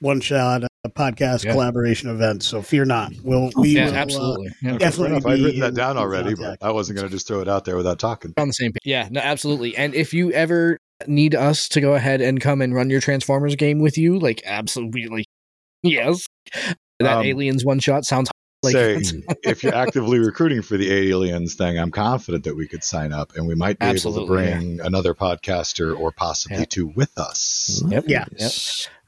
one 0.01 0.21
shot 0.21 0.65
uh, 0.65 0.69
podcast 0.91 1.45
Yeah. 1.45 1.53
collaboration 1.53 2.09
event. 2.11 2.43
So 2.43 2.63
fear 2.63 2.85
not. 2.85 3.13
We'll 3.23 3.51
we 3.57 3.71
yeah, 3.71 3.87
will, 3.87 3.95
uh, 3.95 3.97
absolutely. 3.97 4.49
Yeah. 4.63 4.79
definitely 4.79 5.17
Enough, 5.17 5.27
I'd 5.27 5.41
written 5.41 5.61
that 5.61 5.75
down 5.75 5.93
in 5.93 5.97
already, 5.99 6.35
but. 6.35 6.59
I 6.63 6.71
wasn't 6.71 6.99
going 6.99 7.09
to 7.09 7.13
just 7.15 7.27
throw 7.27 7.41
it 7.41 7.49
out 7.49 7.65
there 7.65 7.77
without 7.77 7.99
talking. 7.99 8.33
on 8.37 8.49
the 8.49 8.53
same 8.55 8.73
page. 8.73 8.83
Yeah, 8.85 9.09
no, 9.11 9.21
absolutely. 9.21 9.77
And 9.77 9.95
if 9.95 10.13
you 10.15 10.33
ever 10.33 10.79
need 11.07 11.35
us 11.35 11.69
to 11.71 11.81
go 11.81 11.95
ahead 11.95 12.21
and 12.21 12.41
come 12.41 12.61
and 12.61 12.75
run 12.75 12.91
your 12.91 13.01
Transformers 13.01 13.55
game 13.57 13.79
with 13.81 13.97
you, 13.99 14.19
like 14.19 14.43
absolutely, 14.45 15.25
yes. 15.83 16.27
That 17.01 17.19
Um, 17.19 17.25
aliens 17.27 17.65
one 17.65 17.79
shot 17.81 18.05
sounds 18.05 18.31
like 18.65 18.73
Say, 18.73 19.01
if 19.45 19.63
you're 19.63 19.75
actively 19.75 20.19
recruiting 20.19 20.63
for 20.63 20.77
the 20.77 20.93
aliens 20.93 21.55
thing, 21.55 21.79
I'm 21.79 21.93
confident 21.93 22.43
that 22.43 22.57
we 22.57 22.67
could 22.67 22.83
sign 22.83 23.13
up, 23.13 23.37
and 23.37 23.47
we 23.47 23.55
might 23.55 23.79
be 23.79 23.87
Absolutely, 23.87 24.25
able 24.25 24.59
to 24.59 24.59
bring 24.59 24.81
another 24.81 25.15
podcaster 25.15 25.97
or 25.97 26.11
possibly 26.11 26.59
Yeah. 26.59 26.65
two 26.69 26.87
with 26.97 27.17
us. 27.19 27.81
Yep. 27.89 28.05
Yeah. 28.09 28.25
Yep. 28.37 28.53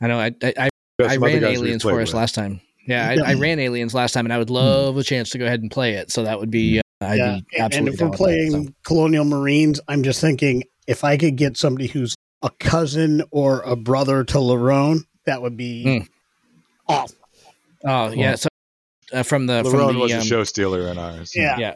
I 0.00 0.06
know. 0.06 0.20
I 0.20 0.32
I, 0.42 0.68
I, 1.04 1.06
We 1.06 1.08
have 1.08 1.10
I 1.10 1.14
some 1.14 1.22
other 1.24 1.32
ran 1.46 1.54
aliens 1.56 1.82
for 1.82 2.00
us 2.00 2.08
with. 2.08 2.14
last 2.14 2.34
time. 2.34 2.60
Yeah, 2.86 3.08
I, 3.24 3.32
I 3.32 3.34
ran 3.34 3.58
aliens 3.58 3.94
last 3.94 4.12
time, 4.12 4.26
and 4.26 4.32
I 4.32 4.38
would 4.38 4.50
love 4.50 4.96
a 4.96 5.02
chance 5.02 5.30
to 5.30 5.38
go 5.38 5.44
ahead 5.46 5.60
and 5.60 5.70
play 5.70 5.94
it. 5.94 6.10
So 6.10 6.24
that 6.24 6.40
would 6.40 6.50
be. 6.50 6.78
Uh, 6.78 6.82
I'd 7.02 7.18
yeah. 7.18 7.38
be 7.50 7.58
And- 7.58 7.74
and 7.74 7.88
if 7.88 8.00
we're 8.00 8.10
playing 8.10 8.52
that, 8.52 8.64
so. 8.66 8.72
Colonial 8.84 9.24
Marines, 9.24 9.80
I'm 9.88 10.02
just 10.02 10.20
thinking 10.20 10.64
if 10.86 11.04
I 11.04 11.16
could 11.16 11.36
get 11.36 11.56
somebody 11.56 11.86
who's 11.86 12.14
a 12.42 12.50
cousin 12.58 13.22
or 13.30 13.60
a 13.60 13.76
brother 13.76 14.24
to 14.24 14.38
Larone, 14.38 15.00
that 15.26 15.42
would 15.42 15.56
be 15.56 15.84
Mm. 15.84 16.06
awesome. 16.88 17.18
Oh 17.84 18.10
yeah. 18.10 18.34
So 18.34 18.48
uh, 19.12 19.22
from 19.22 19.46
the 19.46 19.62
from 19.64 19.72
Larone 19.80 19.92
the 19.94 19.98
was 19.98 20.12
um, 20.12 20.18
a 20.20 20.24
show 20.24 20.44
stealer 20.44 20.88
in 20.88 20.98
ours. 20.98 21.32
Yeah. 21.34 21.58
Yeah. 21.58 21.74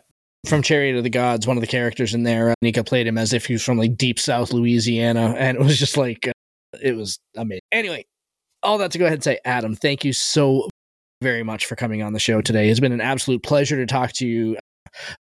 From 0.48 0.60
Chariot 0.62 0.96
of 0.96 1.04
the 1.04 1.10
Gods, 1.10 1.46
one 1.46 1.56
of 1.56 1.62
the 1.62 1.66
characters 1.66 2.12
in 2.12 2.22
there, 2.22 2.50
uh, 2.50 2.54
Nika 2.60 2.84
played 2.84 3.06
him 3.06 3.16
as 3.16 3.32
if 3.32 3.46
he 3.46 3.54
was 3.54 3.62
from 3.62 3.78
like 3.78 3.96
deep 3.96 4.18
South 4.18 4.52
Louisiana, 4.52 5.34
and 5.38 5.56
it 5.56 5.62
was 5.62 5.78
just 5.78 5.96
like 5.96 6.28
uh, 6.28 6.32
it 6.82 6.94
was 6.96 7.18
amazing. 7.36 7.60
Anyway, 7.72 8.04
all 8.64 8.78
that 8.78 8.90
to 8.92 8.98
go 8.98 9.04
ahead 9.04 9.14
and 9.14 9.24
say, 9.24 9.38
Adam, 9.44 9.76
thank 9.76 10.04
you 10.04 10.12
so 10.12 10.68
very 11.22 11.42
much 11.42 11.66
for 11.66 11.76
coming 11.76 12.02
on 12.02 12.12
the 12.12 12.18
show 12.18 12.40
today. 12.40 12.68
It's 12.68 12.80
been 12.80 12.92
an 12.92 13.00
absolute 13.00 13.42
pleasure 13.42 13.76
to 13.76 13.86
talk 13.86 14.12
to 14.14 14.26
you 14.26 14.56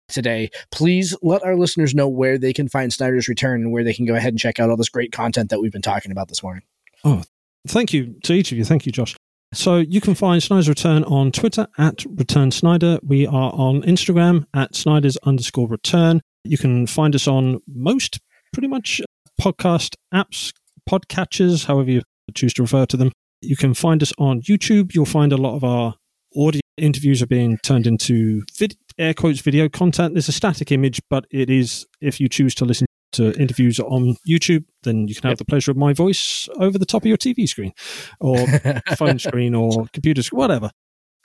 today. 0.09 0.51
Please 0.70 1.16
let 1.22 1.43
our 1.45 1.57
listeners 1.57 1.95
know 1.95 2.09
where 2.09 2.39
they 2.39 2.53
can 2.53 2.68
find 2.68 2.93
Snyder's 2.93 3.28
Return 3.28 3.62
and 3.62 3.72
where 3.72 3.84
they 3.84 3.95
can 3.95 4.07
go 4.07 4.14
ahead 4.14 4.32
and 4.32 4.39
check 4.39 4.61
out 4.61 4.70
all 4.70 4.76
this 4.76 4.89
great 4.89 5.12
content 5.12 5.51
that 5.51 5.61
we've 5.61 5.72
been 5.72 5.82
talking 5.82 6.12
about 6.12 6.28
this 6.28 6.43
morning. 6.43 6.62
Oh, 7.05 7.22
thank 7.68 7.93
you 7.93 8.14
to 8.24 8.32
each 8.32 8.53
of 8.53 8.59
you. 8.59 8.64
Thank 8.64 8.87
you, 8.87 8.93
Josh. 8.93 9.16
So 9.55 9.76
you 9.76 10.01
can 10.01 10.14
find 10.14 10.43
Snyder's 10.43 10.68
Return 10.68 11.05
on 11.05 11.32
Twitter 11.32 11.66
at 11.78 12.05
Return 12.16 12.51
Snyder. 12.51 12.99
We 13.03 13.26
are 13.26 13.53
on 13.53 13.82
Instagram 13.82 14.45
at 14.55 14.74
Snyder's 14.74 15.16
underscore 15.24 15.68
return. 15.68 16.20
You 16.45 16.59
can 16.59 16.87
find 16.87 17.14
us 17.14 17.26
on 17.26 17.61
most 17.66 18.18
pretty 18.53 18.68
much 18.68 19.01
podcast 19.41 19.95
apps, 20.12 20.53
podcatchers, 20.89 21.66
however 21.66 21.91
you 21.91 22.03
choose 22.34 22.55
to 22.55 22.62
refer 22.62 22.87
to 22.87 22.97
them. 22.97 23.12
You 23.41 23.57
can 23.57 23.74
find 23.74 24.03
us 24.03 24.12
on 24.18 24.41
YouTube. 24.43 24.95
You'll 24.95 25.05
find 25.07 25.32
a 25.32 25.37
lot 25.37 25.57
of 25.57 25.64
our 25.64 25.95
audio 26.37 26.61
interviews 26.76 27.22
are 27.22 27.26
being 27.26 27.59
turned 27.62 27.87
into 27.87 28.43
vid- 28.59 28.76
air 28.99 29.14
quotes 29.14 29.41
video 29.41 29.68
content. 29.68 30.14
There's 30.14 30.28
a 30.28 30.32
static 30.32 30.72
image, 30.72 31.01
but 31.11 31.26
it 31.30 31.49
is 31.51 31.87
if 32.01 32.20
you 32.20 32.28
choose 32.28 32.55
to 32.57 32.64
listen 32.64 32.87
to 33.12 33.32
interviews 33.41 33.78
on 33.80 34.16
YouTube, 34.28 34.64
then 34.82 35.09
you 35.09 35.14
can 35.14 35.22
have 35.24 35.32
Yep. 35.32 35.39
the 35.39 35.45
pleasure 35.47 35.70
of 35.70 35.76
my 35.76 35.93
voice 35.93 36.49
over 36.59 36.78
the 36.78 36.84
top 36.87 37.03
of 37.03 37.07
your 37.07 37.16
TV 37.16 37.49
screen 37.49 37.72
or 38.20 38.37
phone 38.97 39.18
screen 39.18 39.55
or 39.55 39.87
computer 39.93 40.22
screen, 40.22 40.39
whatever. 40.39 40.70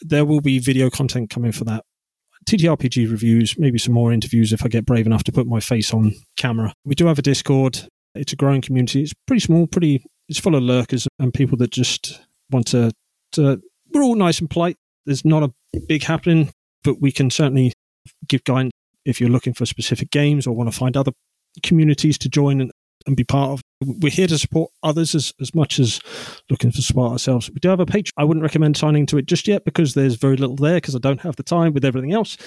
There 0.02 0.26
will 0.26 0.42
be 0.42 0.60
video 0.60 0.90
content 0.90 1.30
coming 1.30 1.52
for 1.52 1.64
that. 1.66 1.84
TTRPG 2.46 3.10
reviews, 3.12 3.56
maybe 3.58 3.78
some 3.78 3.94
more 3.94 4.12
interviews 4.12 4.52
if 4.52 4.66
I 4.66 4.68
get 4.68 4.86
brave 4.86 5.06
enough 5.06 5.24
to 5.26 5.32
put 5.32 5.46
my 5.48 5.60
face 5.60 5.94
on 5.94 6.14
camera. 6.38 6.74
We 6.86 6.96
do 6.96 7.06
have 7.08 7.20
a 7.20 7.22
Discord. 7.22 7.88
It's 8.16 8.34
a 8.34 8.36
growing 8.36 8.62
community. 8.62 9.02
It's 9.04 9.14
pretty 9.28 9.42
small, 9.42 9.68
pretty. 9.68 10.04
It's 10.32 10.40
full 10.40 10.56
of 10.56 10.64
lurkers 10.64 11.10
and 11.20 11.34
people 11.34 11.58
that 11.58 11.72
just 11.72 12.22
want 12.52 12.68
to. 12.68 12.94
to 13.34 13.62
we're 13.94 14.02
all 14.02 14.16
nice 14.16 14.40
and 14.40 14.50
polite. 14.50 14.78
There's 15.06 15.26
not 15.26 15.44
a 15.44 15.52
big 15.90 16.04
happening, 16.04 16.54
but 16.86 17.02
we 17.02 17.12
can 17.12 17.30
certainly 17.30 17.74
give 18.30 18.46
guidance 18.46 18.72
if 19.04 19.20
you're 19.20 19.30
looking 19.30 19.54
for 19.54 19.66
specific 19.66 20.10
games 20.10 20.48
or 20.48 20.56
want 20.56 20.72
to 20.72 20.78
find 20.78 20.96
other 20.96 21.12
communities 21.64 22.18
to 22.20 22.30
join 22.30 22.62
and, 22.62 22.72
and 23.06 23.18
be 23.18 23.26
part 23.26 23.50
of. 23.52 23.62
We're 23.82 24.10
here 24.10 24.28
to 24.28 24.38
support 24.38 24.72
others 24.84 25.16
as, 25.16 25.34
as 25.42 25.54
much 25.54 25.80
as 25.80 26.00
looking 26.50 26.72
for 26.72 26.82
support 26.82 27.12
ourselves. 27.12 27.50
We 27.50 27.60
do 27.60 27.68
have 27.68 27.82
a 27.82 27.86
Patreon. 27.86 28.12
I 28.16 28.24
wouldn't 28.24 28.42
recommend 28.42 28.78
signing 28.78 29.06
to 29.08 29.18
it 29.18 29.26
just 29.26 29.50
yet 29.50 29.66
because 29.66 29.96
there's 29.96 30.16
very 30.16 30.38
little 30.38 30.56
there 30.56 30.78
because 30.78 30.96
I 30.96 31.00
don't 31.00 31.20
have 31.20 31.36
the 31.36 31.44
time 31.44 31.74
with 31.74 31.84
everything 31.84 32.14
else. 32.14 32.38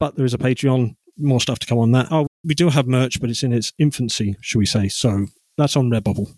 But 0.00 0.16
there 0.16 0.24
is 0.24 0.32
a 0.32 0.38
Patreon, 0.38 0.96
more 1.18 1.42
stuff 1.42 1.58
to 1.58 1.66
come 1.66 1.76
on 1.76 1.92
that. 1.92 2.08
Oh, 2.10 2.28
we 2.44 2.54
do 2.54 2.70
have 2.70 2.86
merch, 2.86 3.20
but 3.20 3.28
it's 3.28 3.42
in 3.42 3.52
its 3.52 3.74
infancy, 3.78 4.36
shall 4.40 4.60
we 4.60 4.64
say. 4.64 4.88
So 4.88 5.26
that's 5.58 5.76
on 5.76 5.90
Redbubble. 5.90 6.34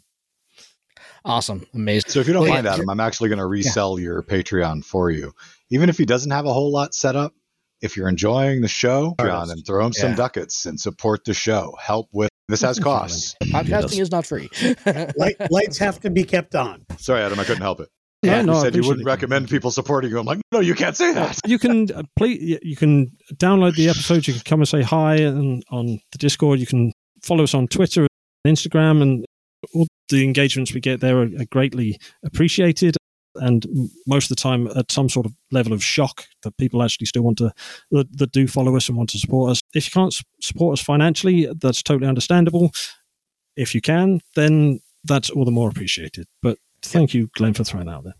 Awesome, 1.24 1.66
amazing. 1.74 2.10
So 2.10 2.20
if 2.20 2.26
you 2.26 2.32
don't 2.32 2.44
Well, 2.44 2.52
mind, 2.52 2.64
yeah. 2.66 2.74
Adam, 2.74 2.88
I'm 2.90 3.00
actually 3.00 3.28
going 3.28 3.38
to 3.38 3.46
resell 3.46 3.98
your 3.98 4.22
Patreon 4.22 4.84
for 4.84 5.10
you. 5.10 5.32
Even 5.70 5.88
if 5.88 5.98
he 5.98 6.04
doesn't 6.06 6.30
have 6.30 6.46
a 6.46 6.52
whole 6.52 6.70
lot 6.72 6.94
set 6.94 7.16
up, 7.16 7.34
if 7.80 7.96
you're 7.96 8.08
enjoying 8.08 8.60
the 8.60 8.68
show, 8.68 9.14
Patreon, 9.18 9.52
and 9.52 9.64
throw 9.66 9.86
him 9.86 9.92
some 9.92 10.14
ducats 10.14 10.66
and 10.66 10.80
support 10.80 11.24
the 11.24 11.34
show. 11.34 11.76
Help 11.80 12.08
with 12.12 12.30
this 12.48 12.62
has 12.62 12.78
costs. 12.80 13.36
Podcasting 13.44 14.00
is 14.00 14.10
not 14.10 14.26
free. 14.26 14.48
Light, 15.16 15.36
lights 15.50 15.78
have 15.78 16.00
to 16.00 16.10
be 16.10 16.24
kept 16.24 16.54
on. 16.56 16.84
Sorry, 16.98 17.22
Adam, 17.22 17.38
I 17.38 17.44
couldn't 17.44 17.62
help 17.62 17.80
it. 17.80 17.88
Yeah, 18.22 18.40
you 18.40 18.46
no, 18.46 18.54
I 18.54 18.62
said 18.62 18.74
you 18.74 18.82
wouldn't 18.82 19.02
it. 19.02 19.10
recommend 19.10 19.48
people 19.48 19.70
supporting 19.70 20.10
you. 20.10 20.18
I'm 20.18 20.26
like, 20.26 20.40
no, 20.50 20.58
you 20.58 20.74
can't 20.74 20.96
say 20.96 21.12
that. 21.14 21.38
you 21.46 21.56
can 21.56 21.88
uh, 21.92 22.02
play. 22.16 22.58
You 22.62 22.74
can 22.74 23.12
download 23.34 23.76
the 23.76 23.88
episodes. 23.88 24.26
You 24.26 24.34
can 24.34 24.42
come 24.44 24.58
and 24.60 24.68
say 24.68 24.82
hi 24.82 25.16
and 25.16 25.62
on 25.70 26.00
the 26.10 26.18
Discord. 26.18 26.58
You 26.58 26.66
can 26.66 26.90
follow 27.22 27.44
us 27.44 27.54
on 27.54 27.68
Twitter, 27.68 28.08
and 28.44 28.56
Instagram, 28.56 29.02
and 29.02 29.24
all 29.72 29.86
the 30.08 30.24
engagements 30.24 30.72
we 30.72 30.80
get 30.80 31.00
there 31.00 31.18
are, 31.18 31.28
are 31.38 31.46
greatly 31.50 31.98
appreciated. 32.24 32.96
And 33.36 33.66
most 34.06 34.30
of 34.30 34.36
the 34.36 34.42
time, 34.42 34.66
at 34.68 34.90
some 34.90 35.08
sort 35.08 35.26
of 35.26 35.34
level 35.52 35.72
of 35.72 35.84
shock 35.84 36.26
that 36.42 36.56
people 36.56 36.82
actually 36.82 37.06
still 37.06 37.22
want 37.22 37.38
to 37.38 37.52
that, 37.92 38.18
that 38.18 38.32
do 38.32 38.48
follow 38.48 38.74
us 38.76 38.88
and 38.88 38.96
want 38.96 39.10
to 39.10 39.18
support 39.18 39.52
us. 39.52 39.60
If 39.74 39.86
you 39.86 39.92
can't 39.92 40.14
support 40.40 40.78
us 40.78 40.84
financially, 40.84 41.46
that's 41.60 41.82
totally 41.82 42.08
understandable. 42.08 42.72
If 43.56 43.74
you 43.74 43.80
can, 43.80 44.20
then 44.34 44.80
that's 45.04 45.30
all 45.30 45.44
the 45.44 45.50
more 45.50 45.68
appreciated. 45.68 46.26
But 46.42 46.58
thank 46.82 47.14
you, 47.14 47.28
Glenn, 47.34 47.54
for 47.54 47.64
throwing 47.64 47.86
that 47.86 47.92
out 47.92 48.04
there. 48.04 48.14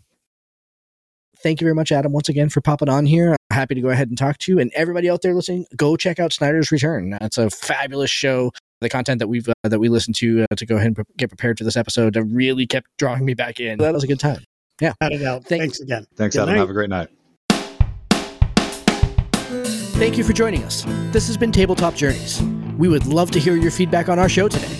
thank 1.41 1.59
you 1.61 1.65
very 1.65 1.75
much, 1.75 1.91
Adam, 1.91 2.11
once 2.11 2.29
again 2.29 2.49
for 2.49 2.61
popping 2.61 2.89
on 2.89 3.05
here. 3.05 3.35
Happy 3.51 3.75
to 3.75 3.81
go 3.81 3.89
ahead 3.89 4.09
and 4.09 4.17
talk 4.17 4.37
to 4.39 4.51
you. 4.51 4.59
And 4.59 4.71
everybody 4.73 5.09
out 5.09 5.21
there 5.21 5.33
listening, 5.33 5.65
go 5.75 5.97
check 5.97 6.19
out 6.19 6.33
Snyder's 6.33 6.71
Return. 6.71 7.11
that's 7.11 7.37
a 7.37 7.49
fabulous 7.49 8.11
show. 8.11 8.51
The 8.81 8.89
content 8.89 9.19
that 9.19 9.27
we've 9.27 9.47
uh, 9.49 9.53
that 9.63 9.79
we 9.79 9.89
listened 9.89 10.15
to 10.17 10.43
uh, 10.49 10.55
to 10.55 10.65
go 10.65 10.75
ahead 10.75 10.87
and 10.87 10.95
pre- 10.95 11.03
get 11.17 11.27
prepared 11.29 11.57
for 11.57 11.65
this 11.65 11.75
episode 11.75 12.15
uh, 12.15 12.23
really 12.23 12.65
kept 12.65 12.87
drawing 12.97 13.25
me 13.25 13.33
back 13.33 13.59
in. 13.59 13.77
That 13.79 13.93
was 13.93 14.03
a 14.03 14.07
good 14.07 14.19
time. 14.21 14.41
Cut 14.79 14.95
it 15.01 15.21
out. 15.23 15.43
Thank- 15.43 15.61
Thanks 15.63 15.79
again. 15.81 16.05
Thanks, 16.15 16.35
Good 16.35 16.43
Adam. 16.43 16.55
night. 16.55 16.59
Have 16.61 16.69
a 16.69 16.73
great 16.73 16.89
night. 16.89 17.09
Thank 19.99 20.17
you 20.17 20.23
for 20.23 20.31
joining 20.31 20.63
us. 20.63 20.85
This 21.11 21.27
has 21.27 21.35
been 21.35 21.51
Tabletop 21.51 21.93
Journeys. 21.95 22.41
We 22.77 22.87
would 22.87 23.05
love 23.05 23.31
to 23.31 23.39
hear 23.39 23.57
your 23.57 23.71
feedback 23.71 24.07
on 24.07 24.17
our 24.17 24.29
show 24.29 24.47
today. 24.47 24.73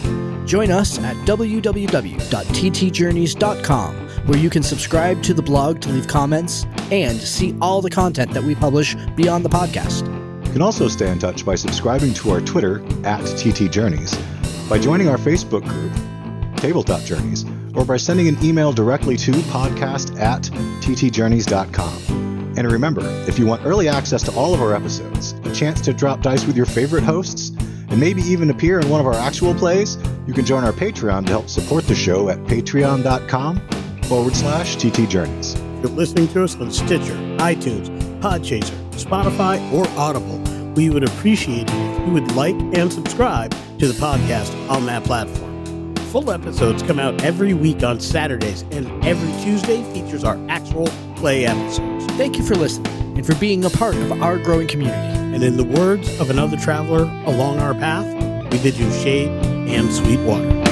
Join 0.45 0.72
us 0.72 0.97
at 1.00 1.18
www.ttjourneys.com, 1.28 3.95
where 4.28 4.39
you 4.39 4.50
can 4.50 4.64
subscribe 4.64 5.22
to 5.24 5.34
the 5.34 5.41
blog 5.41 5.82
to 5.82 5.89
leave 5.89 6.08
comments 6.08 6.66
and 6.91 7.18
see 7.20 7.54
all 7.62 7.82
the 7.82 7.89
content 7.89 8.32
that 8.32 8.43
we 8.43 8.56
publish 8.56 8.95
beyond 9.18 9.43
the 9.43 9.50
podcast. 9.50 10.08
You 10.50 10.54
can 10.54 10.62
also 10.64 10.88
stay 10.88 11.12
in 11.12 11.20
touch 11.20 11.45
by 11.45 11.54
subscribing 11.54 12.12
to 12.16 12.32
our 12.32 12.41
Twitter 12.41 12.84
at 13.06 13.24
TT 13.38 13.72
Journeys, 13.72 14.18
by 14.68 14.80
joining 14.80 15.08
our 15.08 15.18
Facebook 15.18 15.64
group, 15.64 15.93
Tabletop 16.58 17.02
Journeys, 17.02 17.45
or 17.76 17.86
by 17.86 17.97
sending 17.97 18.28
an 18.28 18.43
email 18.43 18.72
directly 18.72 19.16
to 19.18 19.32
podcast 19.32 20.20
at 20.20 20.41
ttjourneys.com. 20.82 22.56
And 22.58 22.72
remember, 22.72 23.02
if 23.28 23.38
you 23.38 23.45
want 23.45 23.64
early 23.64 23.88
access 23.88 24.24
to 24.24 24.32
all 24.32 24.56
of 24.56 24.62
our 24.64 24.74
episodes, 24.74 25.34
a 25.43 25.54
chance 25.54 25.82
to 25.82 25.93
drop 25.93 26.24
dice 26.24 26.47
with 26.47 26.58
your 26.58 26.66
favorite 26.66 27.04
hosts, 27.04 27.50
and 27.89 28.00
maybe 28.00 28.24
even 28.24 28.50
appear 28.50 28.80
in 28.80 28.89
one 28.89 29.00
of 29.00 29.06
our 29.06 29.14
actual 29.14 29.54
plays, 29.54 30.00
you 30.26 30.34
can 30.34 30.45
join 30.45 30.64
our 30.64 30.74
Patreon 30.74 31.28
to 31.28 31.32
help 31.32 31.47
support 31.47 31.86
the 31.86 31.93
show 31.93 32.28
at 32.30 32.39
patreon.com 32.45 33.62
forward 34.02 34.36
slash 34.36 34.78
ttjourneys. 34.78 35.56
You're 35.84 35.91
listening 35.91 36.28
to 36.30 36.43
us 36.43 36.56
on 36.56 36.72
Stitcher, 36.72 37.14
iTunes, 37.38 37.88
Podchaser, 38.20 38.89
Spotify 39.00 39.72
or 39.72 39.88
Audible. 39.97 40.28
We 40.80 40.89
would 40.89 41.03
appreciate 41.03 41.63
it 41.63 41.73
if 41.73 42.07
you 42.07 42.13
would 42.13 42.32
like 42.38 42.55
and 42.55 42.89
subscribe 42.89 43.51
to 43.80 43.88
the 43.89 43.93
podcast 43.99 44.55
on 44.69 44.86
that 44.86 45.03
platform. 45.03 45.93
Full 46.13 46.32
episodes 46.32 46.82
come 46.84 46.99
out 46.99 47.21
every 47.21 47.53
week 47.53 47.84
on 47.84 47.99
Saturdays, 47.99 48.61
and 48.71 48.88
every 49.03 49.30
Tuesday 49.43 49.84
features 49.91 50.23
our 50.23 50.39
actual 50.47 50.88
play 51.17 51.45
episodes. 51.45 52.05
Thank 52.13 52.38
you 52.38 52.43
for 52.45 52.55
listening 52.55 53.17
and 53.17 53.25
for 53.25 53.36
being 53.36 53.65
a 53.65 53.69
part 53.69 53.97
of 53.97 54.23
our 54.23 54.38
growing 54.38 54.69
community. 54.69 54.95
And 54.95 55.43
in 55.43 55.57
the 55.57 55.65
words 55.65 56.17
of 56.21 56.30
another 56.30 56.55
traveler 56.55 57.03
along 57.25 57.59
our 57.59 57.73
path, 57.73 58.07
we 58.49 58.59
bid 58.59 58.77
you 58.77 58.89
shade 58.89 59.27
and 59.27 59.91
sweet 59.91 60.21
water. 60.21 60.68